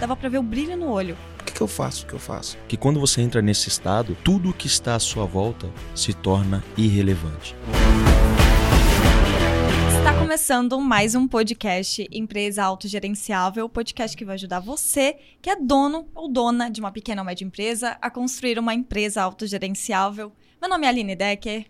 [0.00, 1.16] dava para ver o brilho no olho.
[1.40, 2.04] O que, que eu faço?
[2.04, 2.56] O que eu faço?
[2.66, 7.54] Que quando você entra nesse estado, tudo que está à sua volta se torna irrelevante.
[9.98, 16.08] Está começando mais um podcast Empresa Autogerenciável, podcast que vai ajudar você, que é dono
[16.14, 20.32] ou dona de uma pequena ou média empresa, a construir uma empresa autogerenciável.
[20.60, 21.66] Meu nome é Aline Decker.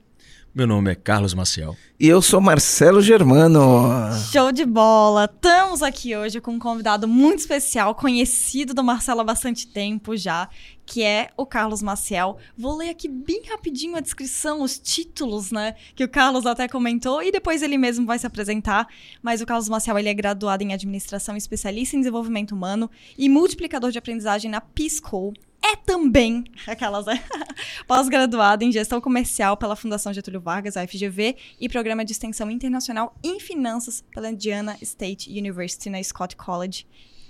[0.53, 1.77] Meu nome é Carlos Maciel.
[1.99, 4.11] E eu sou Marcelo Germano.
[4.33, 5.31] Show de bola!
[5.33, 10.49] Estamos aqui hoje com um convidado muito especial, conhecido do Marcelo há bastante tempo já,
[10.85, 12.37] que é o Carlos Maciel.
[12.59, 17.23] Vou ler aqui bem rapidinho a descrição, os títulos, né, que o Carlos até comentou,
[17.23, 18.89] e depois ele mesmo vai se apresentar.
[19.23, 23.93] Mas o Carlos Maciel, ele é graduado em Administração, especialista em Desenvolvimento Humano e multiplicador
[23.93, 25.33] de aprendizagem na P-School
[25.63, 27.23] é também aquelas né?
[27.87, 33.15] pós-graduada em gestão comercial pela Fundação Getúlio Vargas, a FGV, e programa de extensão internacional
[33.23, 36.87] em finanças pela Indiana State University na Scott College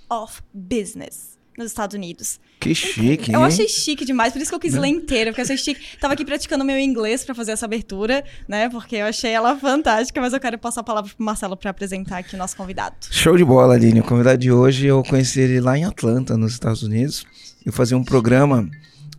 [0.09, 2.41] of Business nos Estados Unidos.
[2.59, 5.45] Que chique, Eu achei chique demais, por isso que eu quis ler inteira, porque eu
[5.45, 5.97] achei chique.
[5.98, 8.69] Tava aqui praticando meu inglês para fazer essa abertura, né?
[8.69, 12.19] Porque eu achei ela fantástica, mas eu quero passar a palavra pro Marcelo para apresentar
[12.19, 12.97] aqui o nosso convidado.
[13.11, 14.01] Show de bola, Aline.
[14.01, 17.25] O convidado de hoje, eu conheci ele lá em Atlanta, nos Estados Unidos.
[17.64, 18.69] Eu fazia um programa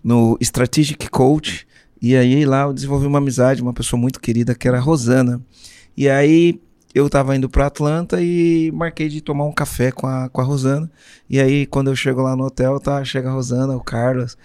[0.03, 1.67] no Strategic Coach,
[2.01, 5.41] e aí lá eu desenvolvi uma amizade, uma pessoa muito querida, que era a Rosana.
[5.95, 6.59] E aí
[6.93, 10.43] eu tava indo para Atlanta e marquei de tomar um café com a, com a
[10.43, 10.91] Rosana.
[11.29, 14.37] E aí, quando eu chego lá no hotel, tá, chega a Rosana, o Carlos.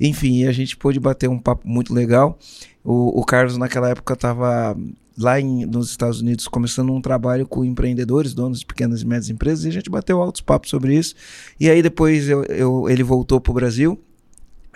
[0.00, 2.38] Enfim, a gente pôde bater um papo muito legal.
[2.82, 4.76] O, o Carlos, naquela época, tava
[5.18, 9.30] lá em, nos Estados Unidos começando um trabalho com empreendedores, donos de pequenas e médias
[9.30, 11.14] empresas, e a gente bateu altos papos sobre isso.
[11.58, 13.98] E aí depois eu, eu ele voltou pro Brasil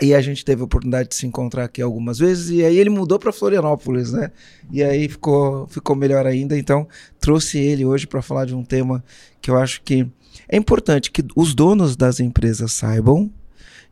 [0.01, 2.91] e a gente teve a oportunidade de se encontrar aqui algumas vezes, e aí ele
[2.91, 4.31] mudou para Florianópolis, né?
[4.71, 6.57] E aí ficou, ficou melhor ainda.
[6.59, 6.87] Então,
[7.19, 9.03] trouxe ele hoje para falar de um tema
[9.41, 10.07] que eu acho que
[10.49, 13.31] é importante que os donos das empresas saibam,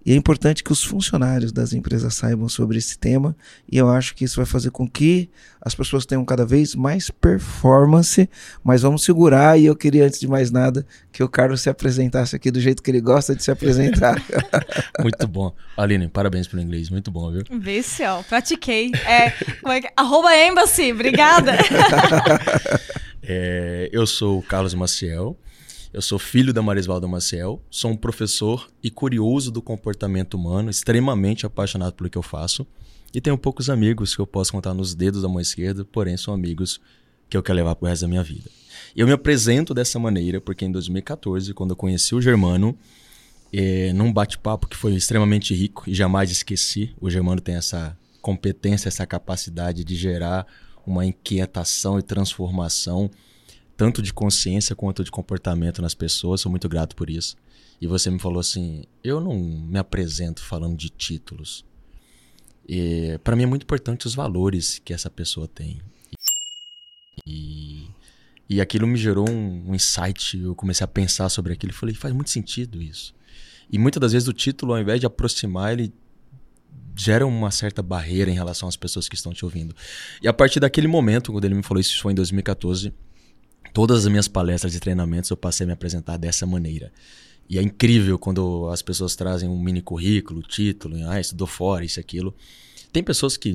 [0.05, 3.35] e é importante que os funcionários das empresas saibam sobre esse tema,
[3.71, 7.09] e eu acho que isso vai fazer com que as pessoas tenham cada vez mais
[7.09, 8.29] performance,
[8.63, 12.37] mas vamos segurar, e eu queria, antes de mais nada, que o Carlos se apresentasse
[12.37, 14.23] aqui do jeito que ele gosta de se apresentar.
[15.01, 15.55] muito bom.
[15.77, 17.43] Aline, parabéns pelo inglês, muito bom, viu?
[17.59, 18.93] Vice, ó, pratiquei.
[19.07, 19.89] É, como é que...
[19.97, 21.53] Arroba Embassy, obrigada.
[23.23, 25.39] é, eu sou o Carlos Maciel,
[25.95, 31.47] eu sou filho da Marisvalda Maciel, sou um professor e curioso do comportamento humano, extremamente
[31.47, 32.67] apaixonado pelo que eu faço.
[33.15, 36.35] E tenho poucos amigos que eu posso contar nos dedos da mão esquerda, porém são
[36.35, 36.81] amigos
[37.31, 38.51] que eu quero levar pro resto da minha vida.
[38.97, 42.77] Eu me apresento dessa maneira porque em 2014, quando eu conheci o Germano,
[43.53, 48.89] é, num bate-papo que foi extremamente rico e jamais esqueci, o Germano tem essa competência,
[48.89, 50.45] essa capacidade de gerar
[50.85, 53.09] uma inquietação e transformação
[53.77, 56.41] tanto de consciência quanto de comportamento nas pessoas.
[56.41, 57.37] Sou muito grato por isso.
[57.81, 61.65] E você me falou assim: eu não me apresento falando de títulos.
[63.23, 65.81] Para mim é muito importante os valores que essa pessoa tem.
[67.27, 67.89] E,
[68.49, 70.39] e aquilo me gerou um, um insight.
[70.39, 73.15] Eu comecei a pensar sobre aquilo e falei: faz muito sentido isso.
[73.71, 75.93] E muitas das vezes o título, ao invés de aproximar, ele
[76.97, 79.75] gera uma certa barreira em relação às pessoas que estão te ouvindo.
[80.23, 82.93] E a partir daquele momento, quando ele me falou isso, foi em 2014
[83.75, 86.93] todas as minhas palestras e treinamentos eu passei a me apresentar dessa maneira.
[87.51, 92.01] E é incrível quando as pessoas trazem um mini currículo, título, ah, estudou fora, isso
[92.01, 92.35] aquilo.
[92.93, 93.55] Tem pessoas que,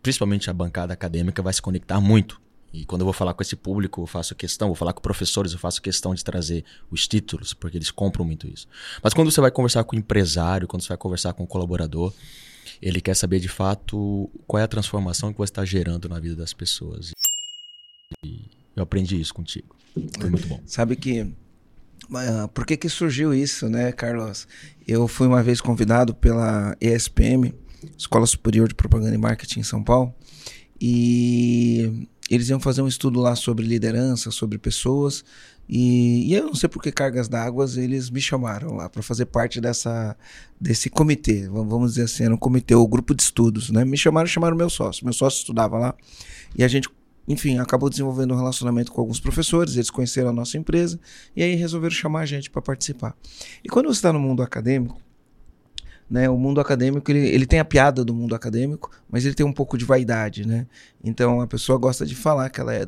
[0.00, 2.40] principalmente a bancada acadêmica, vai se conectar muito.
[2.72, 5.52] E quando eu vou falar com esse público, eu faço questão, vou falar com professores,
[5.52, 8.68] eu faço questão de trazer os títulos, porque eles compram muito isso.
[9.02, 12.14] Mas quando você vai conversar com o empresário, quando você vai conversar com o colaborador,
[12.80, 16.36] ele quer saber de fato qual é a transformação que você está gerando na vida
[16.36, 17.10] das pessoas.
[18.24, 19.76] E eu aprendi isso contigo.
[20.18, 20.60] Foi muito bom.
[20.66, 21.22] Sabe que.
[21.22, 24.46] Uh, por que, que surgiu isso, né, Carlos?
[24.86, 27.54] Eu fui uma vez convidado pela ESPM,
[27.96, 30.14] Escola Superior de Propaganda e Marketing em São Paulo,
[30.80, 35.24] e eles iam fazer um estudo lá sobre liderança, sobre pessoas,
[35.68, 39.26] e, e eu não sei por que cargas d'água eles me chamaram lá para fazer
[39.26, 40.16] parte dessa
[40.58, 43.84] desse comitê, vamos dizer assim, era um comitê, o um grupo de estudos, né?
[43.84, 45.94] Me chamaram, chamaram meu sócio, meu sócio estudava lá,
[46.56, 46.88] e a gente
[47.28, 50.98] enfim, acabou desenvolvendo um relacionamento com alguns professores, eles conheceram a nossa empresa
[51.36, 53.14] e aí resolveram chamar a gente para participar.
[53.62, 54.98] E quando você está no mundo acadêmico,
[56.10, 59.44] né, o mundo acadêmico ele, ele tem a piada do mundo acadêmico, mas ele tem
[59.44, 60.66] um pouco de vaidade, né?
[61.04, 62.86] Então a pessoa gosta de falar que ela é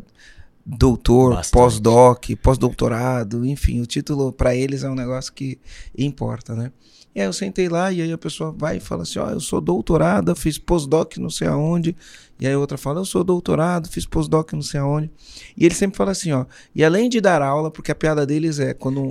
[0.65, 5.59] doutor, pós-doc, pós-doutorado, enfim, o título para eles é um negócio que
[5.97, 6.73] importa, né?
[7.15, 9.41] E aí eu sentei lá e aí a pessoa vai e fala assim, ó, eu
[9.41, 11.97] sou doutorada, fiz pós-doc não sei aonde.
[12.41, 15.11] E aí a outra fala, eu sou doutorado, fiz pós-doc não sei aonde.
[15.57, 18.61] E ele sempre fala assim, ó, e além de dar aula, porque a piada deles
[18.61, 19.05] é quando um,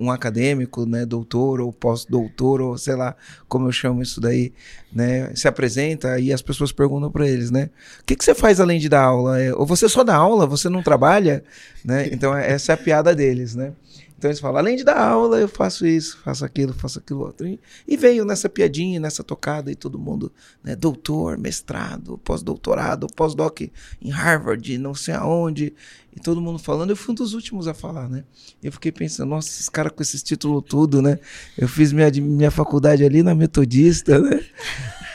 [0.00, 3.14] um- um acadêmico, né, doutor ou pós-doutor, ou sei lá
[3.48, 4.52] como eu chamo isso daí,
[4.92, 7.70] né, se apresenta e as pessoas perguntam para eles, né,
[8.00, 9.40] o que, que você faz além de dar aula?
[9.40, 11.44] É, ou você só dá aula, você não trabalha?
[11.84, 12.08] Né?
[12.12, 13.72] Então é- essa é a piada deles, né?
[14.18, 17.46] Então eles falam, além de dar aula, eu faço isso, faço aquilo, faço aquilo outro.
[17.86, 20.32] E, veio nessa piadinha, nessa tocada, e todo mundo,
[20.64, 23.60] né, doutor, mestrado, pós-doutorado, pós-doc
[24.00, 25.74] em Harvard, não sei aonde,
[26.16, 26.90] e todo mundo falando.
[26.90, 28.24] Eu fui um dos últimos a falar, né?
[28.62, 31.18] Eu fiquei pensando, nossa, esses caras com esses títulos tudo, né?
[31.58, 34.40] Eu fiz minha, minha faculdade ali na Metodista, né?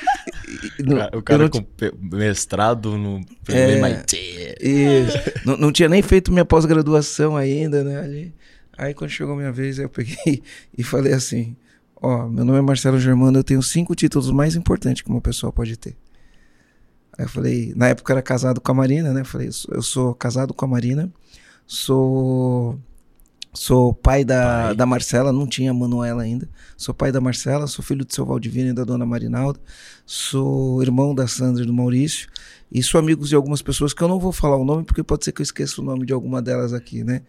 [0.77, 1.65] E O cara, com
[2.00, 3.77] mestrado no É.
[3.77, 4.56] MIT.
[4.62, 5.18] Isso.
[5.45, 8.00] não, não tinha nem feito minha pós-graduação ainda, né?
[8.00, 8.33] Ali.
[8.81, 10.42] Aí quando chegou a minha vez, eu peguei
[10.75, 11.56] e falei assim:
[11.95, 15.54] Ó, meu nome é Marcelo Germano, eu tenho cinco títulos mais importantes que uma pessoa
[15.54, 15.95] pode ter.
[17.16, 19.22] Aí eu falei, na época eu era casado com a Marina, né?
[19.22, 21.13] Eu falei, eu sou, casado com a Marina,
[21.68, 22.80] sou
[23.54, 24.75] sou pai da, Pai.
[24.75, 26.50] da Marcela, não tinha a Manuela ainda.
[26.75, 29.60] Sou pai da Marcela, sou filho do seu Valdivino e da dona Marinalda,
[30.07, 32.30] sou irmão da Sandra e do Maurício,
[32.72, 35.25] e sou amigo de algumas pessoas que eu não vou falar o nome porque pode
[35.25, 37.22] ser que eu esqueça o nome de alguma delas aqui, né?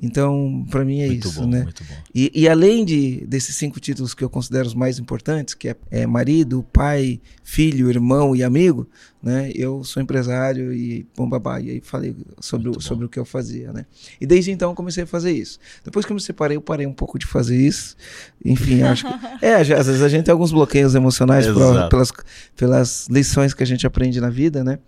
[0.00, 1.62] Então, para mim é muito isso, bom, né?
[1.62, 1.94] muito bom.
[2.14, 5.76] E, e além de, desses cinco títulos que eu considero os mais importantes, que é,
[5.90, 8.86] é marido, pai, filho, irmão e amigo,
[9.22, 9.50] né?
[9.54, 11.60] Eu sou empresário e bom babá.
[11.60, 12.80] E aí falei sobre, o, bom.
[12.80, 13.86] sobre o que eu fazia, né?
[14.20, 15.58] E desde então eu comecei a fazer isso.
[15.82, 17.96] Depois que eu me separei, eu parei um pouco de fazer isso.
[18.44, 19.16] Enfim, acho que...
[19.40, 22.12] É, às vezes a gente tem alguns bloqueios emocionais pelas,
[22.54, 24.78] pelas lições que a gente aprende na vida, né?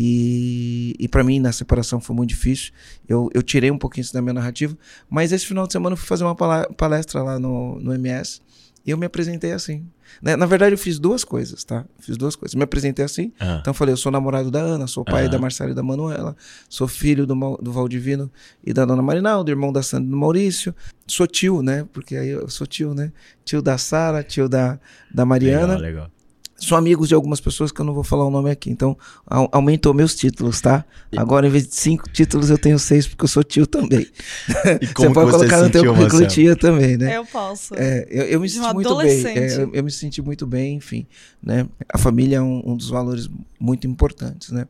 [0.00, 2.72] E, e para mim, na separação foi muito difícil.
[3.08, 4.78] Eu, eu tirei um pouquinho isso da minha narrativa.
[5.10, 8.40] Mas esse final de semana eu fui fazer uma palestra lá no, no MS
[8.86, 9.84] e eu me apresentei assim.
[10.22, 10.36] Né?
[10.36, 11.84] Na verdade, eu fiz duas coisas, tá?
[11.98, 12.54] Fiz duas coisas.
[12.54, 13.32] Me apresentei assim.
[13.40, 15.82] Ah, Então eu falei, eu sou namorado da Ana, sou pai da Marcela e da
[15.82, 16.36] Manuela,
[16.68, 18.30] sou filho do, do Valdivino
[18.64, 20.72] e da dona Marinaldo, irmão da Sandra e do Maurício.
[21.08, 21.84] Sou tio, né?
[21.92, 23.12] Porque aí eu sou tio, né?
[23.44, 24.78] Tio da Sara, tio da,
[25.12, 26.10] da Mariana legal, legal.
[26.58, 28.68] Sou amigos de algumas pessoas que eu não vou falar o nome aqui.
[28.68, 30.84] Então, au- aumentou meus títulos, tá?
[31.16, 34.06] Agora, em vez de cinco títulos, eu tenho seis, porque eu sou tio também.
[34.82, 37.16] E você pode você colocar no teu currículo tia também, né?
[37.16, 37.74] Eu posso.
[37.76, 39.26] É, eu, eu me De senti uma muito bem.
[39.26, 41.06] É, eu, eu me senti muito bem, enfim.
[41.42, 41.66] Né?
[41.92, 43.28] A família é um, um dos valores
[43.58, 44.66] muito importantes, né?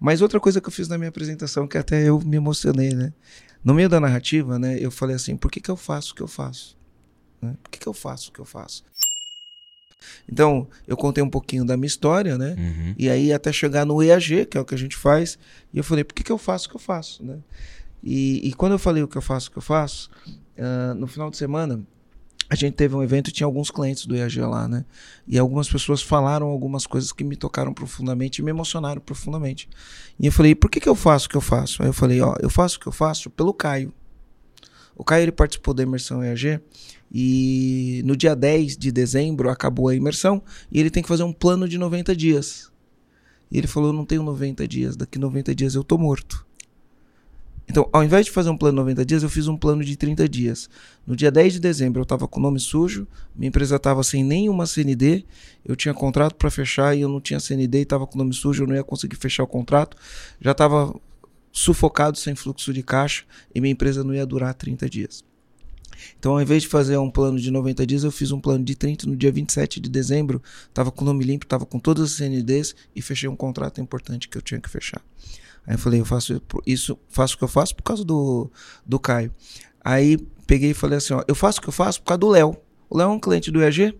[0.00, 3.12] Mas outra coisa que eu fiz na minha apresentação, que até eu me emocionei, né?
[3.64, 4.76] No meio da narrativa, né?
[4.78, 6.76] Eu falei assim, por que, que eu faço o que eu faço?
[7.42, 7.54] Né?
[7.62, 8.84] Por que, que eu faço o que eu faço?
[10.28, 12.54] Então, eu contei um pouquinho da minha história, né?
[12.58, 12.94] Uhum.
[12.98, 15.38] E aí até chegar no EAG, que é o que a gente faz,
[15.72, 17.38] e eu falei, por que, que eu faço o que eu faço, né?
[18.02, 20.10] E, e quando eu falei o que eu faço o que eu faço,
[20.58, 21.82] ah, no final de semana,
[22.48, 24.84] a gente teve um evento e tinha alguns clientes do EAG lá, né?
[25.26, 29.68] E algumas pessoas falaram algumas coisas que me tocaram profundamente e me emocionaram profundamente.
[30.18, 31.82] E eu falei, por que, que eu faço o que eu faço?
[31.82, 33.92] Aí eu falei, ó, eu faço o que eu faço pelo Caio.
[34.94, 36.60] O Caio ele participou da imersão EAG
[37.12, 41.32] e no dia 10 de dezembro acabou a imersão e ele tem que fazer um
[41.32, 42.70] plano de 90 dias.
[43.50, 46.46] E ele falou: Eu não tenho 90 dias, daqui 90 dias eu tô morto.
[47.68, 49.96] Então, ao invés de fazer um plano de 90 dias, eu fiz um plano de
[49.96, 50.70] 30 dias.
[51.04, 54.22] No dia 10 de dezembro, eu estava com o nome sujo, minha empresa estava sem
[54.22, 55.24] nenhuma CND,
[55.64, 58.32] eu tinha contrato para fechar e eu não tinha CND e estava com o nome
[58.32, 59.96] sujo, eu não ia conseguir fechar o contrato.
[60.40, 60.94] Já estava
[61.50, 65.24] sufocado sem fluxo de caixa e minha empresa não ia durar 30 dias.
[66.18, 68.74] Então, ao invés de fazer um plano de 90 dias, eu fiz um plano de
[68.74, 70.42] 30 no dia 27 de dezembro.
[70.72, 74.28] Tava com o nome limpo, tava com todas as CNDs e fechei um contrato importante
[74.28, 75.02] que eu tinha que fechar.
[75.66, 78.50] Aí eu falei, eu faço isso, faço o que eu faço por causa do,
[78.84, 79.32] do Caio.
[79.84, 82.28] Aí peguei e falei assim, ó, eu faço o que eu faço por causa do
[82.28, 82.56] Léo.
[82.88, 83.94] O Léo é um cliente do EAG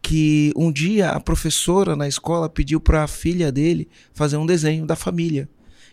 [0.00, 4.86] que um dia a professora na escola pediu para a filha dele fazer um desenho
[4.86, 5.48] da família.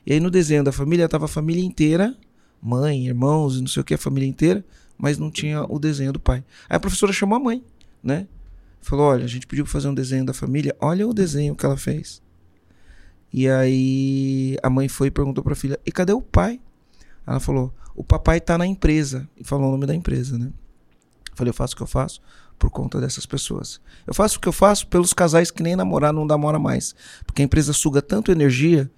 [0.06, 2.16] E aí no desenho da família tava a família inteira,
[2.62, 4.64] mãe, irmãos, não sei o que, a família inteira,
[4.98, 6.44] mas não tinha o desenho do pai.
[6.70, 7.64] Aí a professora chamou a mãe,
[8.04, 8.28] né?
[8.82, 11.66] Falou: olha, a gente pediu pra fazer um desenho da família, olha o desenho que
[11.66, 12.22] ela fez.
[13.34, 16.60] E aí a mãe foi e perguntou pra filha: e cadê o pai?
[17.26, 19.28] Ela falou: o papai tá na empresa.
[19.36, 20.52] E falou o nome da empresa, né?
[21.32, 22.22] Eu falei: eu faço o que eu faço
[22.58, 23.82] por conta dessas pessoas.
[24.08, 26.96] Eu faço o que eu faço pelos casais que nem namorar não namora mais.
[27.26, 28.90] Porque a empresa suga tanto energia,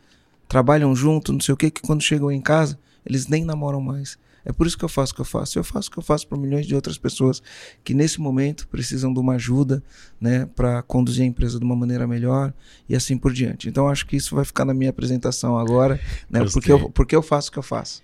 [0.47, 4.17] trabalham junto, não sei o que, que quando chegam em casa, eles nem namoram mais.
[4.47, 5.59] É por isso que eu faço o que eu faço.
[5.59, 7.43] Eu faço o que eu faço para milhões de outras pessoas
[7.83, 9.83] que nesse momento precisam de uma ajuda,
[10.21, 12.53] né, para conduzir a empresa de uma maneira melhor
[12.87, 13.67] e assim por diante.
[13.67, 15.99] Então acho que isso vai ficar na minha apresentação agora,
[16.29, 18.01] né, porque eu, porque eu faço o que eu faço.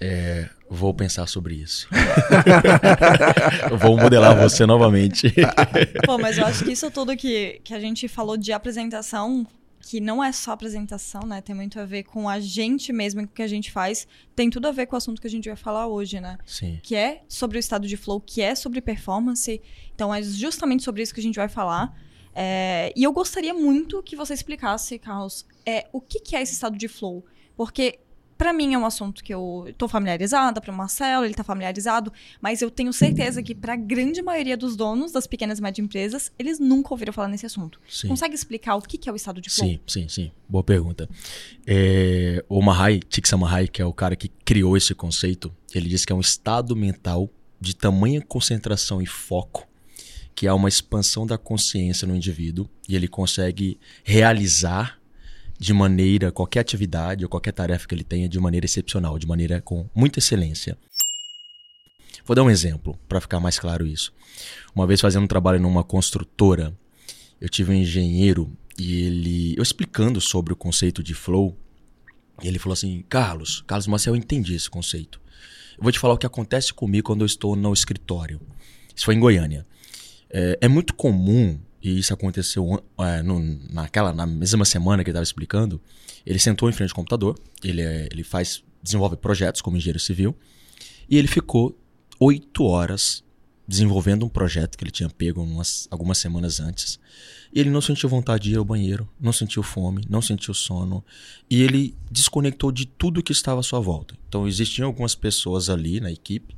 [0.00, 1.88] É, vou pensar sobre isso.
[3.80, 5.32] vou modelar você novamente.
[6.04, 9.46] Pô, mas eu acho que isso tudo que, que a gente falou de apresentação,
[9.80, 11.40] que não é só apresentação, né?
[11.40, 14.06] Tem muito a ver com a gente mesmo, com o que a gente faz.
[14.34, 16.38] Tem tudo a ver com o assunto que a gente vai falar hoje, né?
[16.44, 16.78] Sim.
[16.82, 19.60] Que é sobre o estado de flow, que é sobre performance.
[19.94, 21.96] Então é justamente sobre isso que a gente vai falar.
[22.34, 26.52] É, e eu gostaria muito que você explicasse, Carlos, é, o que, que é esse
[26.52, 27.24] estado de flow.
[27.56, 27.98] Porque
[28.38, 32.12] para mim é um assunto que eu tô familiarizada, para o Marcelo, ele tá familiarizado,
[32.40, 35.84] mas eu tenho certeza que para a grande maioria dos donos das pequenas e médias
[35.84, 37.80] empresas, eles nunca ouviram falar nesse assunto.
[37.88, 38.06] Sim.
[38.06, 39.68] Consegue explicar o que é o estado de flow?
[39.68, 40.30] Sim, sim, sim.
[40.48, 41.08] Boa pergunta.
[41.66, 46.12] É, o Mahai, Csikszentmihalyi, que é o cara que criou esse conceito, ele diz que
[46.12, 47.28] é um estado mental
[47.60, 49.66] de tamanha concentração e foco
[50.38, 54.97] que há uma expansão da consciência no indivíduo e ele consegue realizar
[55.58, 59.60] de maneira, qualquer atividade ou qualquer tarefa que ele tenha, de maneira excepcional, de maneira
[59.60, 60.78] com muita excelência.
[62.24, 64.12] Vou dar um exemplo para ficar mais claro isso.
[64.74, 66.76] Uma vez fazendo um trabalho numa construtora,
[67.40, 71.58] eu tive um engenheiro e ele, eu explicando sobre o conceito de flow,
[72.42, 75.20] ele falou assim: Carlos, Carlos Marcel, eu entendi esse conceito.
[75.76, 78.40] Eu vou te falar o que acontece comigo quando eu estou no escritório.
[78.94, 79.66] Isso foi em Goiânia.
[80.30, 83.38] É, é muito comum e isso aconteceu é, no,
[83.70, 85.80] naquela, na mesma semana que ele estava explicando,
[86.26, 90.36] ele sentou em frente ao computador, ele, é, ele faz, desenvolve projetos como engenheiro civil,
[91.08, 91.78] e ele ficou
[92.20, 93.24] oito horas
[93.66, 96.98] desenvolvendo um projeto que ele tinha pego umas, algumas semanas antes.
[97.52, 101.04] E ele não sentiu vontade de ir ao banheiro, não sentiu fome, não sentiu sono.
[101.50, 104.16] E ele desconectou de tudo que estava à sua volta.
[104.26, 106.56] Então existiam algumas pessoas ali na equipe,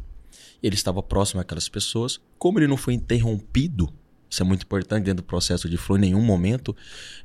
[0.63, 2.21] ele estava próximo àquelas pessoas.
[2.39, 3.93] Como ele não foi interrompido
[4.31, 6.75] isso é muito importante dentro do processo de flow, em nenhum momento,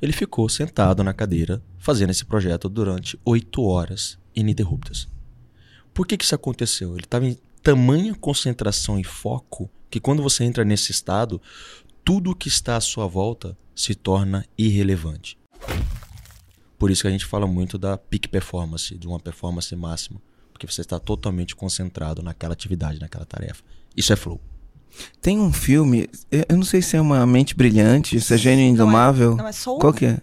[0.02, 5.08] ele ficou sentado na cadeira fazendo esse projeto durante oito horas ininterruptas.
[5.94, 6.94] Por que, que isso aconteceu?
[6.94, 11.40] Ele estava em tamanha concentração e foco que quando você entra nesse estado,
[12.04, 15.38] tudo que está à sua volta se torna irrelevante.
[16.76, 20.20] Por isso que a gente fala muito da peak performance, de uma performance máxima,
[20.52, 23.62] porque você está totalmente concentrado naquela atividade, naquela tarefa.
[23.96, 24.40] Isso é flow.
[25.20, 29.30] Tem um filme, eu não sei se é uma mente brilhante, se é gênio indomável.
[29.30, 29.78] Não é, não é Soul?
[29.78, 30.18] Qual que é?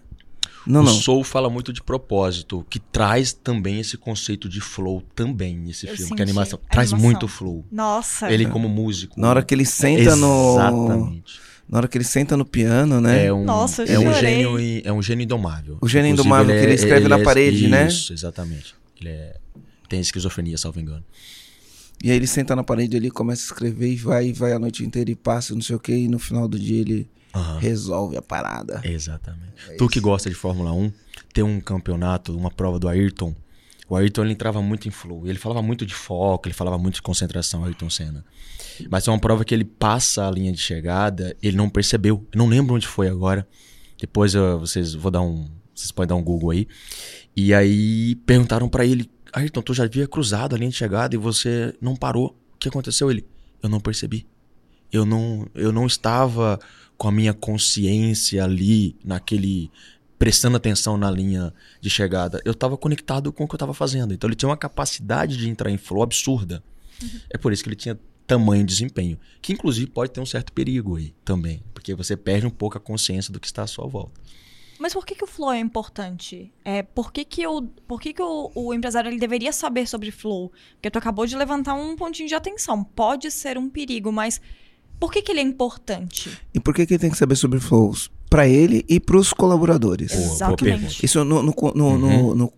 [0.66, 0.92] Não, o não.
[0.94, 5.90] Soul fala muito de propósito, que traz também esse conceito de flow também, esse Eu
[5.94, 6.08] filme.
[6.08, 7.10] senti Que a animação a traz animação.
[7.10, 7.64] muito flow.
[7.70, 8.32] Nossa.
[8.32, 9.20] Ele como músico.
[9.20, 10.54] Na hora que ele senta no.
[10.54, 11.40] Exatamente.
[11.68, 13.26] Na hora que ele senta no piano, né?
[13.26, 15.76] É um, Nossa, eu é um gênio é um gênio indomável.
[15.82, 17.86] O gênio Inclusive, indomável que ele escreve na é- parede, né?
[17.88, 18.74] Isso, exatamente.
[19.00, 19.36] Ele é-
[19.88, 21.04] tem esquizofrenia, salvo engano.
[22.02, 24.84] E aí ele senta na parede ali, começa a escrever e vai, vai a noite
[24.84, 27.58] inteira e passa, não sei o que, e no final do dia ele Aham.
[27.58, 28.80] resolve a parada.
[28.84, 29.54] Exatamente.
[29.70, 30.92] É tu que gosta de Fórmula 1,
[31.32, 33.34] tem um campeonato, uma prova do Ayrton.
[33.88, 35.26] O Ayrton ele entrava muito em flow.
[35.26, 38.24] Ele falava muito de foco, ele falava muito de concentração, Ayrton Senna.
[38.90, 42.26] Mas é uma prova que ele passa a linha de chegada, ele não percebeu.
[42.32, 43.46] Eu não lembro onde foi agora.
[44.00, 46.66] Depois eu, vocês vou dar um, vocês podem dar um Google aí.
[47.36, 51.18] E aí perguntaram pra ele: "Ayrton, tu já havia cruzado a linha de chegada e
[51.18, 52.36] você não parou.
[52.54, 53.26] O que aconteceu?" Ele:
[53.62, 54.26] "Eu não percebi.
[54.92, 56.58] Eu não, eu não estava
[56.96, 59.70] com a minha consciência ali naquele
[60.18, 62.40] prestando atenção na linha de chegada.
[62.44, 64.14] Eu estava conectado com o que eu estava fazendo.
[64.14, 66.62] Então ele tinha uma capacidade de entrar em flow absurda.
[67.28, 70.96] É por isso que ele tinha tamanho desempenho, que inclusive pode ter um certo perigo
[70.96, 74.18] aí também, porque você perde um pouco a consciência do que está à sua volta.
[74.78, 76.52] Mas por que, que o flow é importante?
[76.64, 80.10] É, por que, que, o, por que, que o, o empresário ele deveria saber sobre
[80.10, 80.52] flow?
[80.74, 82.82] Porque tu acabou de levantar um pontinho de atenção.
[82.82, 84.40] Pode ser um perigo, mas
[84.98, 86.36] por que, que ele é importante?
[86.52, 88.10] E por que, que ele tem que saber sobre flows?
[88.28, 90.10] Pra ele e pros colaboradores.
[90.10, 91.04] Boa, boa Exatamente.
[91.04, 92.52] Isso no, no, no, no,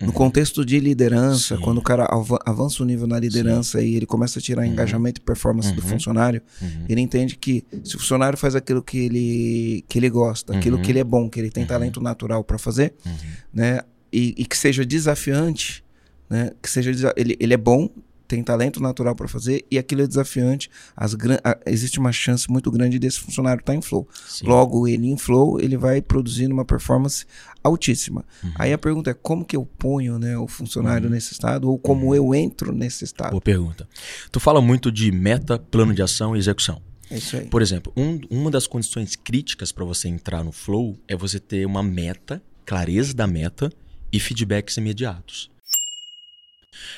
[0.00, 0.06] Uhum.
[0.06, 1.62] no- no contexto de liderança, Sim.
[1.62, 4.68] quando o cara ava- avança o nível na liderança e ele começa a tirar Uhum.
[4.72, 5.88] engajamento e performance do Uhum.
[5.88, 6.84] funcionário, Uhum.
[6.88, 10.82] ele entende que se o funcionário faz aquilo que ele, que ele gosta, aquilo Uhum.
[10.82, 11.68] que ele é bom, que ele tem Uhum.
[11.68, 13.12] talento natural pra fazer, Uhum.
[13.52, 13.80] né?
[14.12, 15.84] E, e que seja desafiante,
[16.28, 16.50] né?
[16.62, 17.88] Que seja ele, ele é bom,
[18.30, 20.70] tem talento natural para fazer e aquilo é desafiante.
[20.96, 24.08] As a- existe uma chance muito grande desse funcionário estar em flow.
[24.28, 24.46] Sim.
[24.46, 27.26] Logo, ele em flow, ele vai produzindo uma performance
[27.62, 28.24] altíssima.
[28.42, 28.52] Uhum.
[28.54, 31.12] Aí a pergunta é como que eu ponho, né, o funcionário Uhum.
[31.14, 33.30] nesse estado ou como eu entro nesse estado.
[33.32, 33.88] Boa pergunta.
[34.30, 36.80] Tu fala muito de meta, plano de ação e execução.
[37.10, 37.46] É isso aí.
[37.46, 41.66] Por exemplo, um- uma das condições críticas para você entrar no flow é você ter
[41.66, 43.72] uma meta, clareza da meta
[44.12, 45.50] e feedbacks imediatos.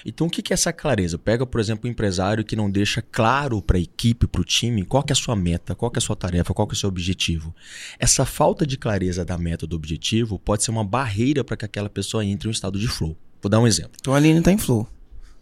[0.04, 1.18] Então, o que é essa clareza?
[1.18, 4.84] Pega, por exemplo, um empresário que não deixa claro para a equipe, para o time,
[4.84, 6.88] qual é a sua meta, qual é a sua tarefa, qual que é o seu
[6.88, 7.54] objetivo.
[7.98, 11.88] Essa falta de clareza da meta do objetivo pode ser uma barreira para que aquela
[11.88, 13.16] pessoa entre em um estado de flow.
[13.40, 13.92] Vou dar um exemplo.
[14.00, 14.88] Então a Aline tá em flow.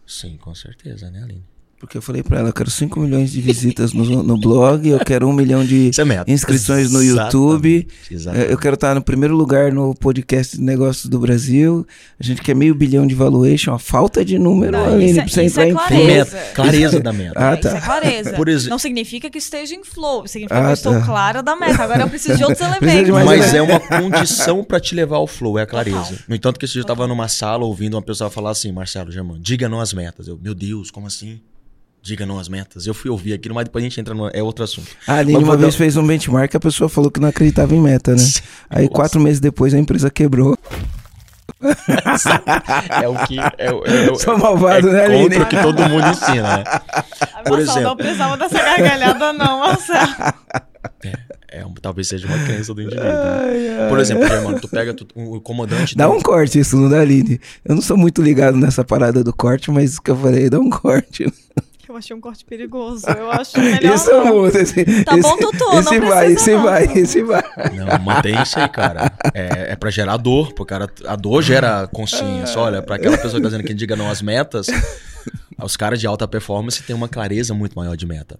[0.05, 1.45] Sim, com certeza, né, Aline?
[1.81, 4.99] Porque eu falei pra ela, eu quero 5 milhões de visitas no, no blog, eu
[4.99, 5.89] quero 1 milhão de
[6.27, 7.87] é inscrições no Exatamente, YouTube.
[8.11, 8.49] Exatamente.
[8.49, 11.83] É, Eu quero estar no primeiro lugar no podcast de negócios do Brasil.
[12.19, 13.73] A gente quer meio bilhão de valuation.
[13.73, 16.05] A falta de número, Não, Aline, isso é- pra você isso entrar é em flow.
[16.05, 17.33] Meta, clareza da meta.
[17.35, 17.67] Ah, É, tá.
[17.69, 18.33] Isso é clareza.
[18.33, 20.27] Por exemplo- Não significa que esteja em flow.
[20.27, 21.01] Significa Ah, que eu estou tá.
[21.01, 21.81] clara da meta.
[21.81, 23.19] Agora eu preciso de outros Precisa elementos.
[23.19, 25.97] de Mas é uma condição para te levar ao flow, é a clareza.
[25.97, 26.17] Total.
[26.27, 26.95] No entanto, que esse dia eu Total.
[26.97, 30.27] tava numa sala ouvindo uma pessoa falar assim, Marcelo Germano, diga não às metas.
[30.27, 31.39] Eu, meu Deus, como assim?
[32.03, 32.87] Diga não às metas.
[32.87, 34.27] Eu fui ouvir aquilo, mas depois a gente entra no.
[34.33, 34.87] É outro assunto.
[35.07, 37.79] A Aline uma vez dar- fez um benchmark, a pessoa falou que não acreditava em
[37.79, 38.23] meta, né?
[38.69, 38.93] Aí Nossa.
[38.95, 40.57] quatro meses depois a empresa quebrou.
[43.01, 43.37] É o que.
[43.57, 45.23] É, o- é, o- Sou malvado, é né, Aline?
[45.29, 46.63] contra o que todo mundo ensina, né?
[47.43, 47.81] Por Marcelo, exemplo.
[47.83, 50.33] não precisava dessa gargalhada, não, Marcelo.
[51.53, 53.05] É, um- talvez seja uma crença do indivíduo.
[53.07, 53.89] né?
[53.89, 55.95] Por exemplo, Germano, tu pega tu- um- o comandante.
[55.95, 57.39] Dá do- um corte isso, não dá, Aline?
[57.63, 60.59] Eu não sou muito ligado nessa parada do corte, mas isso que eu falei, dá
[60.59, 61.31] um corte.
[61.91, 63.05] Eu achei um corte perigoso.
[63.09, 63.95] Eu acho melhor.
[63.95, 64.57] Isso é muito.
[64.57, 66.63] Esse, Tá esse, bom, Tutu, não esse vai, esse não.
[66.63, 67.43] vai, esse vai.
[67.75, 69.11] Não, mantém isso aí, cara.
[69.33, 70.89] É, é pra gerar dor, pô, cara.
[71.05, 72.57] A dor gera consciência.
[72.57, 74.67] Olha, pra aquela pessoa que tá dizendo que diga não às metas,
[75.61, 78.39] os caras de alta performance têm uma clareza muito maior de meta.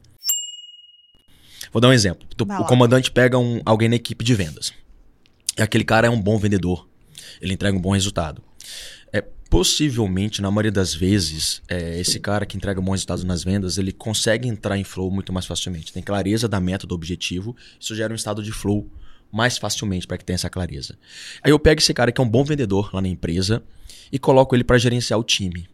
[1.74, 2.26] Vou dar um exemplo.
[2.60, 4.74] O comandante pega um, alguém na equipe de vendas.
[5.58, 6.88] E aquele cara é um bom vendedor.
[7.42, 8.42] Ele entrega um bom resultado.
[9.52, 13.92] Possivelmente, na maioria das vezes, é, esse cara que entrega bons resultados nas vendas, ele
[13.92, 15.92] consegue entrar em flow muito mais facilmente.
[15.92, 17.54] Tem clareza da meta, do objetivo.
[17.78, 18.90] Isso gera um estado de flow
[19.30, 20.98] mais facilmente para que tenha essa clareza.
[21.44, 23.62] Aí eu pego esse cara que é um bom vendedor lá na empresa
[24.10, 25.68] e coloco ele para gerenciar o time.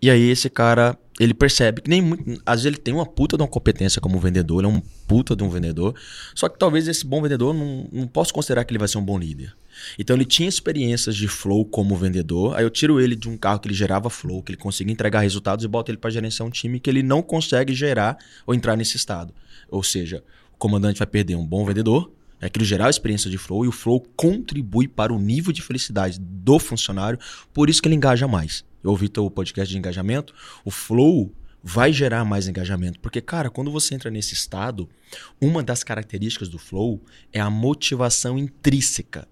[0.00, 3.36] E aí esse cara, ele percebe que nem muito, às vezes ele tem uma puta
[3.36, 5.92] de uma competência como vendedor, ele é um puta de um vendedor,
[6.36, 9.04] só que talvez esse bom vendedor não, não posso considerar que ele vai ser um
[9.04, 9.56] bom líder.
[9.98, 13.60] Então ele tinha experiências de flow como vendedor, aí eu tiro ele de um carro
[13.60, 16.50] que ele gerava flow, que ele conseguia entregar resultados e boto ele para gerenciar um
[16.50, 19.34] time que ele não consegue gerar ou entrar nesse estado.
[19.70, 23.36] Ou seja, o comandante vai perder um bom vendedor, é aquilo gerar a experiência de
[23.36, 27.18] flow e o flow contribui para o nível de felicidade do funcionário,
[27.52, 28.64] por isso que ele engaja mais.
[28.82, 30.32] Eu ouvi teu podcast de engajamento,
[30.64, 31.32] o flow
[31.62, 34.88] vai gerar mais engajamento, porque cara, quando você entra nesse estado,
[35.40, 39.26] uma das características do flow é a motivação intrínseca.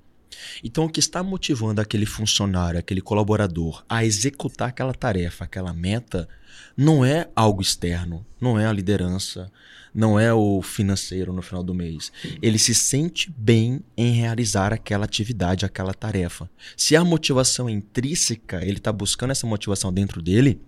[0.63, 6.29] Então, o que está motivando aquele funcionário, aquele colaborador a executar aquela tarefa, aquela meta,
[6.77, 9.51] não é algo externo, não é a liderança,
[9.95, 12.13] não é o financeiro no final do mês.
[12.43, 16.51] Ele se sente bem em realizar aquela atividade, aquela tarefa.
[16.77, 20.61] Se a motivação é intrínseca, ele está buscando essa motivação dentro dele,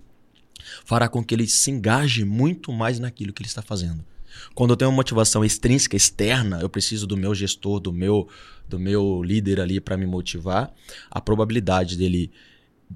[0.85, 4.04] fará com que ele se engaje muito mais naquilo que ele está fazendo.
[4.55, 8.29] Quando eu tenho uma motivação extrínseca, externa, eu preciso do meu gestor, do meu,
[8.69, 10.73] do meu líder ali para me motivar,
[11.11, 12.31] a probabilidade dele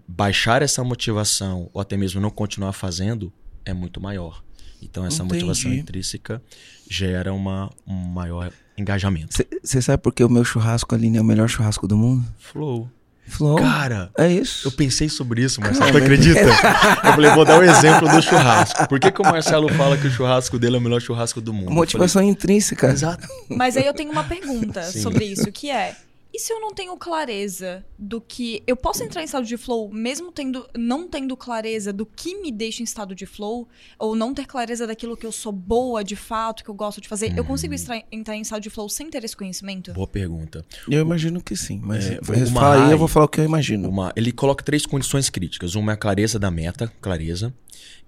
[0.06, 3.32] baixar essa motivação ou até mesmo não continuar fazendo
[3.64, 4.42] é muito maior.
[4.80, 5.44] Então essa Entendi.
[5.44, 6.42] motivação intrínseca
[6.88, 9.36] gera uma, um maior engajamento.
[9.62, 12.26] Você sabe por que o meu churrasco, Aline, é o melhor churrasco do mundo?
[12.38, 12.90] Flow.
[13.26, 13.56] Flow.
[13.56, 14.68] Cara, é isso.
[14.68, 15.86] eu pensei sobre isso, Marcelo.
[15.86, 16.40] Cara, Tu acredita?
[17.04, 18.86] Eu falei, vou dar o exemplo do churrasco.
[18.88, 21.52] Por que, que o Marcelo fala que o churrasco dele é o melhor churrasco do
[21.52, 21.70] mundo?
[21.70, 22.88] Motivação intrínseca.
[22.88, 23.26] falei, Exato.
[23.48, 25.00] Mas aí eu tenho uma pergunta Sim.
[25.00, 25.96] sobre isso, que é...
[26.34, 28.62] E se eu não tenho clareza do que...
[28.66, 32.50] Eu posso entrar em estado de flow mesmo tendo, não tendo clareza do que me
[32.50, 33.68] deixa em estado de flow?
[33.98, 37.08] Ou não ter clareza daquilo que eu sou boa de fato, que eu gosto de
[37.08, 37.36] fazer?
[37.36, 39.92] Eu consigo extra- entrar em estado de flow sem ter esse conhecimento?
[39.92, 40.64] Boa pergunta.
[40.90, 42.18] Eu imagino que sim, mas É,
[42.48, 43.88] uma aí, eu vou falar o que eu imagino.
[43.88, 45.74] Uma- ele coloca três condições críticas.
[45.74, 47.52] Uma é a clareza da meta, clareza.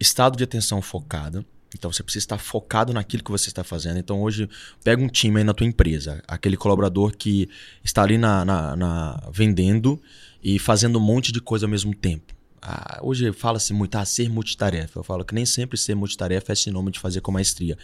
[0.01, 1.45] Estado de atenção focada.
[1.75, 3.99] Então você precisa estar focado naquilo que você está fazendo.
[3.99, 4.49] Então hoje,
[4.83, 6.23] pega um time aí na tua empresa.
[6.27, 7.49] Aquele colaborador que
[7.83, 10.01] está ali na, na- na- vendendo
[10.43, 12.33] e fazendo um monte de coisa ao mesmo tempo.
[12.63, 14.99] Ah, hoje fala-se muito, ah, ser multitarefa.
[15.01, 17.77] Eu falo que nem sempre ser multitarefa é sinônimo de fazer com maestria.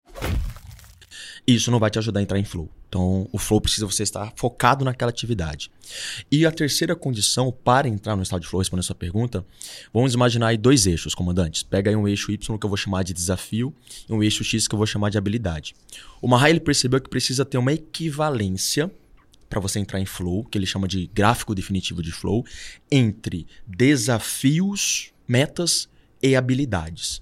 [1.47, 2.69] Isso não vai te ajudar a entrar em flow.
[2.89, 5.71] Então, o flow precisa você estar focado naquela atividade.
[6.31, 9.47] E a terceira condição para entrar no estado de flow, respondendo a sua pergunta,
[9.93, 11.63] vamos imaginar aí dois eixos, comandantes.
[11.63, 13.73] Pega aí um eixo Y que eu vou chamar de desafio
[14.09, 15.75] e um eixo X que eu vou chamar de habilidade.
[16.21, 18.91] O Mahai ele percebeu que precisa ter uma equivalência
[19.49, 22.45] para você entrar em flow, que ele chama de gráfico definitivo de flow,
[22.91, 25.89] entre desafios, metas
[26.23, 27.21] e habilidades.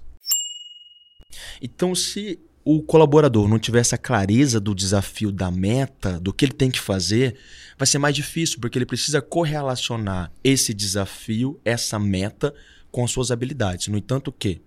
[1.61, 2.39] Então, se
[2.71, 6.79] o colaborador não tiver essa clareza do desafio, da meta, do que ele tem que
[6.79, 7.35] fazer,
[7.75, 12.53] vai ser mais difícil, porque ele precisa correlacionar esse desafio, essa meta,
[12.91, 13.87] com suas habilidades.
[13.87, 14.61] No entanto, que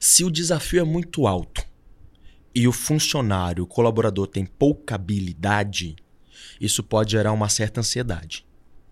[0.00, 1.64] se o desafio é muito alto
[2.52, 5.94] e o funcionário, o colaborador tem pouca habilidade,
[6.60, 8.44] isso pode gerar uma certa ansiedade.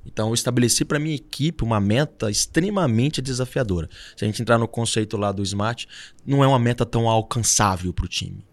[0.04, 3.88] Então, eu estabeleci para minha equipe uma meta extremamente desafiadora.
[4.16, 5.86] Se a gente entrar no conceito lá do SMART,
[6.26, 8.44] não é uma meta tão alcançável para o time.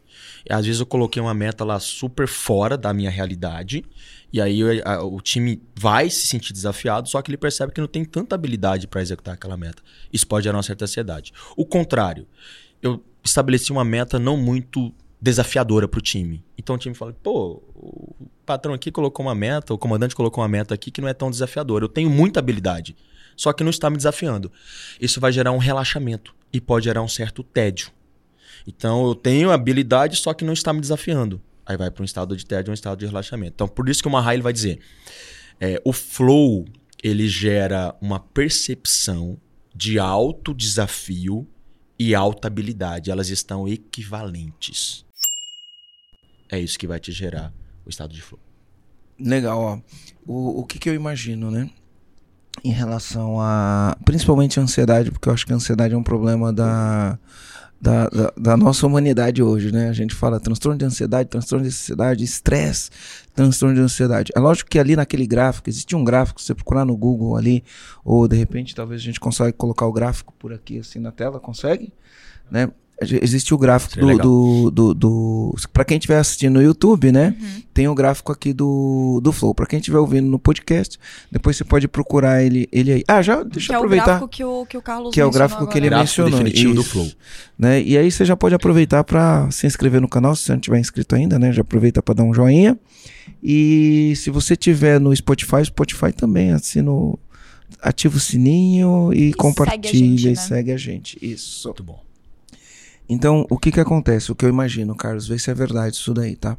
[0.50, 3.84] Às vezes eu coloquei uma meta lá super fora da minha realidade,
[4.32, 7.88] e aí a, o time vai se sentir desafiado, só que ele percebe que não
[7.88, 9.82] tem tanta habilidade para executar aquela meta.
[10.12, 11.34] Isso pode gerar uma certa ansiedade.
[11.56, 12.28] O contrário,
[12.82, 16.44] eu estabeleci uma meta não muito desafiadora para o time.
[16.58, 20.48] Então o time fala: pô, o patrão aqui colocou uma meta, o comandante colocou uma
[20.48, 21.86] meta aqui que não é tão desafiadora.
[21.86, 22.96] Eu tenho muita habilidade,
[23.36, 24.52] só que não está me desafiando.
[25.00, 27.92] Isso vai gerar um relaxamento e pode gerar um certo tédio.
[28.66, 31.42] Então eu tenho habilidade, só que não está me desafiando.
[31.66, 33.54] Aí vai para um estado de tédio, um estado de relaxamento.
[33.56, 34.80] Então por isso que o Mahai vai dizer:
[35.60, 36.66] é, o flow
[37.04, 39.40] ele gera uma percepção
[39.76, 41.48] de alto desafio
[42.00, 43.12] e alta habilidade.
[43.12, 45.07] Elas estão equivalentes.
[46.50, 47.54] É isso que vai te gerar
[47.86, 48.40] o estado de flow.
[49.20, 49.80] Legal, ó.
[50.26, 51.70] O, o que, que eu imagino, né?
[52.64, 53.98] Em relação a.
[54.06, 57.20] Principalmente a ansiedade, porque eu acho que a ansiedade é um problema da.
[57.80, 59.88] Da, da, da, nossa humanidade hoje, né?
[59.88, 62.90] A gente fala transtorno de ansiedade, transtorno de ansiedade, estresse,
[63.36, 64.32] transtorno de ansiedade.
[64.36, 67.64] É lógico que ali naquele gráfico, existe um gráfico, você procurar no Google ali,
[68.04, 71.40] ou de repente talvez a gente consiga colocar o gráfico por aqui assim na tela,
[71.40, 71.94] consegue?
[72.50, 72.68] Né?
[73.00, 77.36] Existe o gráfico do, do, do, do, Pra quem estiver assistindo no YouTube, né?
[77.40, 77.62] Uhum.
[77.72, 79.54] Tem o gráfico aqui do, do Flow.
[79.54, 80.98] Pra quem estiver ouvindo no podcast,
[81.32, 83.04] depois você pode procurar ele, ele aí.
[83.08, 84.04] Ah, já deixa que eu aproveitar.
[84.04, 85.72] É o gráfico que o, que o Carlos Que é o gráfico agora.
[85.72, 86.40] que ele gráfico mencionou.
[86.40, 87.12] definitivo Isso, do Flow.
[87.58, 87.84] Né?
[87.84, 90.80] E aí você já pode aproveitar para se inscrever no canal, se você não tiver
[90.80, 91.52] inscrito ainda, né?
[91.54, 92.80] Já aproveita para dar um joinha.
[93.44, 97.20] E se você tiver no Spotify, Spotify também assina o
[97.82, 100.36] ativa o sininho e, E compartilha segue gente, e né?
[100.36, 101.18] segue a gente.
[101.22, 101.68] Isso.
[101.68, 102.07] Muito bom.
[103.10, 104.32] Então, o que que acontece?
[104.32, 106.58] O que eu imagino, Carlos, vê se é verdade isso daí, tá?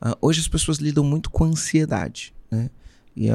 [0.00, 2.70] Ah, hoje as pessoas lidam muito com ansiedade, né?
[3.14, 3.28] E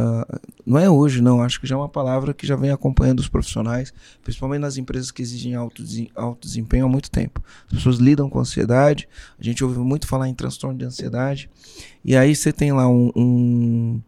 [0.65, 1.39] não é hoje, não.
[1.43, 3.93] Acho que já é uma palavra que já vem acompanhando os profissionais,
[4.24, 5.84] principalmente nas empresas que exigem alto,
[6.15, 7.43] alto desempenho há muito tempo.
[7.67, 9.08] As pessoas lidam com ansiedade.
[9.39, 11.48] A gente ouve muito falar em transtorno de ansiedade.
[12.04, 14.02] E aí você tem lá um, um-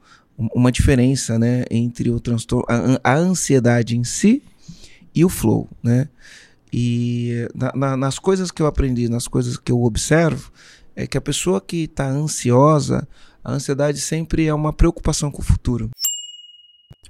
[0.55, 2.65] uma diferença, né, entre o transtorno,
[3.03, 4.41] a, a ansiedade em si
[5.13, 6.09] e o flow, né?
[6.71, 10.51] E na- na- nas coisas que eu aprendi, nas coisas que eu observo,
[10.95, 13.07] é que a pessoa que está ansiosa,
[13.43, 15.89] a ansiedade sempre é uma preocupação com o futuro.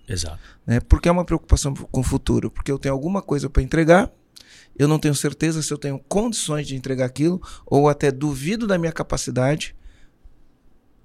[0.08, 0.40] Exato.
[0.66, 0.80] Né?
[0.80, 2.50] Por que é uma preocupação com o futuro?
[2.50, 4.12] Porque eu tenho alguma coisa para entregar,
[4.78, 8.78] eu não tenho certeza se eu tenho condições de entregar aquilo, ou até duvido da
[8.78, 9.76] minha capacidade,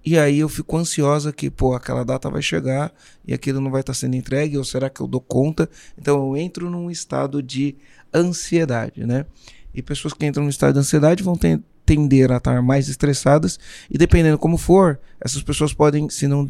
[0.05, 2.93] e aí eu fico ansiosa que, pô, aquela data vai chegar
[3.27, 5.69] e aquilo não vai estar sendo entregue, ou será que eu dou conta?
[5.97, 7.77] Então eu entro num estado de
[8.13, 9.27] ansiedade, né?
[9.75, 13.59] E pessoas que entram no estado de ansiedade vão ten- tender a estar mais estressadas,
[13.91, 16.47] e dependendo como for, essas pessoas podem, se não.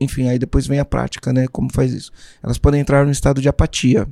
[0.00, 1.46] Enfim, aí depois vem a prática, né?
[1.46, 2.10] Como faz isso?
[2.42, 4.08] Elas podem entrar no estado de apatia.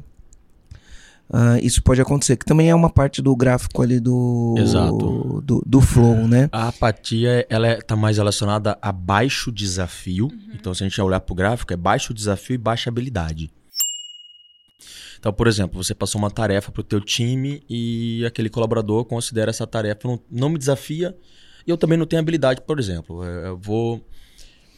[1.32, 5.40] Ah, isso pode acontecer, que também é uma parte do gráfico ali do, Exato.
[5.44, 6.48] do, do flow, né?
[6.50, 10.28] A apatia ela está mais relacionada a baixo desafio.
[10.52, 13.48] Então, se a gente olhar para o gráfico, é baixo desafio e baixa habilidade.
[15.20, 19.50] Então, por exemplo, você passou uma tarefa para o teu time e aquele colaborador considera
[19.50, 21.16] essa tarefa não, não me desafia
[21.66, 23.22] e eu também não tenho habilidade, por exemplo.
[23.22, 24.04] Eh, Eu vou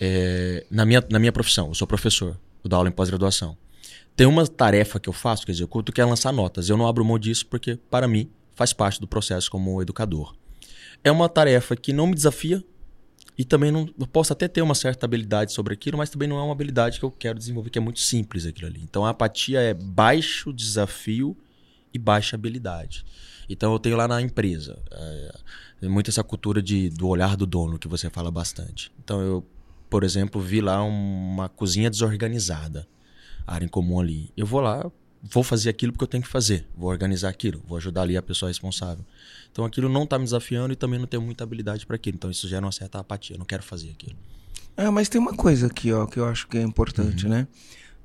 [0.01, 3.57] eh, na minha na minha profissão, eu sou professor, eu dou aula em pós-graduação.
[4.15, 6.69] Tem uma tarefa que eu faço, que eu executo, que é lançar notas.
[6.69, 10.35] Eu não abro mão disso porque, para mim, faz parte do processo como educador.
[11.03, 12.63] É uma tarefa que não me desafia
[13.37, 16.39] e também não eu posso até ter uma certa habilidade sobre aquilo, mas também não
[16.39, 18.81] é uma habilidade que eu quero desenvolver, que é muito simples aquilo ali.
[18.83, 21.37] Então a apatia é baixo desafio
[21.93, 23.05] e baixa habilidade.
[23.49, 27.79] Então eu tenho lá na empresa é, muito essa cultura de, do olhar do dono
[27.79, 28.93] que você fala bastante.
[29.03, 29.47] Então eu,
[29.89, 32.87] por exemplo, vi lá uma cozinha desorganizada,
[33.47, 34.31] área em comum ali.
[34.37, 34.91] Eu vou lá,
[35.23, 38.23] vou fazer aquilo porque eu tenho que fazer, vou organizar aquilo, vou ajudar ali a
[38.23, 39.05] pessoa responsável.
[39.51, 42.17] Então aquilo não está me desafiando e também não tenho muita habilidade para aquilo.
[42.17, 44.17] Então isso gera uma certa apatia, eu não quero fazer aquilo.
[44.77, 47.47] Ah, mas tem uma coisa aqui, ó, que eu acho que é importante, né?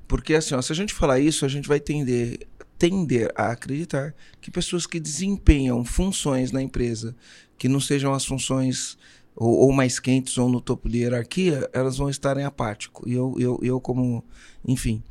[0.08, 2.47] Porque assim, ó, se a gente falar isso, a gente vai tender,
[2.78, 7.15] tender a acreditar que pessoas que desempenham funções na empresa
[7.58, 8.97] que não sejam as funções
[9.38, 13.08] ou, ou mais quentes ou no topo de hierarquia, elas vão estar em apático.
[13.08, 14.26] E eu, eu, eu como,
[14.67, 15.04] enfim,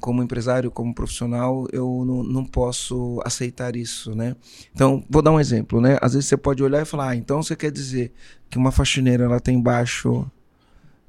[0.00, 4.36] como empresário, como profissional, eu não, não posso aceitar isso, né?
[4.72, 5.98] Então, vou dar um exemplo, né?
[6.00, 8.12] Às vezes você pode olhar e falar, ah, então você quer dizer
[8.48, 10.30] que uma faxineira ela tem baixo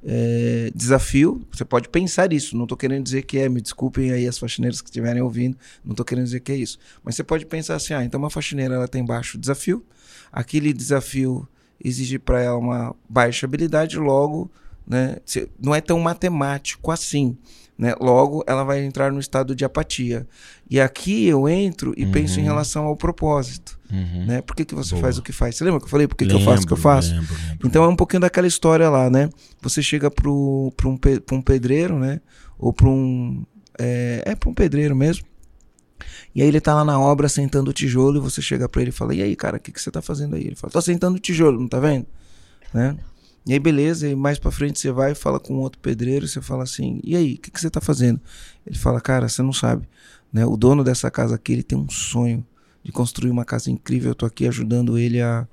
[0.04, 1.46] é, desafio.
[1.52, 2.58] Você pode pensar isso.
[2.58, 5.92] Não estou querendo dizer que é, me desculpem aí as faxineiras que estiverem ouvindo, não
[5.92, 6.78] estou querendo dizer que é isso.
[7.04, 9.86] Mas você pode pensar assim: ah, então uma faxineira ela tem baixo desafio,
[10.32, 11.48] aquele desafio
[11.84, 14.52] exige para ela uma baixa habilidade, logo,
[14.86, 15.18] né,
[15.62, 17.38] não é tão matemático assim.
[17.78, 17.96] Né?
[18.00, 20.28] Logo, ela vai entrar no estado de apatia.
[20.70, 22.12] E aqui eu entro e uhum.
[22.12, 23.80] penso em relação ao propósito.
[23.92, 24.26] Uhum.
[24.26, 24.42] Né?
[24.42, 25.02] Por que, que você Boa.
[25.02, 25.56] faz o que faz?
[25.56, 27.14] Você lembra que eu falei por que, que eu faço o que eu faço?
[27.14, 27.68] Lembro, lembro.
[27.68, 29.30] Então é um pouquinho daquela história lá, né?
[29.62, 32.22] Você chega para um, pe um pedreiro, né?
[32.58, 33.44] Ou para um.
[33.80, 35.26] É, é para um pedreiro mesmo.
[36.36, 38.90] E aí ele tá lá na obra sentando o tijolo e você chega para ele
[38.90, 40.46] e fala: E aí, cara, o que, que você tá fazendo aí?
[40.46, 42.06] Ele fala: Tô sentando o tijolo, não tá vendo?
[42.74, 42.98] Né?
[43.46, 46.30] E aí, beleza, e mais pra frente você vai e fala com outro pedreiro, e
[46.30, 48.20] você fala assim, e aí, o que, que você tá fazendo?
[48.66, 49.88] Ele fala, cara, você não sabe,
[50.32, 50.46] né?
[50.46, 52.46] O dono dessa casa aqui, ele tem um sonho
[52.82, 55.46] de construir uma casa incrível, eu tô aqui ajudando ele a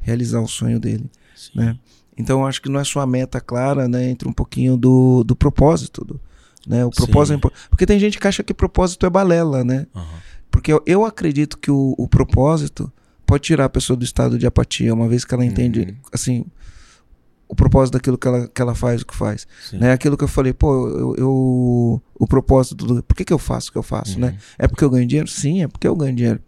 [0.00, 1.52] realizar o sonho dele, Sim.
[1.54, 1.78] né?
[2.18, 4.10] Então, eu acho que não é só a meta clara, né?
[4.10, 6.20] Entra um pouquinho do, do propósito, do,
[6.66, 6.84] né?
[6.84, 9.86] O propósito é Porque tem gente que acha que propósito é balela, né?
[9.94, 10.02] Uhum.
[10.50, 12.92] Porque eu, eu acredito que o, o propósito
[13.26, 15.94] pode tirar a pessoa do estado de apatia, uma vez que ela entende, uhum.
[16.12, 16.46] assim,
[17.48, 19.46] o propósito daquilo que ela, que ela faz, o que faz.
[19.72, 19.92] Né?
[19.92, 23.02] Aquilo que eu falei, pô, eu, eu o propósito do.
[23.02, 24.28] Por que, que eu faço o que eu faço, né?
[24.28, 24.32] uhum.
[24.32, 24.38] né?
[24.58, 25.28] É porque eu ganho dinheiro?
[25.28, 26.40] Sim, é porque eu ganho dinheiro.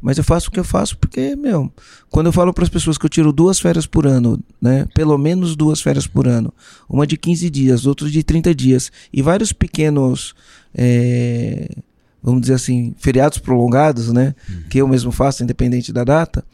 [0.00, 1.72] Mas eu faço o que eu faço porque, meu,
[2.08, 4.86] quando eu falo para as pessoas que eu tiro duas férias por ano, né?
[4.94, 6.52] Pelo menos duas férias por ano,
[6.88, 10.34] uma de 15 dias, outra de 30 dias, e vários pequenos,
[10.74, 11.68] é,
[12.22, 14.34] vamos dizer assim, feriados prolongados, né?
[14.48, 14.62] Uhum.
[14.70, 16.44] Que eu mesmo faço, independente da data,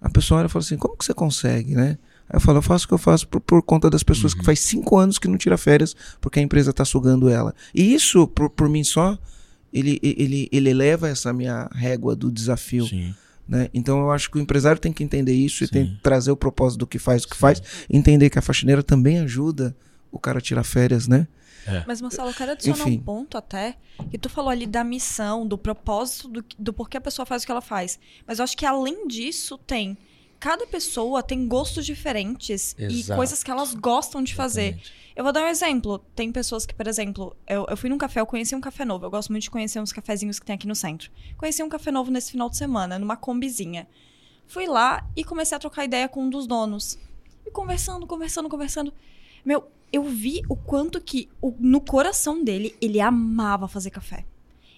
[0.00, 1.98] a pessoa olha e fala assim: como que você consegue, né?
[2.28, 4.38] Aí eu falo, eu faço o que eu faço por, por conta das pessoas uhum.
[4.38, 7.54] que faz cinco anos que não tira férias porque a empresa está sugando ela.
[7.74, 9.18] E isso, por, por mim só,
[9.72, 12.86] ele, ele, ele eleva essa minha régua do desafio.
[12.86, 13.14] Sim.
[13.48, 13.68] Né?
[13.74, 15.64] Então eu acho que o empresário tem que entender isso Sim.
[15.64, 17.40] e tem que trazer o propósito do que faz, o que Sim.
[17.40, 19.76] faz, entender que a faxineira também ajuda
[20.10, 21.26] o cara a tirar férias, né?
[21.66, 21.84] É.
[21.86, 22.98] Mas, Marcelo, eu quero adicionar Enfim.
[22.98, 23.76] um ponto até,
[24.10, 27.46] que tu falou ali da missão, do propósito, do, do porquê a pessoa faz o
[27.46, 27.98] que ela faz.
[28.26, 29.96] Mas eu acho que além disso tem
[30.42, 33.12] cada pessoa tem gostos diferentes Exato.
[33.12, 34.70] e coisas que elas gostam de fazer.
[34.70, 34.92] Exatamente.
[35.14, 36.00] Eu vou dar um exemplo.
[36.16, 39.06] Tem pessoas que, por exemplo, eu, eu fui num café, eu conheci um café novo.
[39.06, 41.12] Eu gosto muito de conhecer uns cafezinhos que tem aqui no centro.
[41.36, 43.86] Conheci um café novo nesse final de semana, numa combizinha.
[44.48, 46.98] Fui lá e comecei a trocar ideia com um dos donos.
[47.46, 48.92] E conversando, conversando, conversando.
[49.44, 54.24] Meu, eu vi o quanto que o, no coração dele ele amava fazer café.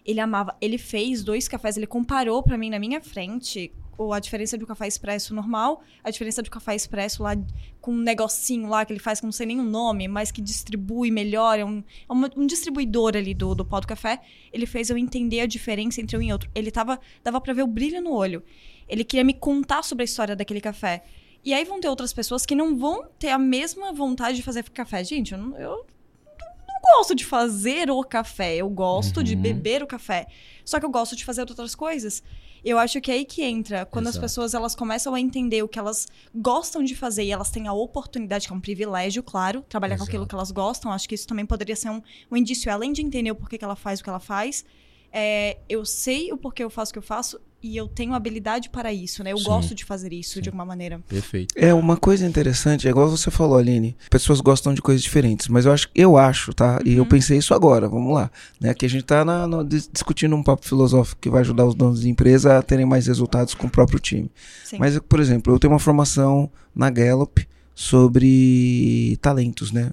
[0.04, 0.54] Ele amava.
[0.60, 4.66] Ele fez dois cafés, ele comparou para mim na minha frente ou a diferença do
[4.66, 7.36] café expresso normal, a diferença do café expresso lá
[7.80, 10.40] com um negocinho lá que ele faz que não sei nem o nome, mas que
[10.40, 14.20] distribui melhor, é um, é um distribuidor ali do, do pó do café.
[14.52, 16.50] Ele fez eu entender a diferença entre um e outro.
[16.54, 18.42] Ele tava, dava para ver o brilho no olho.
[18.88, 21.04] Ele queria me contar sobre a história daquele café.
[21.44, 24.68] E aí vão ter outras pessoas que não vão ter a mesma vontade de fazer
[24.70, 25.04] café.
[25.04, 25.86] Gente, eu não, eu
[26.66, 29.22] não gosto de fazer o café, eu gosto uhum.
[29.22, 30.26] de beber o café.
[30.64, 32.22] Só que eu gosto de fazer outras coisas.
[32.64, 34.24] Eu acho que é aí que entra, quando Exato.
[34.24, 37.68] as pessoas elas começam a entender o que elas gostam de fazer e elas têm
[37.68, 40.06] a oportunidade, que é um privilégio, claro, trabalhar Exato.
[40.06, 40.90] com aquilo que elas gostam.
[40.90, 42.00] Acho que isso também poderia ser um,
[42.30, 44.64] um indício, além de entender o porquê que ela faz o que ela faz.
[45.12, 48.68] É, eu sei o porquê eu faço o que eu faço e eu tenho habilidade
[48.68, 49.32] para isso, né?
[49.32, 49.44] Eu Sim.
[49.44, 50.42] gosto de fazer isso Sim.
[50.42, 51.00] de alguma maneira.
[51.08, 51.54] Perfeito.
[51.56, 53.96] É uma coisa interessante, é igual você falou, Aline.
[54.10, 56.74] Pessoas gostam de coisas diferentes, mas eu acho, eu acho, tá?
[56.74, 56.92] Uhum.
[56.92, 57.08] E eu uhum.
[57.08, 58.30] pensei isso agora, vamos lá.
[58.60, 58.68] Né?
[58.68, 62.02] Aqui a gente tá na, no, discutindo um papo filosófico que vai ajudar os donos
[62.02, 64.30] de empresa a terem mais resultados com o próprio time.
[64.62, 64.76] Sim.
[64.78, 69.90] Mas, por exemplo, eu tenho uma formação na Gallup sobre talentos, né?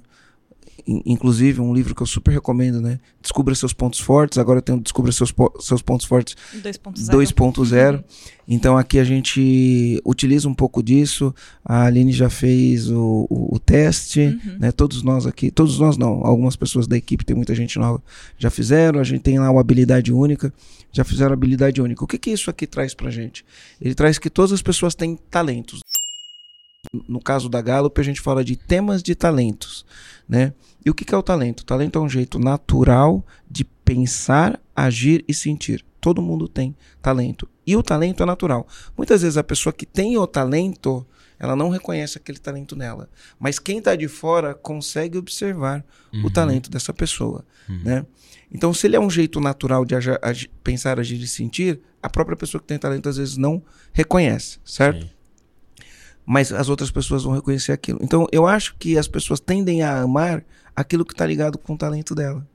[0.88, 3.00] Inclusive um livro que eu super recomendo, né?
[3.22, 4.38] Descubra seus pontos fortes.
[4.38, 7.96] Agora tem o Descubra seus, seus pontos fortes 2.0.
[7.96, 8.04] Uhum.
[8.48, 11.34] Então aqui a gente utiliza um pouco disso.
[11.64, 14.58] A Aline já fez o, o, o teste, uhum.
[14.60, 14.72] né?
[14.72, 18.02] Todos nós aqui, todos nós não, algumas pessoas da equipe, tem muita gente nova,
[18.38, 19.00] já fizeram.
[19.00, 20.54] A gente tem lá uma habilidade única,
[20.92, 22.04] já fizeram habilidade única.
[22.04, 23.46] O que que isso aqui traz pra gente?
[23.80, 25.82] Ele traz que todas as pessoas têm talentos.
[27.08, 29.86] No caso da Gallup, a gente fala de temas de talentos,
[30.32, 30.54] né?
[30.84, 31.60] E o que é o talento?
[31.60, 35.84] O talento é um jeito natural de pensar, agir e sentir.
[36.00, 37.50] Todo mundo tem talento.
[37.68, 38.66] E o talento é natural.
[38.98, 41.06] Muitas vezes a pessoa que tem o talento,
[41.38, 43.10] ela não reconhece aquele talento nela.
[43.38, 46.26] Mas quem está de fora consegue observar uhum.
[46.26, 47.46] o talento dessa pessoa.
[47.68, 47.82] Uhum.
[47.84, 48.06] Né?
[48.50, 52.10] Então, se ele é um jeito natural de agir, agir, pensar, agir e sentir, a
[52.10, 55.02] própria pessoa que tem talento às vezes não reconhece, certo?
[55.06, 55.21] Sim
[56.26, 58.00] mas as outras pessoas vão reconhecer aquilo.
[58.02, 60.44] Então, eu acho que as pessoas tendem a amar
[60.76, 62.46] aquilo que está ligado com o talento dela.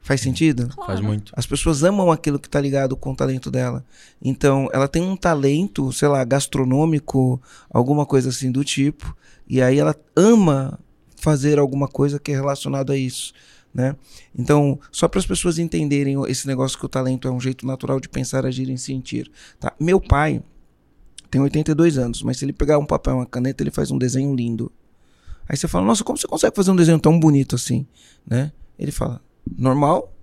[0.00, 0.68] Faz sentido?
[0.68, 0.86] Claro.
[0.86, 1.32] Faz muito.
[1.36, 3.84] As pessoas amam aquilo que está ligado com o talento dela.
[4.20, 9.16] Então, ela tem um talento, sei lá, gastronômico, alguma coisa assim do tipo,
[9.48, 10.78] e aí ela ama
[11.16, 13.32] fazer alguma coisa que é relacionada a isso.
[13.72, 13.96] Né?
[14.36, 18.00] Então, só para as pessoas entenderem esse negócio que o talento é um jeito natural
[18.00, 19.30] de pensar, agir e sentir.
[19.58, 19.72] Tá?
[19.78, 20.42] Meu pai
[21.32, 23.96] tem 82 anos, mas se ele pegar um papel e uma caneta, ele faz um
[23.96, 24.70] desenho lindo.
[25.48, 27.86] Aí você fala, nossa, como você consegue fazer um desenho tão bonito assim?
[28.26, 28.52] Né?
[28.78, 29.18] Ele fala,
[29.56, 30.14] normal?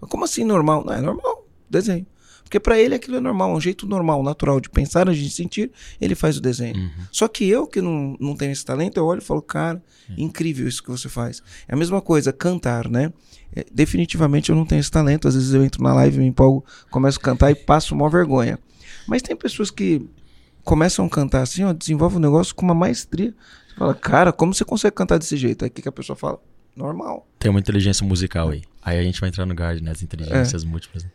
[0.00, 0.82] Como assim normal?
[0.86, 2.06] Não é normal, desenho.
[2.42, 6.14] Porque para ele aquilo é normal, um jeito normal, natural de pensar, de sentir, ele
[6.14, 6.76] faz o desenho.
[6.76, 6.90] Uhum.
[7.12, 10.14] Só que eu, que não, não tenho esse talento, eu olho e falo, cara, uhum.
[10.16, 11.42] incrível isso que você faz.
[11.68, 13.12] É a mesma coisa, cantar, né?
[13.54, 15.28] É, definitivamente eu não tenho esse talento.
[15.28, 18.58] Às vezes eu entro na live, me empolgo, começo a cantar e passo uma vergonha.
[19.06, 20.08] Mas tem pessoas que
[20.68, 23.34] começam a cantar assim, ó, desenvolve um negócio com uma maestria.
[23.68, 25.64] Você fala, cara, como você consegue cantar desse jeito?
[25.64, 26.38] Aí o que, que a pessoa fala?
[26.76, 27.26] Normal.
[27.38, 28.62] Tem uma inteligência musical aí.
[28.82, 29.92] Aí a gente vai entrar no guard, né?
[29.92, 30.66] As inteligências é.
[30.66, 31.06] múltiplas.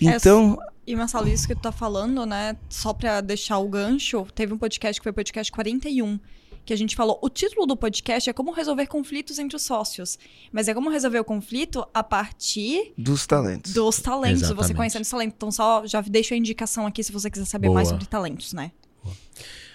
[0.00, 0.58] Então.
[0.60, 2.56] É, e Marcelo, isso que tu tá falando, né?
[2.68, 6.18] Só pra deixar o gancho, teve um podcast que foi o podcast 41
[6.64, 7.16] que a gente falou.
[7.22, 10.18] O título do podcast é Como Resolver Conflitos entre os Sócios.
[10.50, 13.72] Mas é como resolver o conflito a partir dos talentos.
[13.72, 14.66] Dos talentos, Exatamente.
[14.66, 15.34] você conhecendo os talentos.
[15.36, 17.76] Então, só já deixo a indicação aqui se você quiser saber Boa.
[17.76, 18.72] mais sobre talentos, né?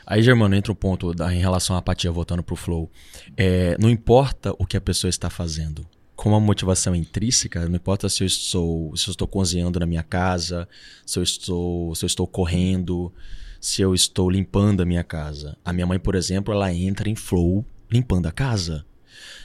[0.05, 2.89] Aí, Germano, entra um ponto da, em relação à apatia, voltando pro flow.
[3.37, 5.85] É, não importa o que a pessoa está fazendo
[6.21, 10.03] com a motivação intrínseca, não importa se eu estou, se eu estou cozinhando na minha
[10.03, 10.69] casa,
[11.03, 13.11] se eu estou, se eu estou correndo,
[13.59, 15.57] se eu estou limpando a minha casa.
[15.65, 18.85] A minha mãe, por exemplo, ela entra em flow limpando a casa.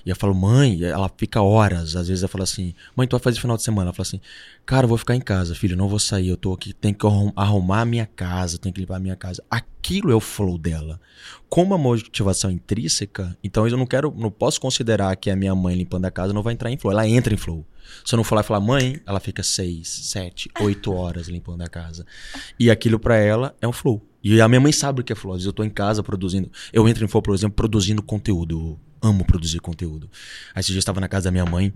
[0.07, 1.97] E eu falo, mãe, ela fica horas.
[1.97, 3.89] Às vezes eu falo assim, mãe, tu vai fazer final de semana?
[3.89, 4.21] Ela fala assim,
[4.65, 6.29] cara, eu vou ficar em casa, filho, não vou sair.
[6.29, 9.43] Eu tô aqui, tenho que arrumar a minha casa, tenho que limpar a minha casa.
[9.51, 11.01] Aquilo é o flow dela.
[11.49, 15.75] Como a motivação intrínseca, então eu não quero, não posso considerar que a minha mãe
[15.75, 16.93] limpando a casa não vai entrar em flow.
[16.93, 17.67] Ela entra em flow.
[18.05, 21.69] Se eu não falar e falar, mãe, ela fica seis, sete, oito horas limpando a
[21.69, 22.07] casa.
[22.61, 24.01] E aquilo para ela é um flow.
[24.23, 25.35] E a minha mãe sabe o que é flow.
[25.35, 26.51] Às vezes eu tô em casa produzindo.
[26.73, 30.11] Eu entro em flow, por exemplo, produzindo conteúdo amo produzir conteúdo.
[30.55, 31.73] Aí esse dia eu estava na casa da minha mãe.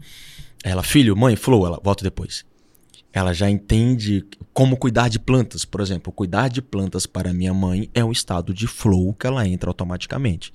[0.63, 2.45] Ela, filho, mãe, flow, ela, volta depois.
[3.13, 6.13] Ela já entende como cuidar de plantas, por exemplo.
[6.13, 10.53] Cuidar de plantas para minha mãe é um estado de flow que ela entra automaticamente.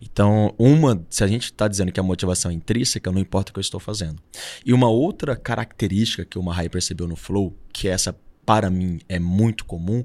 [0.00, 3.52] Então, uma, se a gente está dizendo que a motivação é intrínseca, não importa o
[3.52, 4.22] que eu estou fazendo.
[4.64, 9.18] E uma outra característica que o Mahai percebeu no flow, que essa para mim é
[9.18, 10.02] muito comum,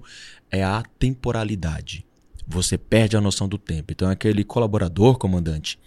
[0.52, 2.06] é a temporalidade.
[2.46, 3.94] Você perde a noção do tempo.
[3.94, 5.80] Então, aquele colaborador, comandante,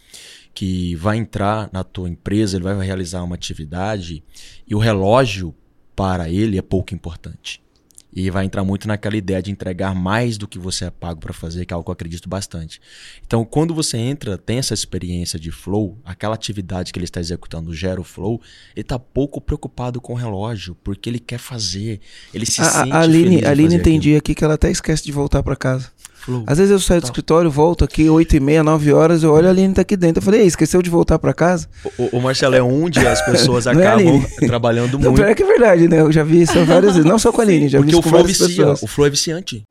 [0.54, 4.24] que vai entrar na tua empresa, ele vai realizar uma atividade
[4.66, 5.54] e o relógio
[5.94, 7.62] para ele é pouco importante.
[8.10, 11.34] E vai entrar muito naquela ideia de entregar mais do que você é pago para
[11.34, 12.80] fazer, que é algo que eu acredito bastante.
[13.26, 17.74] Então, quando você entra, tem essa experiência de flow, aquela atividade que ele está executando
[17.74, 18.40] gera o flow,
[18.74, 22.00] ele está pouco preocupado com o relógio, porque ele quer fazer,
[22.32, 24.18] ele se a, sente a Aline, a Aline entendi aquilo.
[24.18, 25.92] aqui que ela até esquece de voltar para casa.
[26.26, 26.42] Flow.
[26.44, 29.46] Às vezes eu saio do escritório, volto aqui 8 e meia, 9 horas, eu olho
[29.46, 30.18] a Aline tá aqui dentro.
[30.18, 31.68] Eu falei, esqueceu de voltar para casa?
[31.96, 35.20] O, o, Marcelo é onde as pessoas é, acabam é, trabalhando muito.
[35.20, 36.00] Não, é que é verdade, né?
[36.00, 37.08] Eu já vi isso várias vezes.
[37.08, 38.82] Não só com a Aline, já Porque vi isso com o flow vicia, pessoas.
[38.82, 39.64] O flow é viciante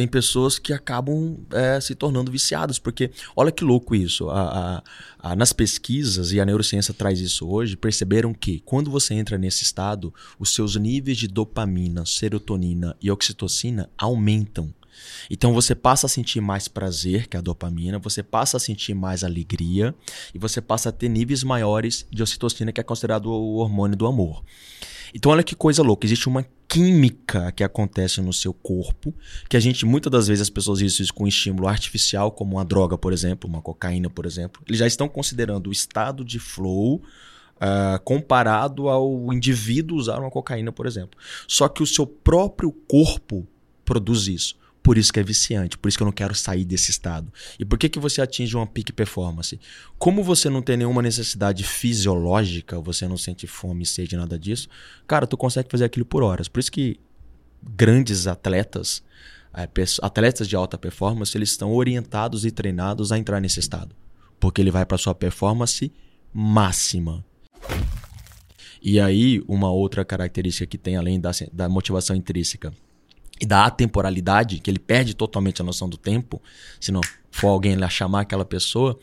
[0.00, 4.30] tem pessoas que acabam é, se tornando viciadas, porque olha que louco isso.
[4.30, 4.40] A,
[5.18, 9.36] a, a, nas pesquisas, e a neurociência traz isso hoje, perceberam que quando você entra
[9.36, 14.72] nesse estado, os seus níveis de dopamina, serotonina e oxitocina aumentam.
[15.30, 18.94] Então você passa a sentir mais prazer, que é a dopamina, você passa a sentir
[18.94, 19.94] mais alegria
[20.34, 24.06] e você passa a ter níveis maiores de ocitocina, que é considerado o hormônio do
[24.06, 24.42] amor.
[25.14, 29.12] Então olha que coisa louca, existe uma química que acontece no seu corpo,
[29.48, 32.56] que a gente muitas das vezes as pessoas dizem isso com um estímulo artificial, como
[32.56, 34.62] uma droga, por exemplo, uma cocaína, por exemplo.
[34.68, 37.02] Eles já estão considerando o estado de flow
[37.62, 41.20] Uh, comparado ao indivíduo usar uma cocaína, por exemplo.
[41.46, 43.46] Só que o seu próprio corpo
[43.84, 44.56] produz isso.
[44.82, 47.30] Por isso que é viciante, por isso que eu não quero sair desse estado.
[47.58, 49.60] E por que, que você atinge uma peak performance?
[49.98, 54.68] Como você não tem nenhuma necessidade fisiológica, você não sente fome, sede, nada disso,
[55.06, 56.48] cara, tu consegue fazer aquilo por horas.
[56.48, 56.98] Por isso que
[57.62, 59.02] grandes atletas,
[59.52, 59.68] é,
[60.00, 63.94] atletas de alta performance, eles estão orientados e treinados a entrar nesse estado.
[64.38, 65.92] Porque ele vai para sua performance
[66.32, 67.22] máxima.
[68.82, 72.72] E aí, uma outra característica que tem além da, da motivação intrínseca
[73.40, 76.40] e da atemporalidade, que ele perde totalmente a noção do tempo,
[76.78, 77.00] se não
[77.30, 78.98] for alguém lá chamar aquela pessoa,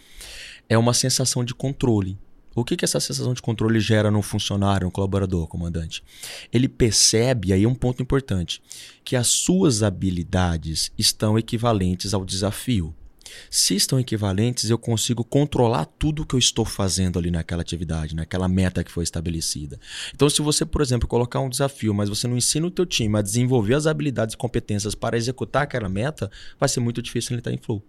[0.70, 2.18] é uma sensação de controle.
[2.54, 6.04] O que, que essa sensação de controle gera no funcionário, no colaborador, comandante?
[6.52, 8.62] Ele percebe, aí é um ponto importante,
[9.04, 12.96] que as suas habilidades estão equivalentes ao desafio.
[13.50, 18.48] Se estão equivalentes, eu consigo controlar tudo que eu estou fazendo ali naquela atividade, naquela
[18.48, 19.80] meta que foi estabelecida.
[20.14, 23.18] Então, se você, por exemplo, colocar um desafio, mas você não ensina o teu time
[23.18, 27.40] a desenvolver as habilidades e competências para executar aquela meta, vai ser muito difícil ele
[27.40, 27.84] estar em flow.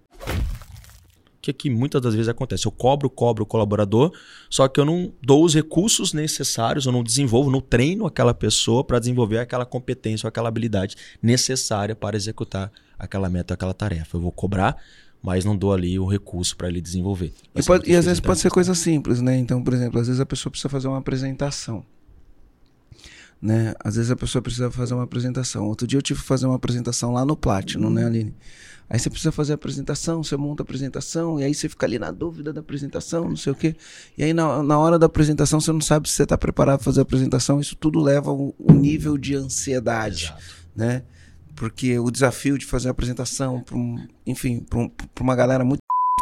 [1.49, 2.66] O que muitas das vezes acontece.
[2.66, 4.12] Eu cobro, cobro o colaborador,
[4.51, 8.84] só que eu não dou os recursos necessários, eu não desenvolvo, não treino aquela pessoa
[8.84, 14.16] para desenvolver aquela competência ou aquela habilidade necessária para executar aquela meta, aquela tarefa.
[14.16, 14.76] Eu vou cobrar,
[15.23, 17.33] mas não dou ali o recurso para ele desenvolver.
[17.55, 19.37] E, pode, e às vezes pode ser coisa simples, né?
[19.37, 21.85] Então, por exemplo, às vezes a pessoa precisa fazer uma apresentação.
[23.41, 23.73] Né?
[23.79, 25.66] Às vezes a pessoa precisa fazer uma apresentação.
[25.66, 28.35] Outro dia eu tive que fazer uma apresentação lá no Platinum, né, Aline?
[28.91, 31.99] Aí você precisa fazer a apresentação, você monta a apresentação, e aí você fica ali
[31.99, 33.77] na dúvida da apresentação, não sei o quê.
[34.16, 36.85] E aí na, na hora da apresentação você não sabe se você está preparado para
[36.85, 37.61] fazer a apresentação.
[37.61, 40.43] Isso tudo leva um, um nível de ansiedade, Exato.
[40.75, 41.03] né?
[41.59, 44.91] Porque o desafio de fazer a apresentação, para um, enfim, para um,
[45.21, 45.81] uma galera muito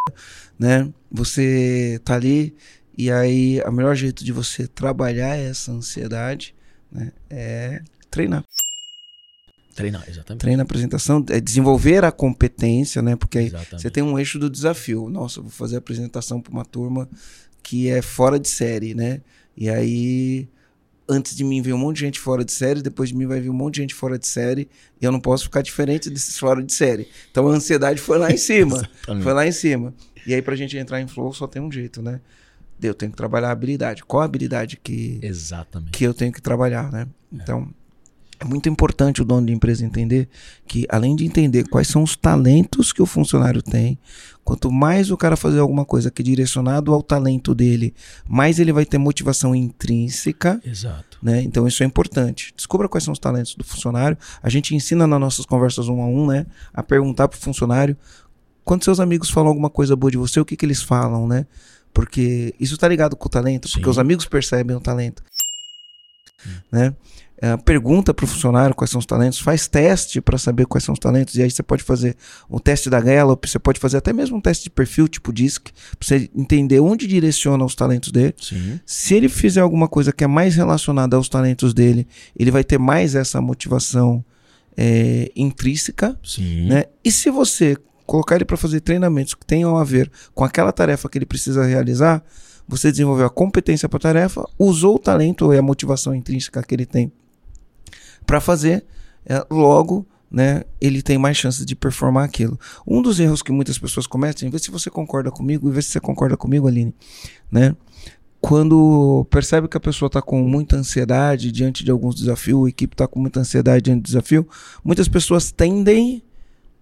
[0.58, 0.90] né?
[1.12, 2.56] Você tá ali
[2.96, 6.54] e aí o melhor jeito de você trabalhar essa ansiedade
[6.90, 8.42] né, é treinar.
[9.74, 10.40] Treinar, exatamente.
[10.40, 13.14] Treina a apresentação, é desenvolver a competência, né?
[13.14, 15.10] Porque aí você tem um eixo do desafio.
[15.10, 17.06] Nossa, vou fazer a apresentação para uma turma
[17.62, 19.20] que é fora de série, né?
[19.54, 20.48] E aí,
[21.08, 23.40] antes de mim veio um monte de gente fora de série, depois de mim vai
[23.40, 24.68] vir um monte de gente fora de série,
[25.00, 27.08] e eu não posso ficar diferente desses fora de série.
[27.30, 28.88] Então a ansiedade foi lá em cima.
[29.22, 29.94] foi lá em cima.
[30.26, 32.20] E aí, pra gente entrar em flow, só tem um jeito, né?
[32.82, 34.04] Eu tenho que trabalhar a habilidade.
[34.04, 35.92] Qual a habilidade que, Exatamente.
[35.92, 37.06] que eu tenho que trabalhar, né?
[37.32, 37.72] Então,
[38.38, 40.28] é muito importante o dono de empresa entender
[40.66, 43.98] que, além de entender quais são os talentos que o funcionário tem,
[44.44, 47.94] quanto mais o cara fazer alguma coisa que é direcionado ao talento dele,
[48.28, 50.60] mais ele vai ter motivação intrínseca.
[50.64, 51.18] Exato.
[51.22, 51.42] Né?
[51.42, 52.52] Então isso é importante.
[52.54, 54.18] Descubra quais são os talentos do funcionário.
[54.42, 57.96] A gente ensina nas nossas conversas um a um, né, a perguntar para o funcionário
[58.64, 61.46] quando seus amigos falam alguma coisa boa de você, o que, que eles falam, né?
[61.94, 63.74] Porque isso está ligado com o talento, Sim.
[63.74, 65.22] porque os amigos percebem o talento.
[66.44, 66.50] Hum.
[66.72, 66.94] Né?
[67.38, 70.94] É, pergunta para o funcionário quais são os talentos, faz teste para saber quais são
[70.94, 72.16] os talentos, e aí você pode fazer
[72.50, 75.70] um teste da Gallup, você pode fazer até mesmo um teste de perfil, tipo DISC,
[75.98, 78.34] para você entender onde direciona os talentos dele.
[78.40, 78.80] Sim.
[78.86, 82.78] Se ele fizer alguma coisa que é mais relacionada aos talentos dele, ele vai ter
[82.78, 84.24] mais essa motivação
[84.74, 86.18] é, intrínseca.
[86.24, 86.68] Sim.
[86.68, 86.84] Né?
[87.04, 87.76] E se você
[88.06, 91.64] colocar ele para fazer treinamentos que tenham a ver com aquela tarefa que ele precisa
[91.64, 92.24] realizar,
[92.68, 96.74] você desenvolveu a competência para a tarefa, usou o talento e a motivação intrínseca que
[96.74, 97.12] ele tem
[98.26, 98.84] para fazer,
[99.24, 102.58] é, logo né, ele tem mais chances de performar aquilo.
[102.86, 105.90] Um dos erros que muitas pessoas cometem, vê se você concorda comigo e vê se
[105.90, 106.94] você concorda comigo, Aline,
[107.50, 107.74] né?
[108.40, 112.94] Quando percebe que a pessoa está com muita ansiedade diante de alguns desafios, a equipe
[112.94, 114.46] está com muita ansiedade diante do desafio,
[114.84, 116.22] muitas pessoas tendem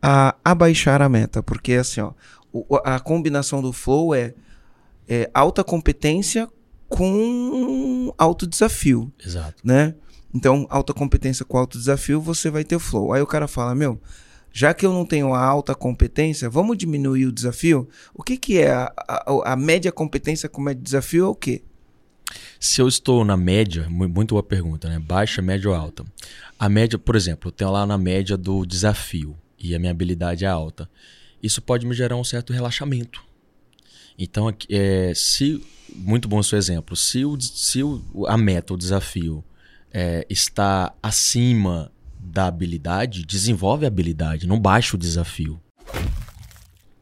[0.02, 2.12] a abaixar a meta, porque assim, ó,
[2.84, 4.34] a combinação do flow é,
[5.08, 6.48] é alta competência
[6.88, 9.10] com alto desafio.
[9.24, 9.54] Exato.
[9.64, 9.94] Né?
[10.34, 13.12] Então, alta competência com alto desafio, você vai ter flow.
[13.12, 14.00] Aí o cara fala, meu,
[14.52, 17.88] já que eu não tenho a alta competência, vamos diminuir o desafio?
[18.12, 21.62] O que, que é a, a, a média competência com médio desafio é o quê?
[22.58, 24.98] Se eu estou na média, muito boa pergunta, né?
[24.98, 26.04] Baixa, média ou alta?
[26.58, 30.44] A média, por exemplo, eu tenho lá na média do desafio e a minha habilidade
[30.44, 30.90] é alta.
[31.42, 33.22] Isso pode me gerar um certo relaxamento.
[34.18, 35.64] Então, é, se
[35.94, 39.44] muito bom o seu exemplo, se, o, se o, a meta, o desafio
[39.94, 45.60] é, está acima da habilidade, desenvolve a habilidade, não baixa o desafio.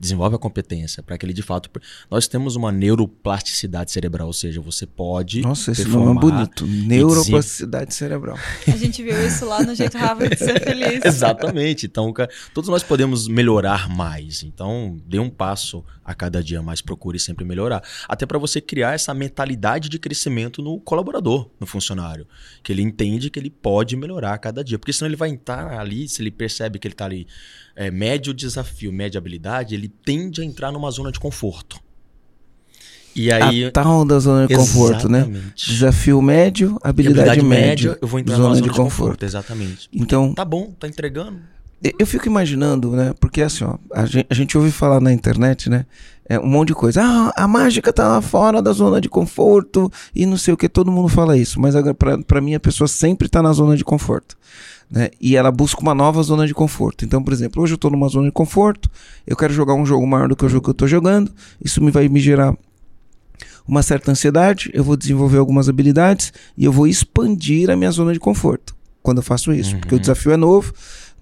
[0.03, 1.71] Desenvolve a competência para que ele de fato.
[2.11, 5.43] Nós temos uma neuroplasticidade cerebral, ou seja, você pode.
[5.43, 6.67] Nossa, esse nome é bonito.
[6.67, 8.37] Neuroplasticidade cerebral.
[8.67, 11.05] A gente viu isso lá no jeito Harvard de ser feliz.
[11.07, 11.87] Exatamente.
[11.87, 12.13] Então,
[12.53, 14.43] todos nós podemos melhorar mais.
[14.43, 17.81] Então, dê um passo a cada dia mais, procure sempre melhorar.
[18.09, 22.27] Até para você criar essa mentalidade de crescimento no colaborador, no funcionário.
[22.61, 24.81] Que ele entende que ele pode melhorar a cada dia.
[24.81, 27.29] Porque senão ele vai entrar ali, se ele percebe que ele está ali
[27.75, 31.81] é, médio desafio, média habilidade, ele tende a entrar numa zona de conforto.
[33.14, 35.29] E aí, a tal da zona de conforto, né?
[35.55, 38.91] Desafio médio, habilidade, habilidade média, média, eu vou entrar zona, zona de, de conforto.
[38.91, 39.25] conforto.
[39.25, 39.89] Exatamente.
[39.93, 41.41] Então, tá bom, tá entregando.
[41.99, 43.12] Eu fico imaginando, né?
[43.18, 45.85] Porque assim, ó, a gente, a gente ouve falar na internet, né?
[46.28, 47.03] É, um monte de coisa.
[47.03, 50.68] Ah, a mágica tá lá fora da zona de conforto e não sei o que,
[50.68, 51.61] todo mundo fala isso.
[51.61, 51.74] Mas
[52.26, 54.37] para mim a pessoa sempre tá na zona de conforto.
[54.89, 55.11] Né?
[55.20, 57.05] E ela busca uma nova zona de conforto.
[57.05, 58.89] Então, por exemplo, hoje eu estou numa zona de conforto,
[59.26, 61.33] eu quero jogar um jogo maior do que o jogo que eu estou jogando,
[61.64, 62.55] isso me vai me gerar
[63.66, 68.12] uma certa ansiedade, eu vou desenvolver algumas habilidades e eu vou expandir a minha zona
[68.12, 69.80] de conforto quando eu faço isso, uhum.
[69.80, 70.72] porque o desafio é novo,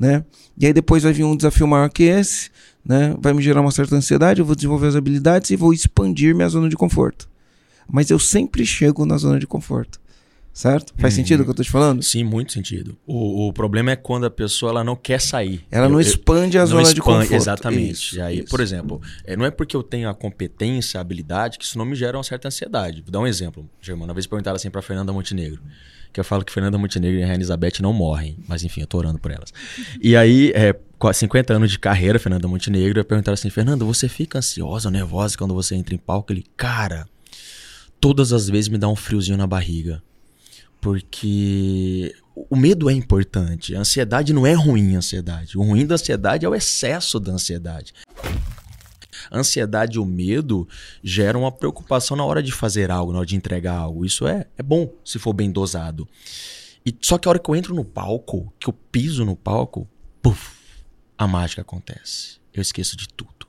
[0.01, 0.24] né?
[0.59, 2.51] E aí depois vai vir um desafio maior que esse,
[2.84, 3.14] né?
[3.20, 6.48] Vai me gerar uma certa ansiedade, eu vou desenvolver as habilidades e vou expandir minha
[6.48, 7.28] zona de conforto.
[7.86, 10.01] Mas eu sempre chego na zona de conforto.
[10.53, 10.92] Certo?
[10.98, 11.18] Faz Uhum.
[11.20, 12.03] sentido o que eu tô te falando?
[12.03, 12.98] Sim, muito sentido.
[13.07, 15.64] O, o problema é quando a pessoa ela não quer sair.
[15.70, 17.32] Ela Eu- não eu- expande a não zona de expande- conforto.
[17.34, 17.92] Exatamente.
[17.92, 18.48] Isso, aí, isso.
[18.51, 21.84] por exemplo, é, não é porque eu tenho a competência, a habilidade, que isso não
[21.84, 23.01] me gera uma certa ansiedade.
[23.01, 23.64] Vou dar um exemplo.
[23.80, 25.62] Germano, uma vez perguntaram assim pra Fernanda Montenegro.
[26.12, 28.36] Que eu falo que Fernanda Montenegro e a Elizabeth não morrem.
[28.48, 29.52] Mas enfim, eu tô orando por elas.
[30.02, 34.08] E aí, é, com a 50 anos de carreira, Fernanda Montenegro, perguntaram assim: Fernanda, você
[34.08, 36.32] fica ansiosa nervosa quando você entra em palco?
[36.32, 37.06] Ele, cara,
[38.00, 40.02] todas as vezes me dá um friozinho na barriga.
[40.80, 43.74] Porque o medo é importante.
[43.74, 45.58] A ansiedade não é ruim, a ansiedade.
[45.58, 47.92] O ruim da ansiedade é o excesso da ansiedade.
[49.31, 50.66] A ansiedade e o medo
[51.03, 54.05] geram uma preocupação na hora de fazer algo, na hora de entregar algo.
[54.05, 56.09] Isso é, é bom se for bem dosado.
[56.85, 59.89] E só que a hora que eu entro no palco, que eu piso no palco,
[60.22, 60.51] puf,
[61.16, 62.39] a mágica acontece.
[62.53, 63.47] Eu esqueço de tudo.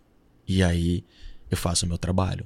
[0.48, 1.04] E aí
[1.50, 2.46] eu faço o meu trabalho.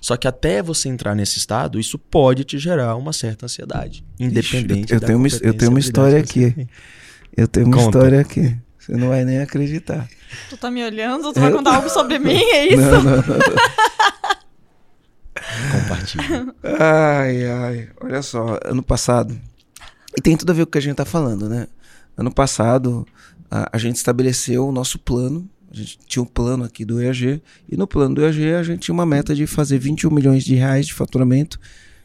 [0.00, 4.04] Só que até você entrar nesse estado, isso pode te gerar uma certa ansiedade.
[4.20, 6.68] Independente eu da tenho uma- eu tenho uma história aqui.
[7.36, 7.88] Eu tenho uma Conta.
[7.98, 8.56] história aqui.
[8.86, 10.08] Você não vai nem acreditar.
[10.48, 11.32] Tu tá me olhando?
[11.32, 12.40] Tu vai contar algo sobre mim?
[12.40, 12.82] É isso?
[12.82, 13.22] Não, não, não.
[15.72, 16.54] Compartilha.
[16.62, 17.88] Ai, ai.
[18.00, 19.36] Olha só, ano passado.
[20.16, 21.66] E tem tudo a ver com o que a gente tá falando, né?
[22.16, 23.04] Ano passado,
[23.50, 25.50] a, a gente estabeleceu o nosso plano.
[25.72, 27.42] A gente tinha um plano aqui do EAG.
[27.68, 30.54] E no plano do EAG, a gente tinha uma meta de fazer 21 milhões de
[30.54, 31.58] reais de faturamento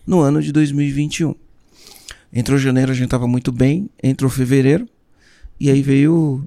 [0.06, 1.36] no ano de 2021.
[2.34, 3.88] Entrou janeiro, a gente tava muito bem.
[4.02, 4.90] Entrou fevereiro.
[5.60, 6.44] E aí veio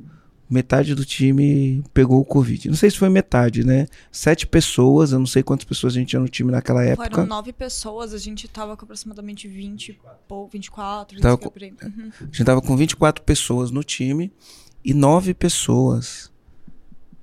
[0.49, 2.69] metade do time pegou o Covid.
[2.69, 3.87] Não sei se foi metade, né?
[4.13, 7.11] Sete pessoas, eu não sei quantas pessoas a gente tinha no time naquela época.
[7.11, 11.87] Foram nove pessoas, a gente tava com aproximadamente 20, pou- 24, Tava 25 com-.
[11.87, 12.11] Uhum.
[12.21, 14.33] A gente tava com 24 pessoas no time
[14.85, 16.31] e nove pessoas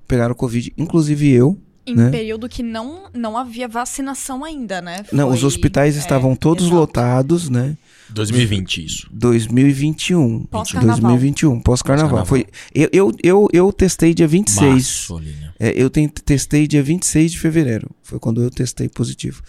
[0.06, 1.58] pegaram Covid, inclusive eu.
[1.84, 2.10] Em Né?
[2.10, 5.04] período que não, não havia vacinação ainda, né?
[5.12, 6.76] Não, os Foi- hospitais é, estavam todos exato.
[6.78, 7.76] lotados, né?
[8.10, 9.08] 2020, isso.
[9.12, 10.44] 2021.
[10.44, 11.00] Pós-carnaval.
[11.00, 12.24] 2021, pós-carnaval.
[12.24, 12.26] Pós-carnaval.
[12.26, 14.62] Foi eu, eu, eu, eu testei dia 26.
[14.72, 15.22] Março.
[15.58, 17.90] É, eu ten- testei dia 26 de fevereiro.
[18.02, 19.42] Foi quando eu testei positivo.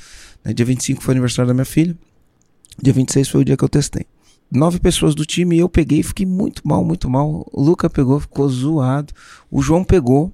[0.44, 1.96] Né, dia 25 foi o aniversário da minha filha.
[2.82, 4.06] Dia 26 foi o dia que eu testei.
[4.52, 7.48] Nove pessoas do time, eu peguei e fiquei muito mal, muito mal.
[7.52, 9.14] O Luca pegou, ficou zoado.
[9.52, 10.32] O João pegou.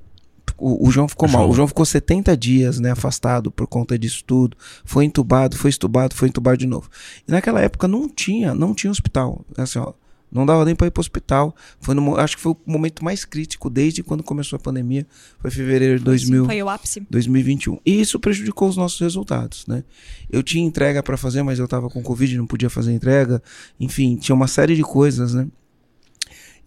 [0.60, 1.42] O, o João ficou mal.
[1.42, 1.52] João.
[1.52, 4.58] O João ficou 70 dias, né, afastado por conta disso tudo.
[4.84, 6.90] Foi entubado, foi estubado, foi entubado de novo.
[7.28, 9.46] E naquela época não tinha, não tinha hospital.
[9.58, 9.94] Assim, ó,
[10.32, 11.56] não dava nem para ir para hospital.
[11.80, 15.06] Foi no, acho que foi o momento mais crítico desde quando começou a pandemia.
[15.40, 16.42] Foi fevereiro de Foi, 2000.
[16.44, 17.08] sim, Foi o ápice.
[17.10, 17.80] 2021.
[17.86, 19.84] E isso prejudicou os nossos resultados, né?
[20.30, 23.42] Eu tinha entrega para fazer, mas eu tava com Covid, não podia fazer entrega.
[23.80, 25.48] Enfim, tinha uma série de coisas, né?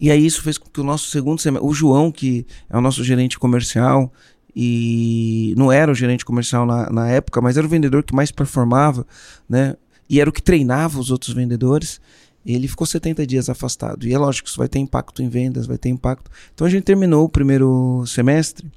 [0.03, 2.81] E aí isso fez com que o nosso segundo semestre, o João, que é o
[2.81, 4.13] nosso gerente comercial,
[4.55, 8.33] e não era o gerente comercial na, na época, mas era o vendedor que mais
[8.33, 9.07] performava,
[9.49, 9.77] né?
[10.11, 12.01] E era o que treinava os outros vendedores.
[12.45, 14.05] Ele ficou 70 dias afastado.
[14.05, 16.29] E é lógico, isso vai ter impacto em vendas, vai ter impacto.
[16.53, 18.69] Então a gente terminou o primeiro semestre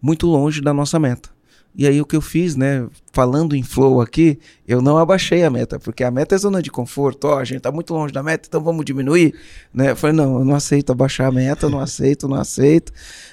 [0.00, 1.28] muito longe da nossa meta.
[1.76, 5.50] E aí o que eu fiz, né, falando em flow aqui, eu não abaixei a
[5.50, 8.22] meta, porque a meta é zona de conforto, ó, a gente tá muito longe da
[8.22, 9.34] meta, então vamos diminuir,
[9.72, 9.90] né?
[9.90, 12.92] Eu falei, não, eu não aceito abaixar a meta, não aceito, não aceito.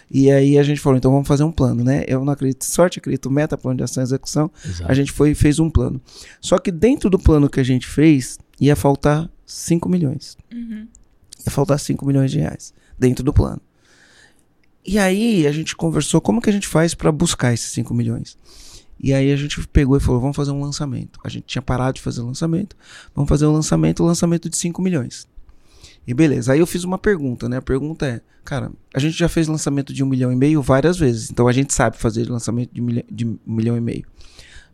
[0.10, 2.04] E aí a gente falou, então vamos fazer um plano, né?
[2.08, 4.52] Eu não acredito sorte, acredito meta, plano de ação e execução.
[4.66, 4.92] Exato.
[4.92, 6.02] A gente foi e fez um plano.
[6.42, 10.36] Só que dentro do plano que a gente fez, ia faltar 5 milhões.
[10.52, 10.88] Uhum.
[11.46, 13.62] Ia faltar 5 milhões de reais dentro do plano.
[14.86, 18.38] E aí a gente conversou como que a gente faz para buscar esses 5 milhões.
[19.00, 21.20] E aí a gente pegou e falou, vamos fazer um lançamento.
[21.24, 22.76] A gente tinha parado de fazer o lançamento,
[23.16, 25.28] vamos fazer o lançamento, o lançamento de 5 milhões.
[26.06, 27.58] E beleza, aí eu fiz uma pergunta, né?
[27.58, 30.98] A pergunta é, cara, a gente já fez lançamento de um milhão e meio várias
[30.98, 34.04] vezes, então a gente sabe fazer lançamento de, milha- de um milhão e meio,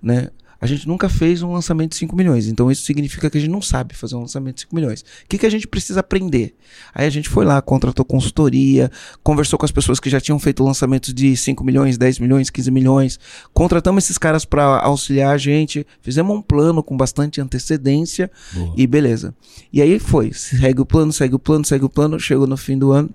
[0.01, 0.29] né?
[0.59, 3.51] A gente nunca fez um lançamento de 5 milhões, então isso significa que a gente
[3.51, 5.01] não sabe fazer um lançamento de 5 milhões.
[5.01, 6.55] O que, que a gente precisa aprender?
[6.93, 8.91] Aí a gente foi lá, contratou consultoria,
[9.23, 12.71] conversou com as pessoas que já tinham feito lançamentos de 5 milhões, 10 milhões, 15
[12.71, 13.19] milhões,
[13.53, 18.73] contratamos esses caras para auxiliar a gente, fizemos um plano com bastante antecedência Boa.
[18.75, 19.33] e beleza.
[19.71, 22.77] E aí foi, segue o plano, segue o plano, segue o plano, chegou no fim
[22.77, 23.09] do ano,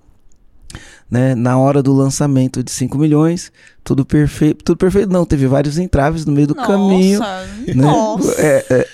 [1.11, 3.53] né, na hora do lançamento de 5 milhões,
[3.85, 7.75] tudo perfeito, tudo perfeito não, teve vários entraves no meio do caminho, né?
[7.75, 8.41] Nossa.
[8.41, 8.89] É, é,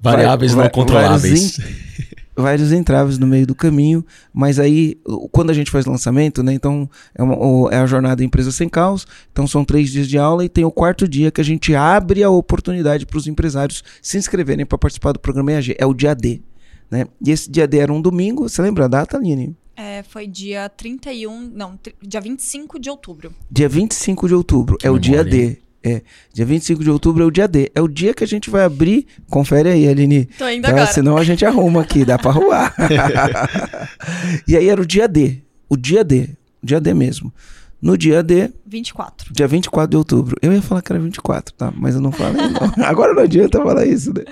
[0.00, 1.56] Variáveis vai- não controláveis.
[1.56, 1.88] vários
[2.36, 4.96] vários entraves no meio do caminho, mas aí
[5.32, 9.04] quando a gente faz lançamento, né, então é, uma- é a jornada Empresa Sem Caos,
[9.32, 12.22] então são três dias de aula e tem o quarto dia que a gente abre
[12.22, 16.14] a oportunidade para os empresários se inscreverem para participar do programa EAG, é o dia
[16.14, 16.40] D,
[16.88, 19.56] né, e esse dia D era um domingo, você lembra a data, Aline?
[19.80, 23.32] É, foi dia 31, não, dia 25 de outubro.
[23.48, 26.02] Dia 25 de outubro, é o dia memória, D, É,
[26.34, 27.70] dia 25 de outubro é o dia D.
[27.72, 29.06] É o dia que a gente vai abrir.
[29.30, 30.24] Confere aí, Aline.
[30.36, 30.70] Tô indo Tá?
[30.70, 30.86] agora.
[30.88, 32.74] Senão a gente arruma aqui, dá pra arrumar.
[34.46, 35.38] e aí era o dia D.
[35.68, 36.30] O dia D.
[36.60, 37.32] O dia D mesmo.
[37.80, 39.32] No dia D, 24.
[39.32, 40.36] dia 24 de outubro.
[40.42, 41.72] Eu ia falar que era 24, tá?
[41.76, 42.74] Mas eu não falei, não.
[42.84, 44.24] Agora não adianta falar isso, né?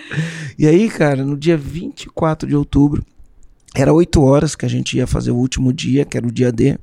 [0.58, 3.06] E aí, cara, no dia 24 de outubro,
[3.76, 6.50] era 8 horas que a gente ia fazer o último dia, que era o dia
[6.50, 6.78] D.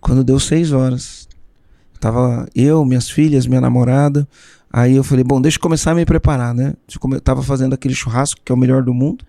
[0.00, 1.28] Quando deu 6 horas,
[2.00, 4.26] tava eu, minhas filhas, minha namorada.
[4.72, 6.72] Aí eu falei, bom, deixa eu começar a me preparar, né?
[6.88, 9.24] Eu tava fazendo aquele churrasco, que é o melhor do mundo.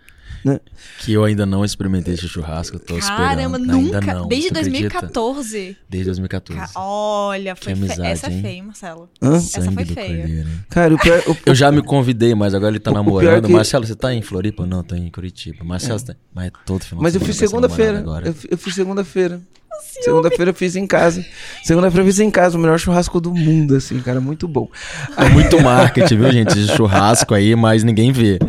[1.00, 3.72] Que eu ainda não experimentei esse churrasco, tô Caramba, esperando.
[3.74, 4.14] Ainda nunca.
[4.14, 4.80] não, Desde tu acredita?
[4.90, 5.78] 2014.
[5.90, 6.74] Desde 2014.
[6.74, 7.86] Ca- Olha, foi Que fe...
[7.86, 9.10] amizade, essa é feia, Marcelo.
[9.22, 9.36] Hã?
[9.38, 10.18] Essa foi feia.
[10.20, 10.50] cordeiro?
[10.70, 13.46] Cara, o pior, o- Eu já me convidei, mas agora ele tá O- namorando.
[13.46, 14.66] é que- Marcelo, você tá em Floripa?
[14.66, 15.64] Não, tô em Curitiba.
[15.64, 16.16] Marcelo, você tá...
[16.34, 18.04] mas é todo final Mas de eu essa segunda-feira.
[18.26, 19.42] Eu, eu fiz segunda-feira.
[20.02, 21.24] Segunda-feira eu fiz em casa.
[21.64, 24.68] Segunda-feira eu fiz em casa, o melhor churrasco do mundo, assim, cara, muito bom.
[25.18, 26.58] É muito marketing, viu, gente?
[26.58, 28.40] Esse churrasco aí, mas ninguém vê.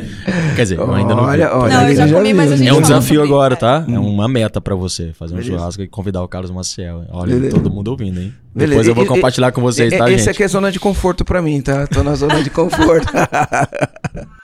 [0.56, 1.30] Quer dizer, eu ainda não vi.
[1.30, 3.84] Olha, olha, Não, eu ele já comi, mas a gente É um desafio agora, tá?
[3.86, 5.56] É uma meta pra você, fazer um Beleza.
[5.58, 7.04] churrasco e convidar o Carlos Maciel.
[7.10, 7.54] Olha, Beleza.
[7.56, 8.32] todo mundo ouvindo, hein?
[8.54, 8.70] Beleza.
[8.82, 10.30] Depois eu vou compartilhar com vocês, E- tá, Esse gente?
[10.30, 11.86] aqui é zona de conforto pra mim, tá?
[11.86, 13.12] Tô na zona de conforto.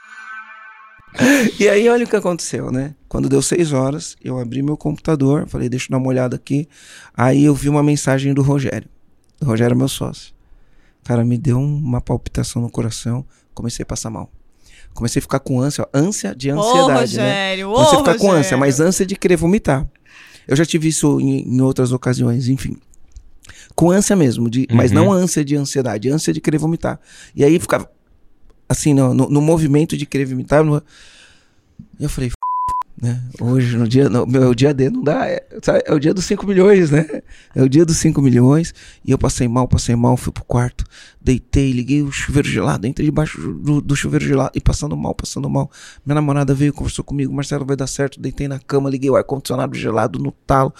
[1.59, 2.95] e aí, olha o que aconteceu, né?
[3.07, 6.67] Quando deu seis horas, eu abri meu computador, falei, deixa eu dar uma olhada aqui.
[7.15, 8.87] Aí eu vi uma mensagem do Rogério.
[9.41, 10.33] O Rogério é meu sócio.
[11.03, 14.29] Cara, me deu uma palpitação no coração, comecei a passar mal.
[14.93, 17.23] Comecei a ficar com ânsia, ó, ânsia de Ô, ansiedade, né?
[17.23, 18.59] Rogério, ô, Comecei a ficar com ânsia, Rogério.
[18.59, 19.87] mas ânsia de querer vomitar.
[20.47, 22.75] Eu já tive isso em, em outras ocasiões, enfim.
[23.75, 24.97] Com ânsia mesmo, de, mas Uhum.
[24.97, 26.99] não ânsia de ansiedade, ânsia de querer vomitar.
[27.35, 27.89] E aí ficava
[28.69, 30.63] assim, no, no, no movimento de querer vomitar.
[30.63, 30.81] no-
[31.99, 32.31] eu falei,
[33.01, 33.21] né?
[33.39, 35.25] Hoje, no dia, no, meu, o dia D não dá.
[35.27, 37.05] É, sabe, é o dia dos 5 milhões, né?
[37.55, 38.73] É o dia dos 5 milhões.
[39.05, 40.83] E eu passei mal, passei mal, fui pro quarto,
[41.21, 45.49] deitei, liguei o chuveiro gelado, entrei debaixo do, do chuveiro gelado e passando mal, passando
[45.49, 45.71] mal.
[46.05, 49.75] Minha namorada veio, conversou comigo, Marcelo vai dar certo, deitei na cama, liguei o ar-condicionado
[49.77, 50.73] gelado no talo,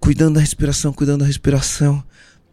[0.00, 2.02] cuidando da respiração, cuidando da respiração.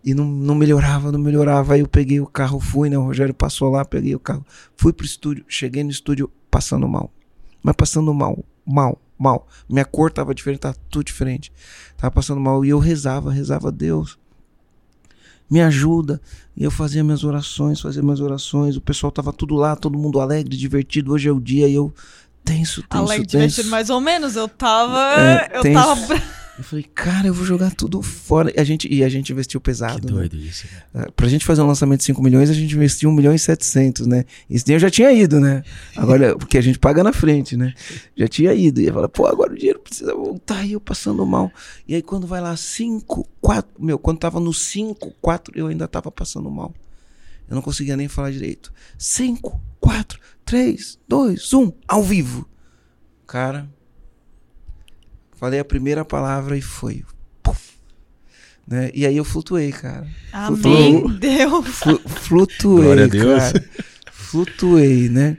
[0.03, 1.75] E não, não melhorava, não melhorava.
[1.75, 2.97] Aí eu peguei o carro, fui, né?
[2.97, 4.45] O Rogério passou lá, peguei o carro,
[4.75, 7.11] fui pro estúdio, cheguei no estúdio passando mal.
[7.61, 9.47] Mas passando mal, mal, mal.
[9.69, 11.51] Minha cor tava diferente, tava tudo diferente.
[11.95, 12.65] Tava passando mal.
[12.65, 14.17] E eu rezava, rezava a Deus.
[15.49, 16.19] Me ajuda.
[16.55, 18.75] E eu fazia minhas orações, fazia minhas orações.
[18.75, 21.13] O pessoal tava tudo lá, todo mundo alegre, divertido.
[21.13, 21.93] Hoje é o dia e eu
[22.43, 23.37] tenso, tenso, Alegre, tenso.
[23.37, 24.35] divertido, mais ou menos.
[24.35, 25.21] Eu tava.
[25.21, 25.79] É, eu tenso.
[25.79, 26.40] tava.
[26.61, 28.53] Eu falei, cara, eu vou jogar tudo fora.
[28.55, 30.01] E a gente, e a gente investiu pesado.
[30.01, 30.11] Que né?
[30.11, 30.67] doido isso.
[30.67, 31.07] cara.
[31.07, 33.39] É, Pra gente fazer um lançamento de 5 milhões, a gente investiu 1 milhão e
[33.39, 34.25] 700, né?
[34.47, 35.63] Esse dinheiro já tinha ido, né?
[35.97, 37.73] Agora, porque a gente paga na frente, né?
[38.15, 38.79] Já tinha ido.
[38.79, 40.63] E eu falei, pô, agora o dinheiro precisa voltar.
[40.63, 41.51] E eu passando mal.
[41.87, 45.87] E aí, quando vai lá 5, 4, meu, quando tava no 5, 4, eu ainda
[45.87, 46.71] tava passando mal.
[47.49, 48.71] Eu não conseguia nem falar direito.
[48.99, 52.47] 5, 4, 3, 2, 1, ao vivo.
[53.25, 53.67] Cara,
[55.41, 57.03] falei a primeira palavra e foi.
[57.43, 57.59] Puf.
[58.67, 58.89] Né?
[58.93, 60.07] E aí eu flutuei, cara.
[60.31, 61.67] Amém, Deus.
[61.67, 63.39] Flu- flutuei, Glória a Deus.
[63.51, 63.65] cara.
[64.13, 65.35] Flutuei, né?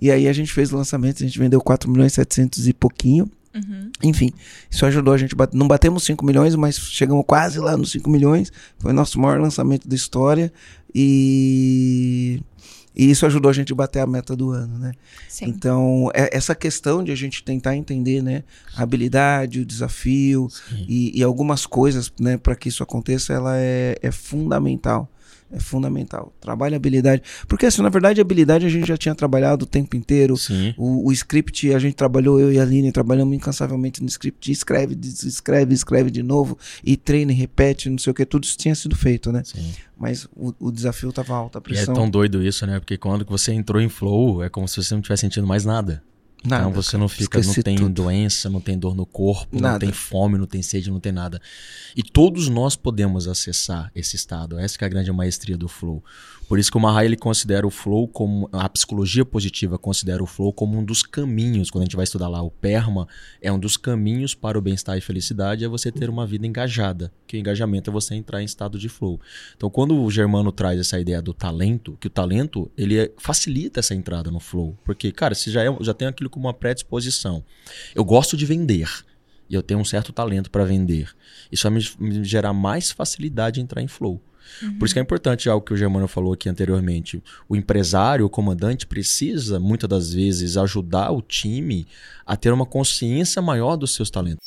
[0.00, 2.72] E aí a gente fez o lançamento, a gente vendeu 4 milhões e 700 e
[2.74, 3.28] pouquinho.
[3.54, 3.90] Uhum.
[4.02, 4.30] Enfim,
[4.70, 5.34] isso ajudou a gente.
[5.34, 8.52] bate- Não batemos 5 milhões, mas chegamos quase lá nos 5 milhões.
[8.78, 10.52] Foi nosso maior lançamento da história.
[10.94, 12.40] E,
[12.96, 14.92] e isso ajudou a gente a bater a meta do ano, né?
[15.28, 15.46] Sim.
[15.46, 18.42] Então, é- essa questão de a gente tentar entender, né,
[18.74, 20.48] a habilidade, o desafio
[20.88, 25.08] e, e algumas coisas, né, para que isso aconteça, ela é, é fundamental.
[25.50, 26.32] É fundamental.
[26.40, 27.22] Trabalho e habilidade.
[27.46, 30.36] Porque, assim, na verdade, a habilidade a gente já tinha trabalhado o tempo inteiro.
[30.36, 30.74] Sim.
[30.76, 34.50] O, o script, a gente trabalhou, eu e a Aline, trabalhamos incansavelmente no script.
[34.50, 36.58] Escreve, escreve, escreve de novo.
[36.84, 38.26] E treina e repete, não sei o que.
[38.26, 39.42] Tudo isso tinha sido feito, né?
[39.44, 39.72] Sim.
[39.96, 41.94] Mas o, o desafio tava alto, a E é pressão.
[41.94, 42.80] tão doido isso, né?
[42.80, 46.02] Porque quando você entrou em flow, é como se você não estivesse sentindo mais nada.
[46.44, 47.88] Nada, então você não fica, não tem tudo.
[47.88, 49.72] doença, não tem dor no corpo, Nada.
[49.72, 51.40] não tem fome, não tem sede, não tem nada.
[51.96, 54.58] E todos nós podemos acessar esse estado.
[54.58, 56.04] Essa é a grande maestria do flow.
[56.48, 60.26] Por isso que o Mahai ele considera o flow como a psicologia positiva considera o
[60.26, 61.70] flow como um dos caminhos.
[61.70, 63.08] Quando a gente vai estudar lá o PERMA,
[63.42, 67.12] é um dos caminhos para o bem-estar e felicidade é você ter uma vida engajada.
[67.26, 69.20] Que o engajamento é você entrar em estado de flow.
[69.56, 73.80] Então, quando o Germano traz essa ideia do talento, que o talento ele é- facilita
[73.80, 77.42] essa entrada no flow, porque cara, você já é, já tem aquilo como uma predisposição.
[77.92, 78.88] Eu gosto de vender
[79.50, 81.10] e eu tenho um certo talento para vender.
[81.50, 84.20] Isso vai me, me gerar mais facilidade em entrar em flow.
[84.78, 87.22] Por isso que é importante algo que o Germano falou aqui anteriormente.
[87.48, 91.86] O empresário, o comandante, precisa, muitas das vezes, ajudar o time
[92.24, 94.46] a ter uma consciência maior dos seus talentos.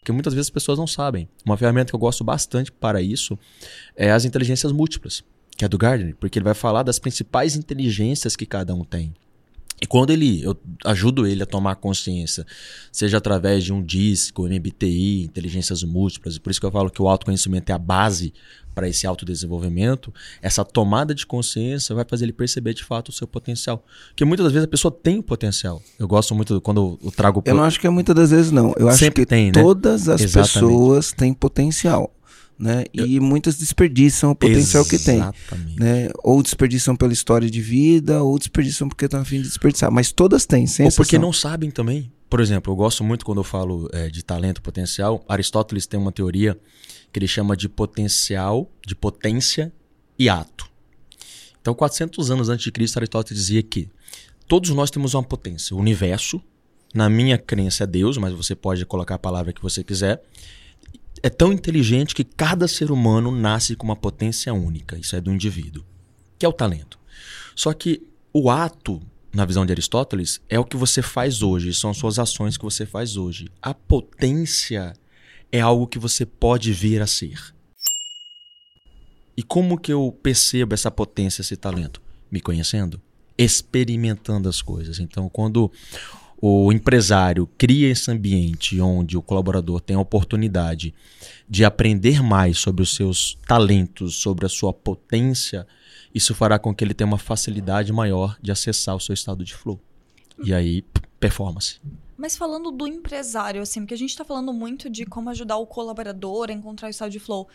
[0.00, 1.28] Porque muitas vezes as pessoas não sabem.
[1.44, 3.38] Uma ferramenta que eu gosto bastante para isso
[3.94, 5.22] é as inteligências múltiplas.
[5.56, 9.14] que é do Gardner, porque ele vai falar das principais inteligências que cada um tem.
[9.82, 12.46] E quando ele, eu ajudo ele a tomar consciência,
[12.92, 17.00] seja através de um disco, MBTI, inteligências múltiplas, e por isso que eu falo que
[17.00, 18.32] o autoconhecimento é a base
[18.74, 23.26] para esse autodesenvolvimento, essa tomada de consciência vai fazer ele perceber de fato o seu
[23.26, 23.84] potencial.
[24.08, 25.82] Porque muitas das vezes a pessoa tem o potencial.
[25.98, 27.42] Eu gosto muito quando eu trago.
[27.44, 28.72] Eu não acho que é muitas das vezes, não.
[28.76, 29.62] Eu acho Sempre que tem, né?
[29.62, 30.52] todas as Exatamente.
[30.52, 32.14] pessoas têm potencial.
[32.60, 32.84] Né?
[32.92, 35.16] E muitas desperdiçam o potencial que tem.
[35.16, 35.80] Exatamente.
[35.80, 36.10] Né?
[36.22, 39.90] Ou desperdiçam pela história de vida, ou desperdiçam porque estão a fim de desperdiçar.
[39.90, 42.12] Mas todas têm, sem Ou porque não sabem também.
[42.28, 45.24] Por exemplo, eu gosto muito quando eu falo é, de talento potencial.
[45.26, 46.56] Aristóteles tem uma teoria
[47.10, 49.72] que ele chama de potencial, de potência
[50.18, 50.68] e ato.
[51.62, 53.88] Então, 400 anos antes de Cristo, Aristóteles dizia que
[54.46, 55.74] todos nós temos uma potência.
[55.74, 56.42] O universo,
[56.94, 60.22] na minha crença, é Deus, mas você pode colocar a palavra que você quiser.
[61.22, 64.98] É tão inteligente que cada ser humano nasce com uma potência única.
[64.98, 65.84] Isso é do indivíduo,
[66.38, 66.98] que é o talento.
[67.54, 68.02] Só que
[68.32, 69.02] o ato,
[69.32, 72.86] na visão de Aristóteles, é o que você faz hoje, são suas ações que você
[72.86, 73.50] faz hoje.
[73.60, 74.94] A potência
[75.52, 77.38] é algo que você pode vir a ser.
[79.36, 82.00] E como que eu percebo essa potência, esse talento?
[82.30, 83.00] Me conhecendo,
[83.36, 84.98] experimentando as coisas.
[84.98, 85.70] Então, quando
[86.40, 90.94] o empresário cria esse ambiente onde o colaborador tem a oportunidade
[91.48, 95.66] de aprender mais sobre os seus talentos, sobre a sua potência,
[96.14, 99.54] isso fará com que ele tenha uma facilidade maior de acessar o seu estado de
[99.54, 99.78] flow.
[100.42, 100.82] E aí,
[101.18, 101.80] performance.
[102.16, 105.66] Mas falando do empresário, assim, porque a gente tá falando muito de como ajudar o
[105.66, 107.48] colaborador a encontrar o estado de flow.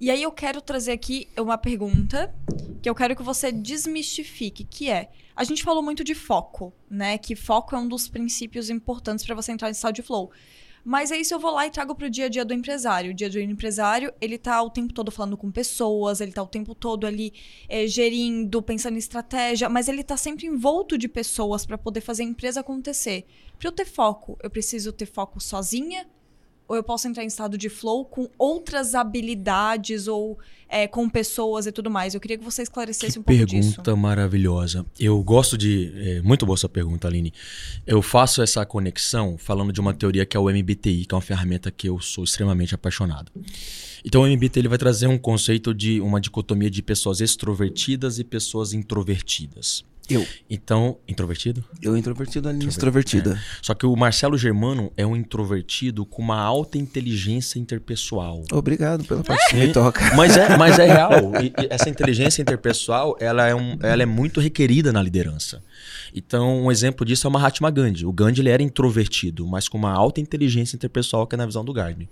[0.00, 2.34] E aí eu quero trazer aqui uma pergunta
[2.82, 7.16] que eu quero que você desmistifique, que é, a gente falou muito de foco, né?
[7.16, 10.30] Que foco é um dos princípios importantes para você entrar em estado de flow.
[10.84, 13.10] Mas é isso eu vou lá e trago pro dia a dia do empresário.
[13.10, 16.30] O dia a dia do empresário, ele tá o tempo todo falando com pessoas, ele
[16.30, 17.32] tá o tempo todo ali
[17.68, 22.22] eh, gerindo, pensando em estratégia, mas ele tá sempre envolto de pessoas para poder fazer
[22.22, 23.26] a empresa acontecer.
[23.58, 26.06] Para eu ter foco, eu preciso ter foco sozinha?
[26.68, 30.36] Ou eu posso entrar em estado de flow com outras habilidades ou
[30.68, 32.14] eh, com pessoas e tudo mais?
[32.14, 33.68] Eu queria que você esclarecesse Que um pouco disso.
[33.70, 34.84] pergunta maravilhosa.
[34.98, 35.92] Eu gosto de.
[35.96, 37.32] É, muito boa essa pergunta, Aline.
[37.86, 41.22] Eu faço essa conexão falando de uma teoria que é o MBTI, que é uma
[41.22, 43.30] ferramenta que eu sou extremamente apaixonado.
[44.04, 48.24] Então, o MBTI ele vai trazer um conceito de uma dicotomia de pessoas extrovertidas e
[48.24, 49.84] pessoas introvertidas.
[50.08, 50.24] Eu.
[50.48, 51.64] Então, introvertido?
[51.82, 53.40] Eu introvertido, a Aline extrovertida.
[53.60, 58.42] Só que o Marcelo Germano é um introvertido com uma alta inteligência interpessoal.
[58.52, 60.14] Obrigado pela parte que me toca.
[60.14, 61.12] Mas é, mas é real.
[61.42, 65.62] E- e essa inteligência interpessoal, ela é, um, ela é muito requerida na liderança.
[66.14, 68.06] Então, um exemplo disso é o Mahatma Gandhi.
[68.06, 71.64] O Gandhi ele era introvertido, mas com uma alta inteligência interpessoal, que é na visão
[71.64, 72.08] do Gardner.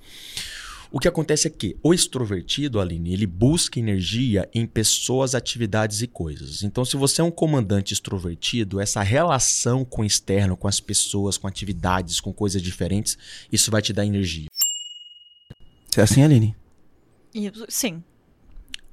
[0.94, 6.06] O que acontece é que o extrovertido, Aline, ele busca energia em pessoas, atividades e
[6.06, 6.62] coisas.
[6.62, 11.36] Então, se você é um comandante extrovertido, essa relação com o externo, com as pessoas,
[11.36, 13.18] com atividades, com coisas diferentes,
[13.50, 14.46] isso vai te dar energia.
[15.90, 16.54] Você é assim, Aline?
[17.68, 18.00] Sim.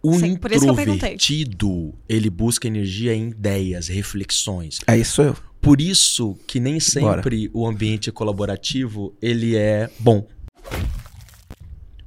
[0.01, 0.95] O Sim, por isso que eu perguntei.
[0.95, 4.79] introvertido, ele busca energia em ideias, reflexões.
[4.87, 5.37] Aí sou eu.
[5.61, 10.27] Por isso que nem sempre o ambiente colaborativo ele é bom.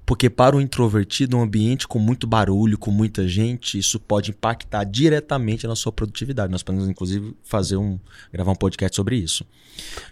[0.07, 4.84] Porque para o introvertido, um ambiente com muito barulho, com muita gente, isso pode impactar
[4.84, 6.52] diretamente na sua produtividade.
[6.52, 7.98] Nós podemos, inclusive, fazer um.
[8.32, 9.46] gravar um podcast sobre isso.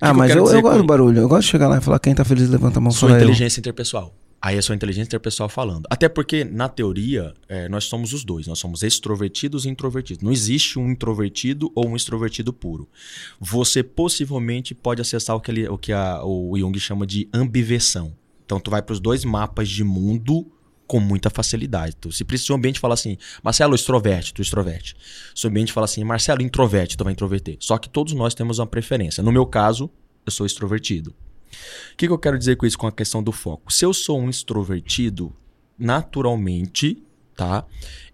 [0.00, 1.18] Ah, que eu mas quero eu, dizer eu gosto do barulho.
[1.20, 2.90] Eu gosto de chegar lá e falar quem tá feliz, levanta a mão.
[2.90, 3.24] Sua fala eu.
[3.24, 4.14] inteligência interpessoal.
[4.44, 5.86] Aí é sua inteligência interpessoal falando.
[5.88, 8.46] Até porque, na teoria, é, nós somos os dois.
[8.48, 10.20] Nós somos extrovertidos e introvertidos.
[10.24, 12.88] Não existe um introvertido ou um extrovertido puro.
[13.38, 18.12] Você possivelmente pode acessar o que, ele- o, que a- o Jung chama de ambiversão.
[18.44, 20.46] Então, tu vai para os dois mapas de mundo
[20.86, 21.96] com muita facilidade.
[21.96, 24.94] Tu, se precisa um ambiente falar assim, Marcelo, extroverte, tu extroverte.
[25.34, 27.56] Se o ambiente fala assim, Marcelo, introverte, tu vai introverter.
[27.60, 29.22] Só que todos nós temos uma preferência.
[29.22, 29.90] No meu caso,
[30.26, 31.10] eu sou extrovertido.
[31.92, 33.72] O que, que eu quero dizer com isso, com a questão do foco?
[33.72, 35.34] Se eu sou um extrovertido,
[35.78, 37.02] naturalmente,
[37.36, 37.64] tá?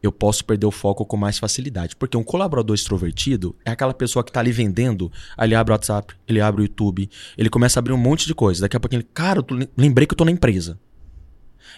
[0.02, 1.96] Eu posso perder o foco com mais facilidade.
[1.96, 5.74] Porque um colaborador extrovertido é aquela pessoa que tá ali vendendo, aí ele abre o
[5.74, 8.62] WhatsApp, ele abre o YouTube, ele começa a abrir um monte de coisa.
[8.62, 10.78] Daqui a pouco ele, cara, eu lembrei que eu tô na empresa.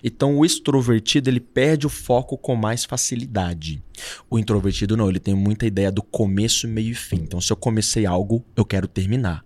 [0.03, 3.82] Então o extrovertido ele perde o foco com mais facilidade.
[4.30, 7.16] O introvertido não, ele tem muita ideia do começo, meio e fim.
[7.16, 9.45] Então se eu comecei algo, eu quero terminar.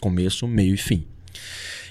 [0.00, 1.06] Começo, meio e fim.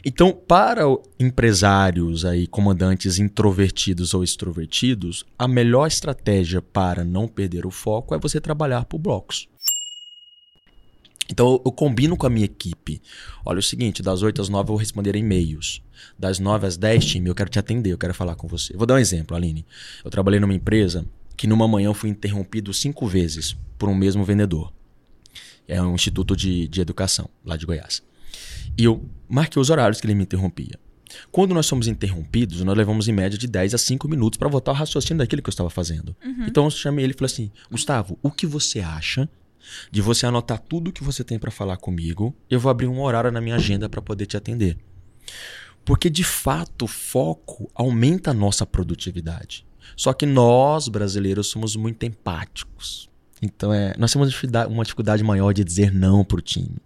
[0.05, 0.83] Então, para
[1.17, 8.19] empresários aí, comandantes introvertidos ou extrovertidos, a melhor estratégia para não perder o foco é
[8.19, 9.47] você trabalhar por blocos.
[11.29, 13.01] Então, eu- combino com a minha equipe.
[13.45, 15.81] Olha o seguinte, das 8 às 9 eu vou responder e-mails.
[16.19, 18.75] Das 9 às 10, time, eu quero te atender, eu quero falar com você.
[18.75, 19.65] Vou dar um exemplo, Aline.
[20.03, 21.05] Eu trabalhei numa empresa
[21.37, 24.71] que numa manhã eu fui interrompido cinco vezes por um mesmo vendedor.
[25.65, 28.03] É um instituto de, de educação lá de Goiás.
[28.77, 30.79] E eu marquei os horários que ele me interrompia.
[31.31, 34.71] Quando nós somos interrompidos, nós levamos em média de 10 a 5 minutos para voltar
[34.71, 36.15] ao raciocínio daquilo que eu estava fazendo.
[36.47, 39.29] Então eu chamei ele e falei assim: Gustavo, o que você acha
[39.91, 42.35] de você anotar tudo que você tem para falar comigo?
[42.49, 44.77] Eu vou abrir um horário na minha agenda para poder te atender.
[45.85, 49.65] Porque de fato, o foco aumenta a nossa produtividade.
[49.95, 53.09] Só que nós, brasileiros, somos muito empáticos.
[53.41, 54.33] Então, é, nós temos
[54.69, 56.77] uma dificuldade, maior de dizer não pro time.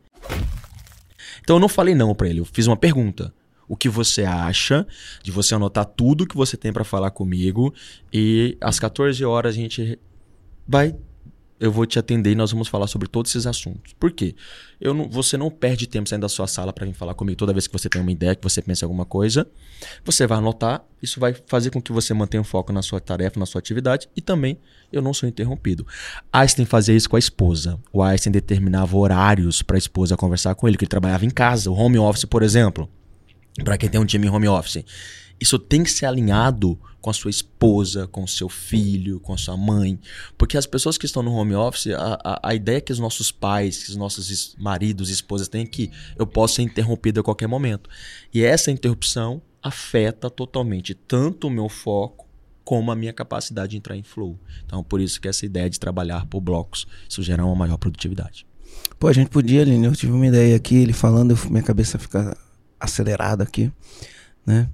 [1.48, 3.34] Então, eu não falei não para ele, eu fiz uma pergunta.
[3.70, 4.86] O que você acha
[5.24, 7.74] de você anotar tudo que você tem para falar comigo
[8.12, 9.98] e às 14 horas a gente
[10.68, 10.94] vai
[11.60, 13.94] eu vou te atender e nós vamos falar sobre todos esses assuntos.
[13.94, 14.36] Por quê?
[14.80, 17.52] Eu não, você não perde tempo saindo da sua sala para vir falar comigo toda
[17.52, 19.48] vez que você tem uma ideia, que você pensa em alguma coisa.
[20.06, 23.40] Você vai anotar, isso vai fazer com que você mantenha o foco na sua tarefa,
[23.40, 24.60] na sua atividade e também
[24.92, 25.86] eu não sou interrompido.
[26.32, 27.80] Einstein fazia isso com a esposa.
[27.92, 31.72] O Einstein determinava horários para a esposa conversar com ele, que ele trabalhava em casa,
[31.72, 32.90] o home office, por exemplo.
[33.64, 34.84] Para quem tem um time home office.
[35.40, 39.38] Isso tem que ser alinhado com a sua esposa, com o seu filho, com a
[39.38, 40.00] sua mãe.
[40.38, 43.32] Porque as pessoas que estão no home office, a, a, a ideia que os nossos
[43.32, 47.24] pais, que os nossos maridos e esposas têm é que eu posso ser interrompido a
[47.24, 47.90] qualquer momento.
[48.34, 52.28] E essa interrupção afeta totalmente tanto o meu foco
[52.64, 54.38] como a minha capacidade de entrar em flow.
[54.66, 58.46] Então, por isso que essa ideia de trabalhar por blocos, isso gera uma maior produtividade.
[59.00, 62.36] Pô, a gente podia, Aline, eu tive uma ideia aqui, ele falando, minha cabeça fica
[62.78, 63.72] acelerada aqui,
[64.48, 64.68] né?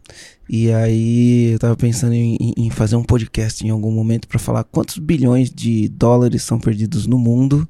[0.47, 4.63] E aí eu tava pensando em, em- fazer um podcast em algum momento pra falar
[4.63, 7.67] quantos bilhões de dólares são perdidos no mundo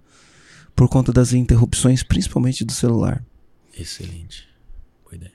[0.76, 3.24] por conta das interrupções, principalmente do celular.
[3.80, 4.48] Excelente.
[5.06, 5.32] Boa ideia.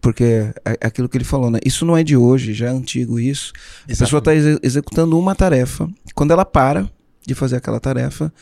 [0.00, 0.24] Porque
[0.64, 1.58] é é aquilo que ele falou, né?
[1.64, 3.52] Isso não é de hoje, já é antigo isso.
[3.84, 4.32] A pessoa está
[4.62, 5.88] executando uma tarefa.
[6.14, 6.88] Quando ela para
[7.26, 8.32] de fazer aquela tarefa,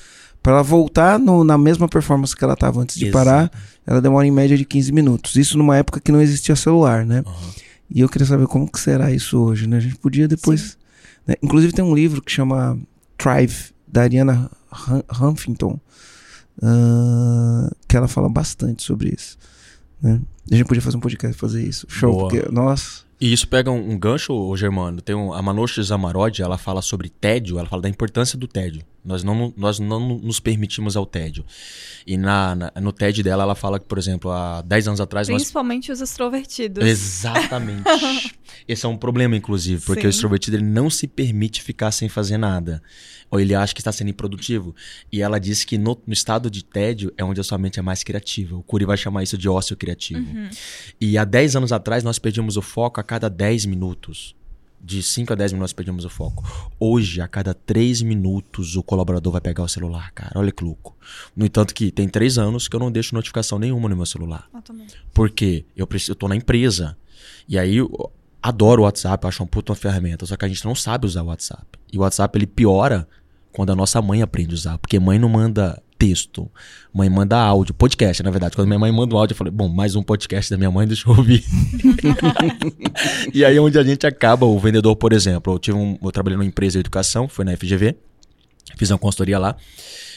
[0.43, 3.51] para ela voltar no- na mesma performance que ela estava antes de parar,
[3.87, 5.37] ela demora em média de 15 minutos.
[5.37, 7.23] Isso numa época que não existia celular, né?
[7.27, 7.51] Aham.
[7.95, 9.77] E eu queria saber como que será isso hoje, né?
[9.77, 10.79] A gente podia depois...
[11.27, 11.35] né?
[11.43, 12.79] Inclusive tem um livro que chama
[13.19, 14.51] Thrive, da Ariana
[15.21, 15.79] Huffington,
[16.63, 19.37] ah, que ela fala bastante sobre isso.
[20.01, 20.21] Né?
[20.51, 21.87] A gente podia fazer um podcast fazer isso.
[21.89, 22.29] Show, Boa.
[22.29, 23.03] porque, nossa...
[23.23, 25.01] E isso pega um, um gancho, ô, Germano.
[25.01, 28.83] Tem um, a Manouche Zamarodi, ela fala sobre tédio, ela fala da importância do tédio.
[29.05, 31.45] Nós não, nós não nos permitimos ao tédio.
[32.05, 35.29] E na, na- no TED dela, ela fala que, por exemplo, há 10 anos atrás
[35.29, 36.85] nós Principalmente os extrovertidos.
[36.85, 37.83] Exatamente.
[38.67, 40.07] Esse é um problema, inclusive, porque Sim.
[40.07, 42.83] o extrovertido ele não se permite ficar sem fazer nada.
[43.31, 44.75] Ou ele acha que está sendo improdutivo.
[45.11, 47.83] E ela disse que no, no estado de tédio é onde a sua mente é
[47.83, 48.57] mais criativa.
[48.57, 50.21] O Curi vai chamar isso de ócio criativo.
[50.21, 50.51] Uhum.
[51.01, 54.37] E há 10 anos atrás nós perdíamos o foco a cada 10 minutos.
[54.85, 56.45] De 5 a 10 minutos nós perdíamos o foco.
[56.79, 60.33] Hoje, a cada 3 minutos, o colaborador vai pegar o celular, cara.
[60.35, 60.97] Olha que louco.
[61.37, 64.49] No entanto, que tem 3 anos que eu não deixo notificação nenhuma no meu celular.
[64.53, 64.87] Eu também.
[65.15, 66.99] Porque eu, preciso, eu tô na empresa.
[67.49, 67.79] E aí
[68.43, 70.27] adoro o WhatsApp, acho uma puta uma ferramenta.
[70.27, 71.65] Só que a gente não sabe usar o WhatsApp.
[71.93, 73.07] E o WhatsApp ele piora
[73.53, 74.79] quando a nossa mãe aprende a usar.
[74.79, 76.51] Porque mãe não manda texto.
[76.93, 77.73] Mãe manda áudio.
[77.73, 78.57] Podcast, na verdade.
[78.57, 80.85] Quando minha mãe manda um áudio, eu falei, bom, mais um podcast da minha mãe,
[80.89, 81.45] deixa eu ouvir.
[83.33, 85.55] e aí é onde a gente acaba, o vendedor, por exemplo.
[85.55, 87.97] Eu, tive um, eu trabalhei numa empresa de educação, foi na FGV.
[88.77, 89.57] Fiz uma consultoria lá.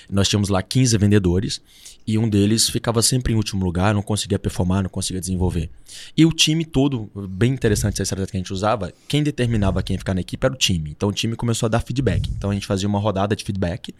[0.10, 1.62] Nós tínhamos lá 15 vendedores
[2.08, 5.70] e um deles ficava sempre em último lugar, não conseguia performar, não conseguia desenvolver.
[6.16, 9.96] E o time todo, bem interessante essa estratégia que a gente usava, quem determinava quem
[9.96, 10.92] ia ficar na equipe era o time.
[10.92, 12.30] Então o time começou a dar feedback.
[12.38, 13.94] Então a gente fazia uma rodada de feedback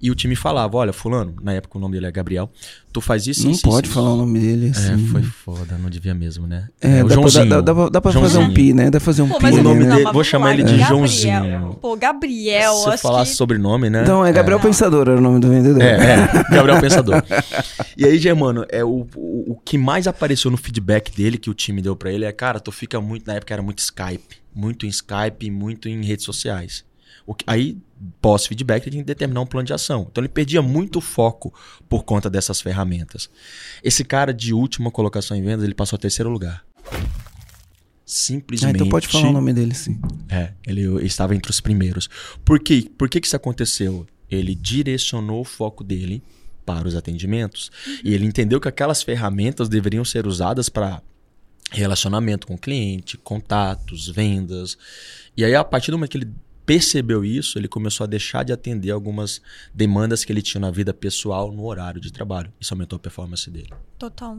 [0.00, 2.50] e o time falava: Olha, Fulano, na época o nome dele é Gabriel,
[2.92, 4.80] tu faz isso Não isso, pode isso, falar o nome dele isso.
[4.80, 5.04] assim.
[5.04, 6.68] É, foi foda, não devia mesmo, né?
[6.80, 7.48] É, o dá, pra, Joãozinho.
[7.48, 8.54] dá, dá, dá pra fazer um Joãozinho.
[8.54, 8.84] pi, né?
[8.84, 9.46] Dá pra fazer um Pô, pi.
[9.46, 9.96] o nome né?
[9.96, 10.88] dele- vou chamar ele de Gabriel.
[10.88, 11.78] Joãozinho.
[11.80, 13.36] Pô, Gabriel, Se acho falasse que...
[13.36, 14.02] sobrenome, né?
[14.02, 15.82] Então, é Gabriel Pensador, era o nome do vendedor.
[15.82, 17.22] É, é, Gabriel Pensador.
[17.96, 21.54] E aí, Germano, é o, o, o que mais apareceu no feedback dele, que o
[21.54, 24.36] time deu pra ele, é, cara, tu fica muito, na época era muito Skype.
[24.54, 26.84] Muito em Skype, muito em redes sociais.
[27.26, 27.78] O que- aí,
[28.20, 30.06] pós-feedback, ele tinha que determinar um plano de ação.
[30.10, 31.54] Então ele perdia muito foco
[31.88, 33.30] por conta dessas ferramentas.
[33.82, 36.64] Esse cara de última colocação em vendas, ele passou a terceiro lugar.
[36.92, 37.00] Ah,
[38.04, 38.74] Simplesmente.
[38.76, 39.98] então pode falar o nome dele, sim.
[40.28, 42.08] É, ele estava entre os primeiros.
[42.44, 42.90] Por quê?
[42.98, 44.06] Por que, que isso aconteceu?
[44.30, 46.22] Ele direcionou o foco dele
[46.64, 47.70] para os atendimentos
[48.02, 51.02] e ele entendeu que aquelas ferramentas deveriam ser usadas para
[51.70, 54.78] relacionamento com o cliente, contatos, vendas.
[55.36, 56.32] E aí, a partir do momento que ele
[56.64, 59.40] percebeu isso, ele começou a deixar de atender algumas
[59.72, 62.52] demandas que ele tinha na vida pessoal no horário de trabalho.
[62.60, 63.72] Isso aumentou a performance dele.
[63.98, 64.38] Total.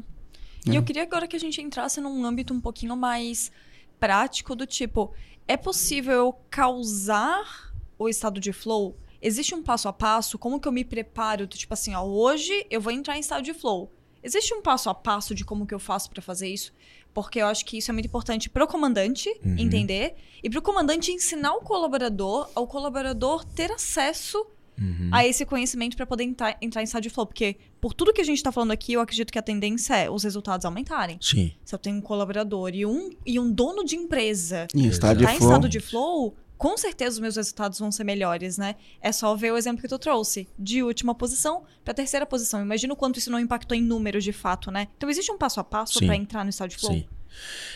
[0.65, 3.51] E eu queria agora que a gente entrasse num âmbito um pouquinho mais
[3.99, 5.13] prático do tipo,
[5.47, 8.97] é possível eu causar o estado de flow?
[9.25, 10.37] Existe um passo a passo?
[10.37, 11.47] Como que eu me preparo?
[11.47, 13.91] Tipo assim, ó, hoje eu vou entrar em estado de flow.
[14.23, 16.71] Existe um passo a passo de como que eu faço para fazer isso?
[17.13, 19.55] Porque eu acho que isso é muito importante pro comandante Uhum.
[19.57, 24.45] entender e pro comandante ensinar o colaborador, ao colaborador ter acesso
[24.77, 25.09] Uhum.
[25.11, 27.25] a esse conhecimento para poder entrar, entrar em estado de flow.
[27.25, 30.09] Porque por tudo que a gente tá falando aqui, eu acredito que a tendência é
[30.09, 31.17] os resultados aumentarem.
[31.21, 31.53] Sim.
[31.63, 35.23] Se eu tenho um colaborador e um, e um dono de empresa Em estado de
[35.25, 35.49] tá em flow.
[35.49, 38.75] estado de flow, com certeza os meus resultados vão ser melhores, né?
[39.01, 42.61] É só ver o exemplo que tu trouxe, de última posição para terceira posição.
[42.61, 44.87] Imagina o quanto isso não impactou em números de fato, né?
[44.97, 46.93] Então existe um passo a passo para entrar no estado de flow?
[46.93, 47.05] Sim.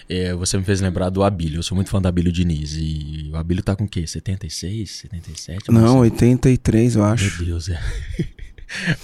[0.07, 1.59] É, você me fez lembrar do Abílio.
[1.59, 2.75] Eu sou muito fã do Abílio Diniz.
[2.75, 4.07] E o Abílio tá com o quê?
[4.07, 4.89] 76?
[4.89, 5.67] 77?
[5.67, 6.11] Eu Não, sei.
[6.11, 7.45] 83, eu Meu acho.
[7.45, 7.79] Deus, é.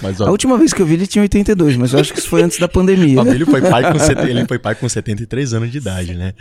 [0.01, 2.19] Mas A ó, última vez que eu vi ele tinha 82, mas eu acho que
[2.19, 3.19] isso foi antes da pandemia.
[3.21, 6.33] Abílio foi pai com, sete- ele foi pai com 73 anos de idade, né?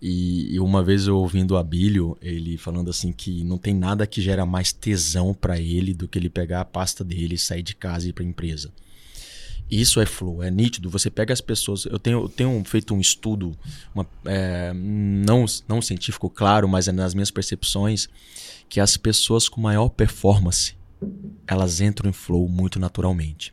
[0.00, 4.06] E, e uma vez eu ouvindo o Abílio, ele falando assim que não tem nada
[4.06, 7.74] que gera mais tesão pra ele do que ele pegar a pasta dele, sair de
[7.74, 8.70] casa e ir pra empresa.
[9.70, 10.88] Isso é flow, é nítido.
[10.90, 11.86] Você pega as pessoas.
[11.86, 13.56] Eu tenho, eu tenho feito um estudo,
[13.94, 18.08] uma, é, não, não científico, claro, mas é nas minhas percepções,
[18.68, 20.74] que as pessoas com maior performance
[21.46, 23.52] elas entram em flow muito naturalmente.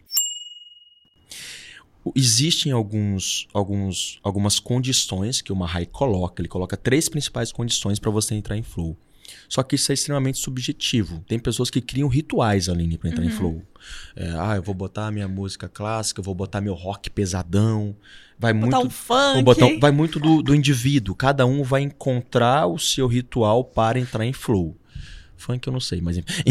[2.16, 6.42] Existem alguns, alguns, algumas condições que o Mahai coloca.
[6.42, 8.98] Ele coloca três principais condições para você entrar em flow.
[9.48, 11.24] Só que isso é extremamente subjetivo.
[11.28, 13.62] Tem pessoas que criam rituais, Aline, para entrar em flow.
[14.16, 17.96] É, ah, eu vou botar minha música clássica, eu vou botar meu rock pesadão.
[18.38, 19.40] Vai Botar muito um funk.
[19.40, 21.16] o botão vai muito do, do indivíduo.
[21.16, 24.76] Cada um vai encontrar o seu ritual para entrar em flow.
[25.44, 26.32] Funk eu não sei, mas enfim.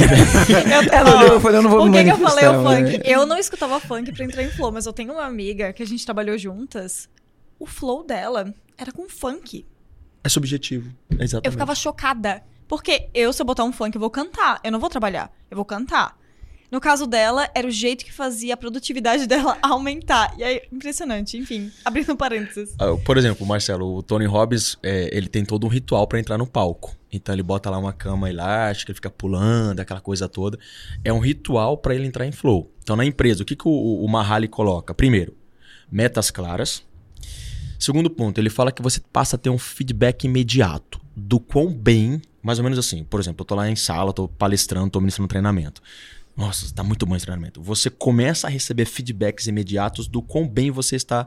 [1.25, 2.99] Eu, eu falei, eu não vou Por me que, que eu falei o funk?
[2.99, 3.03] né?
[3.05, 5.87] Eu não escutava funk pra entrar em flow, mas eu tenho uma amiga que a
[5.87, 7.09] gente trabalhou juntas.
[7.59, 9.65] O flow dela era com funk.
[10.23, 10.93] é subjetivo.
[11.11, 11.47] Exatamente.
[11.47, 12.43] Eu ficava chocada.
[12.69, 14.61] Porque eu, se eu botar um funk, eu vou cantar.
[14.63, 15.31] Eu não vou trabalhar.
[15.51, 16.17] Eu vou cantar.
[16.73, 20.35] No caso dela, era o jeito que fazia a produtividade dela aumentar.
[20.39, 21.37] E aí, impressionante.
[21.37, 22.75] Enfim, abrindo parênteses.
[22.79, 26.39] Ah, Por exemplo, Marcelo, o Tony Robbins, é, ele tem todo um ritual para entrar
[26.39, 26.97] no palco.
[27.13, 30.59] Então ele bota lá uma cama elástica, ele fica pulando, aquela coisa toda.
[31.05, 32.73] É um ritual para ele entrar em flow.
[32.83, 34.95] Então na empresa, o que, que o, o Mahali coloca?
[34.95, 35.37] Primeiro,
[35.91, 36.83] metas claras.
[37.79, 42.23] Segundo ponto, ele fala que você passa a ter um feedback imediato do quão bem,
[42.43, 43.05] mais ou menos assim.
[43.05, 45.83] Por exemplo, eu tô lá em sala, tô palestrando, tô ministrando treinamento.
[46.37, 47.61] Nossa, tá muito bom esse treinamento.
[47.63, 51.27] Você começa a receber feedbacks imediatos do quão bem você está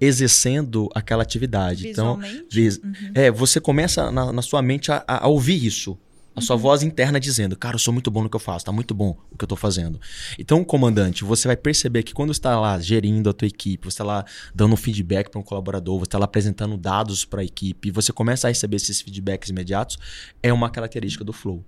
[0.00, 1.88] exercendo aquela atividade.
[1.88, 2.16] Então,
[2.50, 2.80] vis-
[3.14, 5.98] é, você começa na, na sua mente a, a ouvir isso.
[6.34, 8.70] A sua voz interna dizendo, cara, eu sou muito bom no que eu faço, tá
[8.70, 9.98] muito bom o que eu tô fazendo.
[10.38, 13.94] Então, comandante, você vai perceber que quando você está lá gerindo a tua equipe, você
[13.94, 14.22] está lá
[14.54, 18.46] dando feedback para um colaborador, você está lá apresentando dados para a equipe, você começa
[18.46, 19.96] a receber esses feedbacks imediatos,
[20.42, 21.64] é uma característica do flow.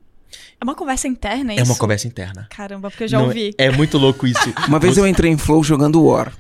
[0.61, 1.81] É uma conversa interna, é É uma isso?
[1.81, 2.47] conversa interna.
[2.51, 3.55] Caramba, porque eu já Não, ouvi.
[3.59, 4.41] É, muito louco isso.
[4.69, 6.33] Uma vez eu entrei em flow jogando War.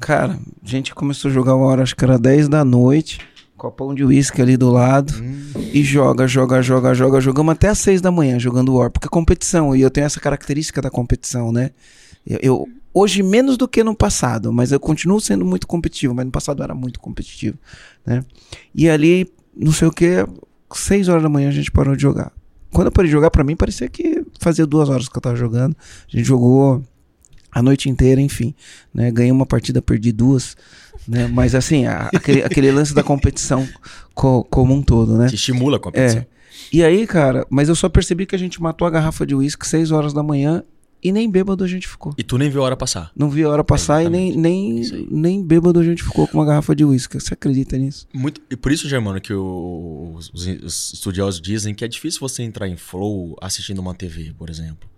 [0.00, 3.18] Cara, a gente começou a jogar War, acho que era 10 da noite.
[3.56, 5.12] Copão de uísque ali do lado.
[5.72, 7.20] E joga, joga, joga, joga.
[7.20, 8.90] Jogamos até às 6 da manhã jogando War.
[8.90, 9.74] Porque é competição.
[9.74, 11.70] E eu tenho essa característica da competição, né?
[12.26, 14.52] Eu, eu- hoje menos do que no passado.
[14.52, 16.12] Mas eu continuo sendo muito competitivo.
[16.14, 17.56] Mas no passado eu era muito competitivo,
[18.04, 18.24] né?
[18.74, 20.26] E ali, não sei o que,
[20.74, 22.32] 6 horas da manhã a gente parou de jogar.
[22.74, 25.36] Quando eu parei de jogar, pra mim parecia que fazia duas horas que eu tava
[25.36, 25.74] jogando.
[26.12, 26.82] A gente jogou
[27.50, 28.54] a noite inteira, enfim.
[28.92, 29.10] Né?
[29.10, 30.56] Ganhei uma partida, perdi duas.
[31.08, 31.26] Né?
[31.28, 33.66] Mas assim, a- aquele, aquele lance da competição
[34.14, 35.28] co- como um todo, né?
[35.28, 36.20] Te estimula a competição.
[36.20, 36.26] É.
[36.72, 39.66] E aí, cara, mas eu só percebi que a gente matou a garrafa de uísque
[39.66, 40.62] 6 horas da manhã
[41.04, 42.14] e nem bêbado a gente ficou.
[42.16, 43.12] E tu nem viu a hora passar.
[43.14, 44.80] Não vi a hora passar e nem, nem,
[45.10, 47.20] nem bêbado a gente ficou com uma garrafa de uísque.
[47.20, 48.08] Você acredita nisso?
[48.14, 52.42] Muito, e por isso, Germano, que o- os, os estudiosos dizem que é difícil você
[52.42, 54.88] entrar em flow assistindo uma TV, por exemplo.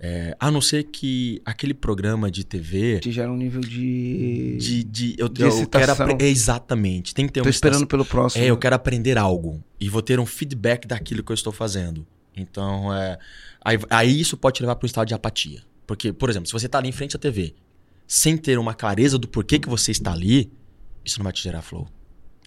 [0.00, 2.98] É, a não ser que aquele programa de TV.
[2.98, 4.56] Te gera um nível de.
[4.58, 7.14] De, de, eu, de eu quero apre- Exatamente.
[7.14, 7.86] Tem que ter Tô esperando excitação.
[7.88, 8.44] pelo próximo.
[8.44, 9.62] É, eu quero aprender algo.
[9.80, 12.06] E vou ter um feedback daquilo que eu estou fazendo.
[12.36, 13.18] Então, é,
[13.60, 15.62] aí, aí isso pode te levar para um estado de apatia.
[15.86, 17.54] Porque, por exemplo, se você está ali em frente à TV,
[18.06, 20.52] sem ter uma clareza do porquê que você está ali,
[21.04, 21.88] isso não vai te gerar flow.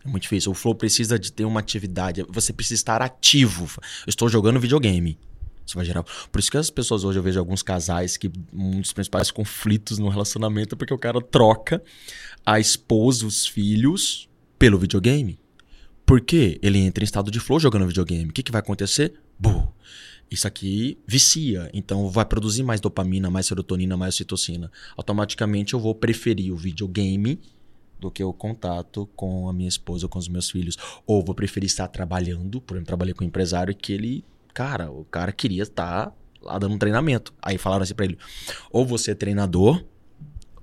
[0.04, 0.52] É muito difícil.
[0.52, 2.26] O flow precisa de ter uma atividade.
[2.30, 3.66] Você precisa estar ativo.
[4.06, 5.18] Eu estou jogando videogame.
[5.66, 6.04] Isso vai gerar.
[6.04, 9.98] Por isso que as pessoas hoje eu vejo alguns casais que um dos principais conflitos
[10.00, 11.84] no relacionamento é porque o cara troca
[12.46, 15.38] a esposa, os filhos, pelo videogame.
[16.08, 16.58] Por quê?
[16.64, 18.30] Ele entra em estado de flow jogando videogame.
[18.30, 19.20] O que, que vai acontecer?
[19.38, 19.68] Buh.
[20.32, 21.70] Isso aqui vicia.
[21.74, 24.72] Então vai produzir mais dopamina, mais serotonina, mais citocina.
[24.96, 27.38] Automaticamente eu vou preferir o videogame
[28.00, 30.78] do que o contato com a minha esposa ou com os meus filhos.
[31.06, 35.04] Ou vou preferir estar trabalhando, por exemplo, trabalhei com um empresário que ele, cara, o
[35.04, 37.34] cara queria estar lá dando um treinamento.
[37.42, 38.18] Aí falaram assim pra ele:
[38.72, 39.84] ou você é treinador,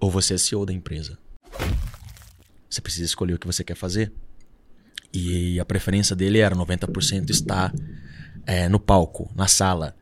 [0.01, 1.19] ou você é CEO da empresa.
[2.71, 4.11] Você precisa escolher o que você quer fazer.
[5.15, 7.73] E a preferência dele era 90% estar
[8.45, 9.95] é, no palco, na sala.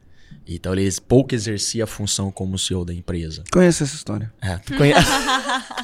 [0.47, 3.45] Então ele pouco exercia a função como CEO da empresa.
[3.53, 4.33] Conheço essa história.
[4.41, 5.11] É, tu conhece?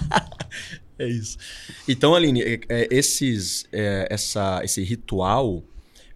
[0.98, 1.36] é isso.
[1.86, 5.62] Então, Aline, é, é, esses, é, essa, esse ritual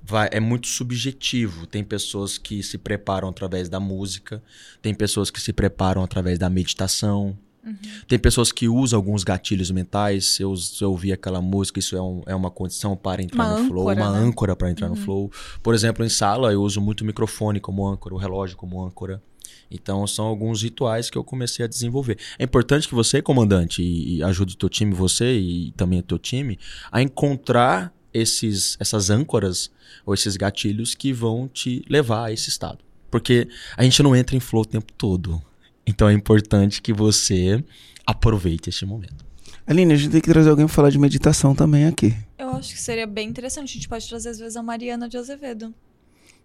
[0.03, 1.67] vai, é muito subjetivo.
[1.67, 4.43] Tem pessoas que se preparam através da música,
[4.81, 7.77] tem pessoas que se preparam através da meditação, Uhum.
[8.09, 10.27] Tem pessoas que usam alguns gatilhos mentais.
[10.27, 13.45] Se eu, se eu ouvir aquela música, isso é, um, é uma condição para entrar
[13.45, 14.27] uma no flow, âncora, uma né?
[14.27, 14.97] âncora para entrar uhum.
[14.97, 15.33] no flow.
[15.63, 19.23] Por exemplo, em sala, eu uso muito o microfone como âncora, o relógio como âncora.
[19.71, 22.19] Então, são alguns rituais que eu comecei a desenvolver.
[22.39, 26.03] É importante que você, comandante, e, e ajude o teu time, você e também o
[26.03, 26.59] teu time,
[26.91, 29.71] a encontrar esses, essas âncoras
[30.05, 32.79] ou esses gatilhos que vão te levar a esse estado.
[33.11, 35.43] Porque a gente não entra em flow o tempo todo.
[35.87, 37.65] Então é importante que você
[38.07, 39.25] aproveite este momento.
[39.67, 42.17] Aline, a gente tem que trazer alguém para falar de meditação também aqui.
[42.39, 43.71] Eu acho que seria bem interessante.
[43.71, 45.73] A gente pode trazer às vezes a Mariana de Azevedo.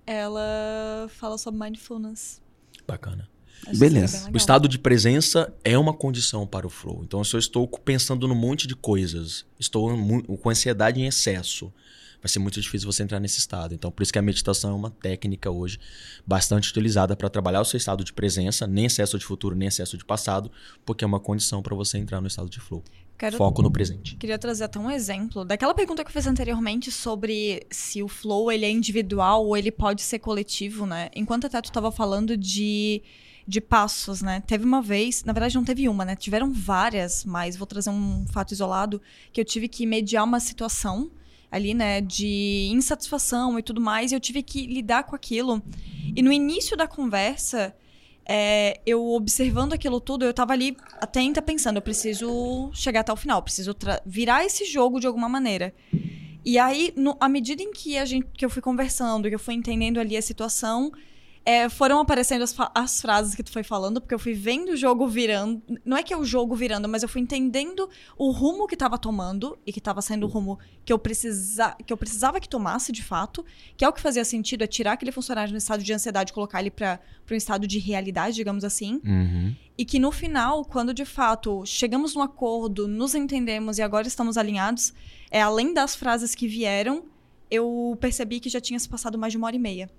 [0.06, 2.42] Ela fala sobre mindfulness.
[2.88, 3.28] Bacana.
[3.66, 4.30] Acho Beleza.
[4.32, 7.02] O estado de presença é uma condição para o flow.
[7.04, 9.90] Então, se eu estou pensando num monte de coisas, estou
[10.38, 11.74] com ansiedade em excesso,
[12.22, 13.74] vai ser muito difícil você entrar nesse estado.
[13.74, 15.80] Então, por isso que a meditação é uma técnica hoje
[16.26, 19.98] bastante utilizada para trabalhar o seu estado de presença, nem excesso de futuro, nem excesso
[19.98, 20.52] de passado,
[20.86, 22.84] porque é uma condição para você entrar no estado de flow.
[23.18, 23.36] Quero...
[23.36, 24.16] Foco no presente.
[24.16, 28.52] Queria trazer até um exemplo daquela pergunta que eu fiz anteriormente sobre se o flow
[28.52, 31.10] ele é individual ou ele pode ser coletivo, né?
[31.16, 33.02] Enquanto até tu estava falando de
[33.48, 34.44] de passos, né?
[34.46, 36.18] Teve uma vez, na verdade não teve uma, né?
[36.18, 39.02] Tiveram várias, mas vou trazer um fato isolado
[39.32, 41.10] que eu tive que mediar uma situação
[41.52, 45.62] ali, né, de insatisfação e tudo mais, e eu tive que lidar com aquilo.
[46.16, 47.76] E no início da conversa,
[48.26, 53.16] é, eu observando aquilo tudo, eu tava ali atenta pensando, eu preciso chegar até o
[53.16, 53.74] final, preciso
[54.06, 55.74] virar esse jogo de alguma maneira.
[56.44, 59.40] E aí, no, à medida em que a gente que eu fui conversando, que eu
[59.40, 60.92] fui entendendo ali a situação,
[61.48, 64.76] é, foram aparecendo as, as, frases que tu foi falando, porque eu fui vendo o
[64.76, 65.62] jogo virando.
[65.86, 68.98] Não é que é o jogo virando, mas eu fui entendendo o rumo que estava
[68.98, 72.92] tomando e que estava sendo o rumo que eu, precisa, que eu precisava que tomasse
[72.92, 73.46] de fato,
[73.78, 76.34] que é o que fazia sentido, é tirar aquele funcionário no estado de ansiedade e
[76.34, 77.00] colocar ele para
[77.32, 79.00] um estado de realidade, digamos assim.
[79.06, 79.56] Uhum.
[79.78, 84.36] E que no final, quando de fato chegamos num acordo, nos entendemos e agora estamos
[84.36, 84.94] alinhados,
[85.32, 87.06] é além das frases que vieram,
[87.50, 89.90] eu percebi que já tinha se passado mais de uma hora e meia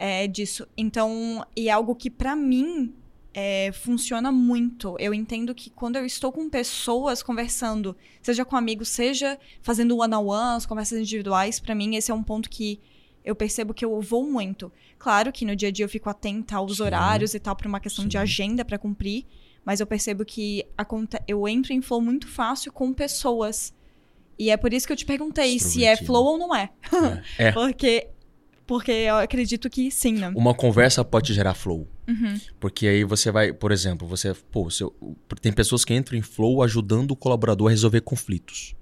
[0.00, 0.66] é, disso.
[0.74, 2.94] Então, e é algo que para mim
[3.34, 4.96] é, funciona muito.
[4.98, 10.64] Eu entendo que quando eu estou com pessoas conversando, seja com amigos, seja fazendo one-on-ones,
[10.64, 12.80] conversas individuais, para mim esse é um ponto que
[13.22, 14.72] eu percebo que eu vou muito.
[14.98, 16.84] Claro que no dia a dia eu fico atenta aos Sim.
[16.84, 18.08] horários e tal, por uma questão Sim.
[18.08, 19.26] de agenda para cumprir,
[19.62, 20.64] mas eu percebo que
[21.28, 23.74] eu entro em flow muito fácil com pessoas.
[24.38, 26.70] E é por isso que eu te perguntei se é flow ou não é.
[27.38, 27.48] É.
[27.48, 27.52] é.
[27.52, 28.08] Porque
[28.70, 30.32] porque eu acredito que sim, né?
[30.32, 31.88] Uma conversa pode gerar flow.
[32.06, 32.40] Uhum.
[32.60, 34.32] Porque aí você vai, por exemplo, você.
[34.32, 34.94] Pô, seu,
[35.42, 38.76] tem pessoas que entram em flow ajudando o colaborador a resolver conflitos.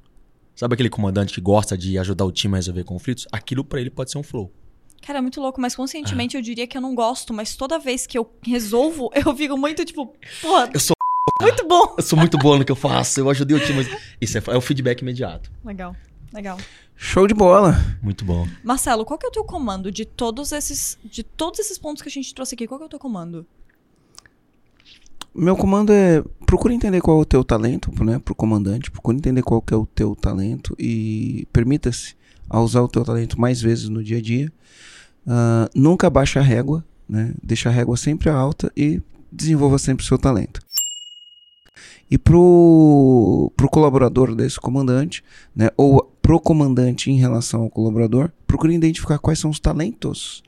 [0.55, 3.26] Sabe aquele comandante que gosta de ajudar o time a resolver conflitos?
[3.32, 4.53] Aquilo para ele pode ser um flow.
[5.01, 6.39] Cara, é muito louco, mas conscientemente ah.
[6.39, 9.86] eu diria que eu não gosto, mas toda vez que eu resolvo, eu fico muito
[9.86, 10.68] tipo, porra.
[10.74, 10.95] Eu sou
[11.41, 11.95] muito bom.
[11.97, 13.86] Eu sou muito bom no que eu faço, eu ajudei o time.
[14.20, 15.51] Isso é, é o feedback imediato.
[15.64, 15.97] Legal,
[16.33, 16.59] legal.
[16.97, 17.76] Show de bola.
[18.03, 18.47] Muito bom.
[18.62, 22.09] Marcelo, qual que é o teu comando de todos esses de todos esses pontos que
[22.09, 22.66] a gente trouxe aqui?
[22.66, 23.47] Qual que é o teu comando?
[25.35, 29.43] Meu comando é procura entender qual é o teu talento, né, pro comandante, procura entender
[29.43, 32.16] qual que é o teu talento e permita-se
[32.49, 34.51] a usar o teu talento mais vezes no dia a dia.
[35.26, 37.35] Uh, nunca baixa a régua, né?
[37.43, 40.61] Deixa a régua sempre alta e desenvolva sempre o seu talento.
[42.11, 45.22] E pro, pro colaborador desse comandante,
[45.55, 50.43] né, ou pro comandante em relação ao colaborador, procure identificar quais são os talentos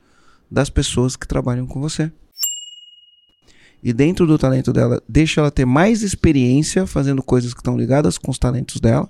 [0.50, 2.12] das pessoas que trabalham com você.
[3.82, 8.18] E dentro do talento dela, deixa ela ter mais experiência fazendo coisas que estão ligadas
[8.18, 9.08] com os talentos dela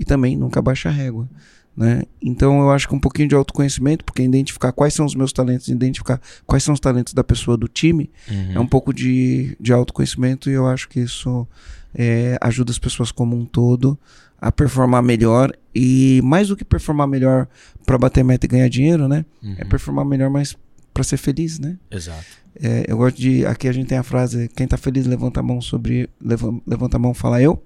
[0.00, 1.28] e também nunca baixa a régua.
[1.76, 2.04] Né?
[2.22, 5.68] Então eu acho que um pouquinho de autoconhecimento, porque identificar quais são os meus talentos,
[5.68, 8.52] identificar quais são os talentos da pessoa do time, uhum.
[8.54, 11.46] é um pouco de, de autoconhecimento e eu acho que isso
[11.94, 13.98] é, ajuda as pessoas como um todo
[14.40, 17.48] a performar melhor e mais do que performar melhor
[17.84, 19.24] para bater meta e ganhar dinheiro, né?
[19.42, 19.56] Uhum.
[19.58, 20.56] É performar melhor, mas
[20.94, 21.76] para ser feliz, né?
[21.90, 22.24] Exato.
[22.60, 25.42] É, eu gosto de aqui a gente tem a frase quem tá feliz levanta a
[25.42, 27.62] mão sobre levanta, levanta a mão fala eu.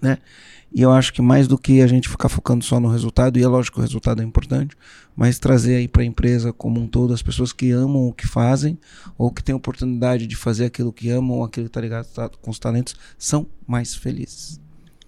[0.00, 0.18] né?
[0.72, 3.42] E eu acho que mais do que a gente ficar focando só no resultado, e
[3.42, 4.76] é lógico que o resultado é importante,
[5.16, 8.26] mas trazer aí para a empresa como um todo as pessoas que amam o que
[8.26, 8.78] fazem,
[9.18, 12.28] ou que têm oportunidade de fazer aquilo que amam, ou aquilo que está ligado tá,
[12.28, 14.60] com os talentos, são mais felizes.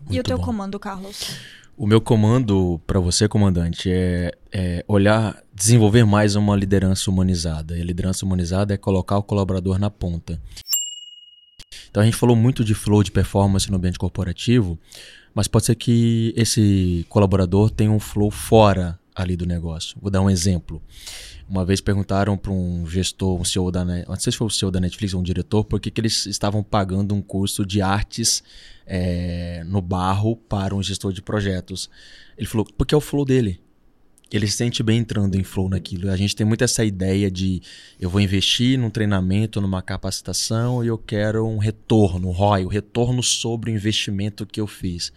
[0.04, 0.44] Muito e o teu bom.
[0.44, 1.36] comando, Carlos?
[1.76, 7.76] O meu comando para você, comandante, é, é, olhar, desenvolver mais uma liderança humanizada.
[7.76, 10.40] E a liderança humanizada é colocar o colaborador na ponta.
[11.90, 14.78] Então a gente falou muito de flow de performance no ambiente corporativo,
[15.34, 19.96] mas pode ser que esse colaborador tenha um flow fora ali do negócio.
[20.00, 20.82] Vou dar um exemplo.
[21.48, 24.70] Uma vez perguntaram para um gestor, um CEO da, não sei se foi o CEO
[24.70, 28.42] da Netflix ou um diretor, por que, que eles estavam pagando um curso de artes
[28.86, 31.90] é, no barro para um gestor de projetos.
[32.36, 33.60] Ele falou, porque é o flow dele
[34.36, 36.10] ele se sente bem entrando em flow naquilo.
[36.10, 37.60] A gente tem muito essa ideia de
[38.00, 42.66] eu vou investir num treinamento, numa capacitação e eu quero um retorno, um ROI, o
[42.66, 45.12] um retorno sobre o investimento que eu fiz.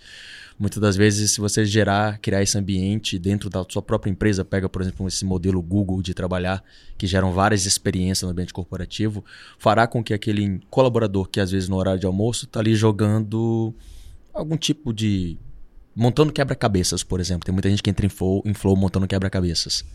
[0.58, 4.70] Muitas das vezes, se você gerar, criar esse ambiente dentro da sua própria empresa, pega,
[4.70, 6.64] por exemplo, esse modelo Google de trabalhar,
[6.98, 9.24] que geram várias experiências no ambiente corporativo,
[9.60, 13.74] fará com que aquele colaborador que às vezes no horário de almoço está ali jogando
[14.34, 15.38] algum tipo de
[15.96, 17.46] montando quebra-cabeças, por exemplo.
[17.46, 19.86] Tem muita gente que entra em flow, em flow montando quebra-cabeças.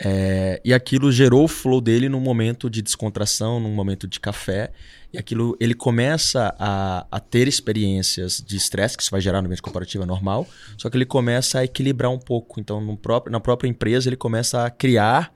[0.00, 4.70] É, e aquilo gerou o flow dele num momento de descontração, num momento de café.
[5.12, 9.46] E aquilo ele começa a, a ter experiências de estresse, que isso vai gerar no
[9.46, 10.46] ambiente corporativo é normal,
[10.76, 12.60] só que ele começa a equilibrar um pouco.
[12.60, 15.32] Então, próprio, na própria empresa, ele começa a criar,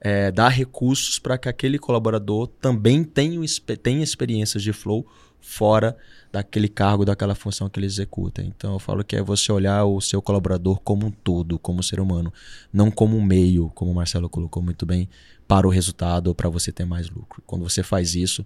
[0.00, 3.40] é, dar recursos para que aquele colaborador também tenha,
[3.82, 5.06] tenha experiências de flow
[5.40, 5.96] fora
[6.30, 8.42] daquele cargo, daquela função que ele executa.
[8.42, 12.00] Então eu falo que é você olhar o seu colaborador como um todo, como ser
[12.00, 12.32] humano,
[12.72, 15.08] não como um meio, como o Marcelo colocou muito bem,
[15.46, 17.42] para o resultado ou para você ter mais lucro.
[17.46, 18.44] Quando você faz isso,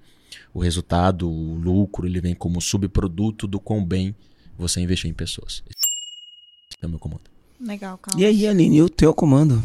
[0.55, 4.15] o resultado, o lucro, ele vem como subproduto do quão bem
[4.57, 5.63] você investiu em pessoas.
[5.69, 7.23] Esse é o meu comando.
[7.61, 8.23] Legal, Carlos.
[8.23, 9.63] E aí, Aline, e o teu comando?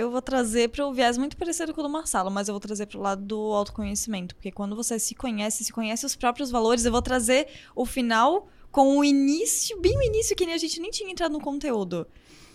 [0.00, 2.60] Eu vou trazer para o viés muito parecido com o do Marcelo, mas eu vou
[2.60, 6.50] trazer para o lado do autoconhecimento, porque quando você se conhece, se conhece os próprios
[6.50, 10.58] valores, eu vou trazer o final com o início, bem o início que nem a
[10.58, 12.06] gente nem tinha entrado no conteúdo.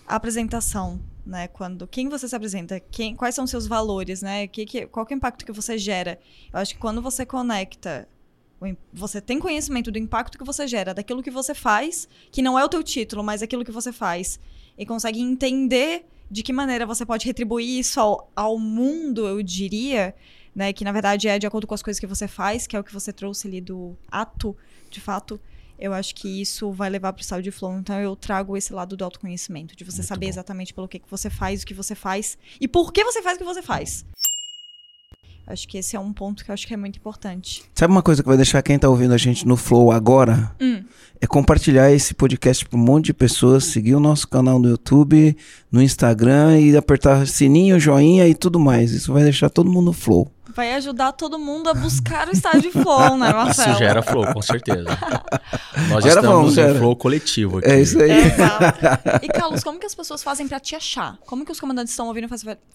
[0.06, 1.48] A apresentação, né?
[1.48, 4.46] Quando quem você se apresenta, quem, quais são os seus valores, né?
[4.46, 6.18] Que, que, qual que é o impacto que você gera?
[6.52, 8.08] Eu acho que quando você conecta
[8.92, 12.64] você tem conhecimento do impacto que você gera, daquilo que você faz, que não é
[12.64, 14.40] o teu título, mas aquilo que você faz,
[14.78, 20.14] e consegue entender de que maneira você pode retribuir isso ao, ao mundo, eu diria,
[20.54, 20.72] né?
[20.72, 22.84] Que na verdade é de acordo com as coisas que você faz, que é o
[22.84, 24.56] que você trouxe ali do ato,
[24.90, 25.40] de fato.
[25.78, 27.78] Eu acho que isso vai levar para o estado de flow.
[27.78, 30.30] Então eu trago esse lado do autoconhecimento, de você Muito saber bom.
[30.30, 33.36] exatamente pelo que, que você faz, o que você faz e por que você faz
[33.36, 34.04] o que você faz.
[35.46, 37.62] Acho que esse é um ponto que eu acho que é muito importante.
[37.74, 40.52] Sabe uma coisa que vai deixar quem tá ouvindo a gente no Flow agora?
[40.60, 40.82] Hum.
[41.20, 45.36] É compartilhar esse podcast para um monte de pessoas, seguir o nosso canal no YouTube,
[45.70, 48.90] no Instagram e apertar sininho, joinha e tudo mais.
[48.90, 52.72] Isso vai deixar todo mundo no Flow vai ajudar todo mundo a buscar o estágio
[52.72, 53.72] flow, né, Marcelo?
[53.76, 54.86] Isso gera flow, com certeza.
[55.90, 57.68] Nós gera estamos bom, em flow coletivo aqui.
[57.68, 58.10] É isso aí.
[58.10, 58.26] É,
[59.22, 61.18] e, Carlos, como que as pessoas fazem para te achar?
[61.26, 62.26] Como que os comandantes estão ouvindo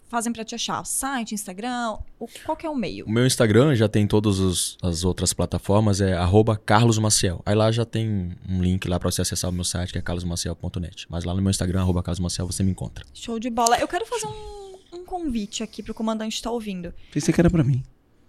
[0.07, 0.85] fazem para te achar?
[0.85, 1.97] Site, Instagram?
[2.19, 3.05] O, qual que é o meio?
[3.07, 6.15] O meu Instagram já tem todas as outras plataformas, é
[6.63, 7.41] carlosmaciel.
[7.43, 10.01] Aí lá já tem um link lá para você acessar o meu site, que é
[10.01, 11.07] carlosmaciel.net.
[11.09, 13.03] Mas lá no meu Instagram, arroba carlosmaciel, você me encontra.
[13.13, 13.77] Show de bola.
[13.79, 14.60] Eu quero fazer um
[14.91, 16.93] um convite aqui pro comandante estar tá ouvindo.
[17.11, 17.83] Pensei que era para mim.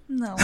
[0.08, 0.36] Não,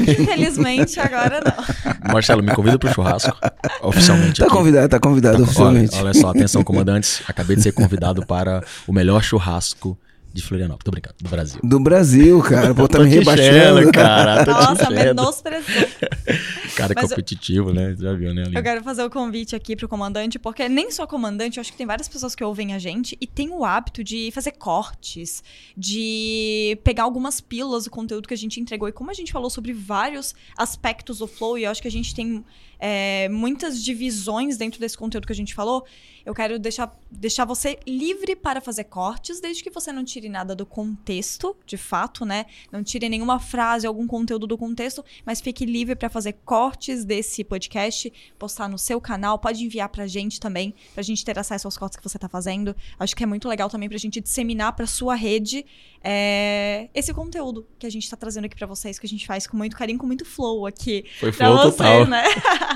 [0.00, 1.64] infelizmente agora não.
[2.12, 3.38] Marcelo, me convida pro churrasco,
[3.80, 4.40] oficialmente.
[4.40, 4.54] Tá aqui.
[4.54, 5.94] convidado, tá convidado tá, oficialmente.
[5.94, 7.22] Olha, olha só, atenção, comandantes.
[7.28, 9.96] Acabei de ser convidado para o melhor churrasco
[10.32, 10.84] de Florianópolis.
[10.84, 11.60] Tô brincando, do Brasil.
[11.62, 12.74] Do Brasil, cara.
[12.74, 13.92] Pô, tá me rebaixando.
[13.92, 14.44] cara.
[14.44, 15.88] Nossa, menosprezou.
[16.74, 17.96] cara Mas competitivo, eu, né?
[17.98, 18.44] Já viu, né?
[18.44, 18.56] Ali.
[18.56, 21.78] Eu quero fazer o convite aqui pro comandante, porque nem só comandante, eu acho que
[21.78, 25.42] tem várias pessoas que ouvem a gente e tem o hábito de fazer cortes,
[25.76, 28.88] de pegar algumas pílulas do conteúdo que a gente entregou.
[28.88, 31.92] E como a gente falou sobre vários aspectos do flow, e eu acho que a
[31.92, 32.44] gente tem
[32.84, 35.86] é, muitas divisões dentro desse conteúdo que a gente falou,
[36.26, 40.52] eu quero deixar, deixar você livre para fazer cortes, desde que você não tire nada
[40.52, 42.46] do contexto, de fato, né?
[42.72, 47.44] Não tire nenhuma frase, algum conteúdo do contexto, mas fique livre para fazer cortes desse
[47.44, 51.78] podcast, postar no seu canal, pode enviar pra gente também, pra gente ter acesso aos
[51.78, 52.74] cortes que você tá fazendo.
[52.98, 55.64] Acho que é muito legal também pra gente disseminar pra sua rede
[56.04, 59.46] é, esse conteúdo que a gente tá trazendo aqui para vocês, que a gente faz
[59.46, 61.04] com muito carinho, com muito flow aqui.
[61.20, 62.06] Foi flow vocês, total.
[62.06, 62.24] né?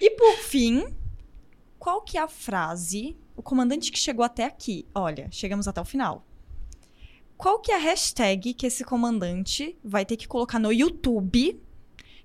[0.00, 0.86] e por fim,
[1.78, 3.16] qual que é a frase?
[3.36, 6.24] O comandante que chegou até aqui, olha, chegamos até o final.
[7.36, 11.60] Qual que é a hashtag que esse comandante vai ter que colocar no YouTube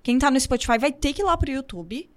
[0.02, 2.08] Quem tá no Spotify vai ter que ir lá pro YouTube,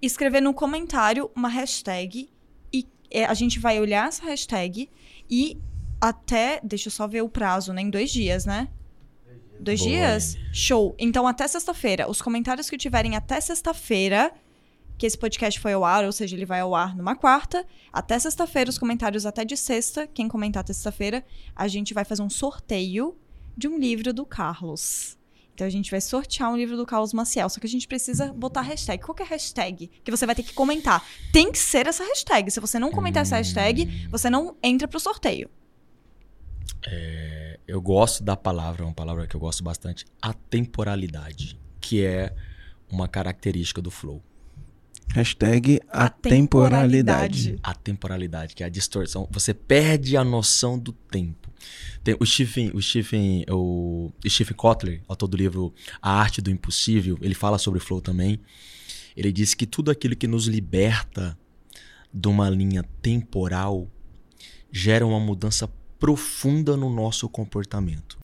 [0.00, 2.28] escrever no comentário uma hashtag
[2.72, 4.90] e é, a gente vai olhar essa hashtag
[5.30, 5.58] e
[6.00, 6.60] até.
[6.62, 7.82] Deixa eu só ver o prazo, né?
[7.82, 8.68] Em dois dias, né?
[9.60, 10.36] Dois Boa, dias?
[10.52, 10.94] Show.
[10.98, 12.08] Então, até sexta-feira.
[12.08, 14.32] Os comentários que tiverem até sexta-feira,
[14.96, 17.66] que esse podcast foi ao ar, ou seja, ele vai ao ar numa quarta.
[17.92, 20.06] Até sexta-feira, os comentários até de sexta.
[20.06, 21.24] Quem comentar até sexta-feira,
[21.54, 23.16] a gente vai fazer um sorteio
[23.56, 25.18] de um livro do Carlos.
[25.58, 27.48] Então a gente vai sortear um livro do Carlos Maciel.
[27.48, 29.02] Só que a gente precisa botar hashtag.
[29.02, 29.90] Qual que é a hashtag?
[30.04, 31.04] Que você vai ter que comentar.
[31.32, 32.48] Tem que ser essa hashtag.
[32.48, 35.50] Se você não comentar essa hashtag, você não entra pro sorteio.
[37.68, 42.34] Eu gosto da palavra, uma palavra que eu gosto bastante, atemporalidade, que é
[42.90, 44.22] uma característica do flow.
[45.10, 47.58] Hashtag atemporalidade.
[47.62, 49.28] A temporalidade, que é a distorção.
[49.30, 51.52] Você perde a noção do tempo.
[52.02, 57.18] Tem o Stephen, o Stephen, o Stephen Kotler, autor do livro A Arte do Impossível,
[57.20, 58.40] ele fala sobre flow também.
[59.14, 61.38] Ele diz que tudo aquilo que nos liberta
[62.14, 63.90] de uma linha temporal
[64.72, 65.68] gera uma mudança
[65.98, 68.18] profunda no nosso comportamento.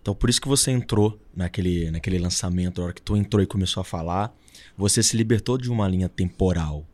[0.00, 3.46] Então, por isso que você entrou naquele, naquele lançamento, na hora que tu entrou e
[3.46, 4.34] começou a falar,
[4.76, 6.86] você se libertou de uma linha temporal.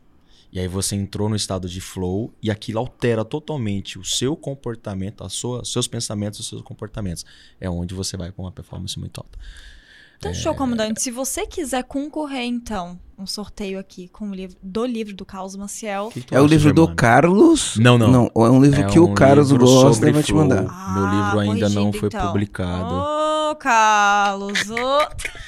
[0.51, 5.23] E aí você entrou no estado de flow e aquilo altera totalmente o seu comportamento,
[5.23, 7.25] a sua, seus pensamentos, os seus comportamentos.
[7.59, 9.37] É onde você vai com uma performance muito alta.
[10.21, 11.01] Então, show, comandante.
[11.01, 15.55] Se você quiser concorrer, então, um sorteio aqui com o livro do livro do Carlos
[15.55, 16.09] Maciel.
[16.09, 16.93] O que que É o livro do?
[16.93, 17.75] Carlos?
[17.77, 18.11] Não, não.
[18.11, 20.61] Não, é um livro É que o um Carlos livro gosta e vai te mandar.
[20.93, 22.27] Meu livro ainda não foi então.
[22.27, 22.93] publicado.
[22.93, 24.69] Ô, Carlos!
[24.69, 24.99] ô.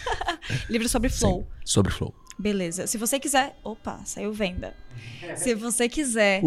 [0.67, 1.47] livro sobre flow.
[1.63, 2.11] Sobre flow.
[2.39, 2.87] Beleza.
[2.87, 3.55] Se você quiser.
[3.63, 4.73] Opa, saiu venda.
[5.35, 6.41] Se você quiser.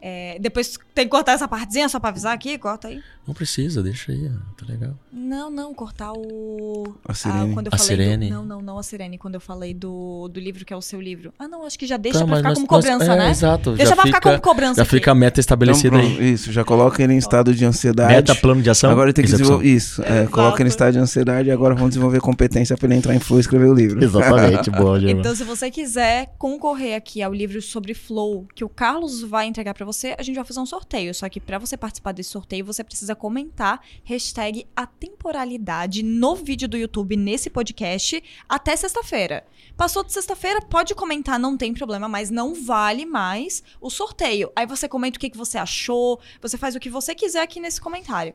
[0.00, 2.58] é, depois tem que cortar essa partezinha só pra avisar aqui?
[2.58, 3.00] Corta aí.
[3.26, 4.94] Não precisa, deixa aí, tá legal.
[5.12, 6.96] Não, não, cortar o.
[7.06, 7.54] A Sirene.
[7.54, 8.28] quando eu A falei Sirene?
[8.28, 9.16] Do, não, não, não a Sirene.
[9.16, 11.32] Quando eu falei do, do livro que é o seu livro.
[11.38, 13.30] Ah, não, acho que já deixa Tá, pra ficar nós- como nós- cobrança, é, né?
[13.30, 13.72] Exato.
[13.76, 14.74] Deixa já pra fica, ficar como cobrança.
[14.74, 14.90] Já aqui.
[14.90, 16.32] fica a meta Então, estabelecida pronto, aí.
[16.32, 18.12] isso, já coloca ele em estado de ansiedade.
[18.12, 18.90] Meta, plano de ação.
[18.90, 19.58] Agora ele tem que execução.
[19.58, 19.76] desenvolver.
[19.76, 22.96] Isso, é, coloca ele em estado de ansiedade e agora vamos desenvolver competência pra ele
[22.96, 24.02] entrar em flow e escrever o livro.
[24.02, 24.98] Exatamente, boa.
[25.08, 29.74] Então, se você quiser concorrer aqui ao livro sobre flow que o Carlos vai entregar
[29.74, 31.14] pra você, a gente vai fazer um sorteio.
[31.14, 36.76] Só que pra você participar desse sorteio, você precisa comentar hashtag atemporalidade no vídeo do
[36.76, 39.44] YouTube, nesse podcast, até sexta-feira.
[39.76, 44.52] Passou de sexta-feira, pode comentar, não tem problema, mas não vale mais o sorteio.
[44.54, 47.60] Aí você comenta o que, que você achou, você faz o que você quiser aqui
[47.60, 48.34] nesse comentário.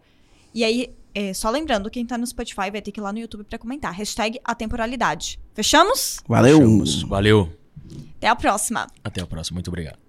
[0.53, 3.19] E aí, é, só lembrando, quem tá no Spotify vai ter que ir lá no
[3.19, 3.93] YouTube pra comentar.
[3.93, 5.39] Hashtag atemporalidade.
[5.53, 6.19] Fechamos?
[6.27, 6.57] Valeu!
[6.57, 7.03] Chamos.
[7.03, 7.66] Valeu.
[8.17, 8.87] Até a próxima.
[9.03, 9.55] Até a próxima.
[9.55, 10.06] Muito obrigado.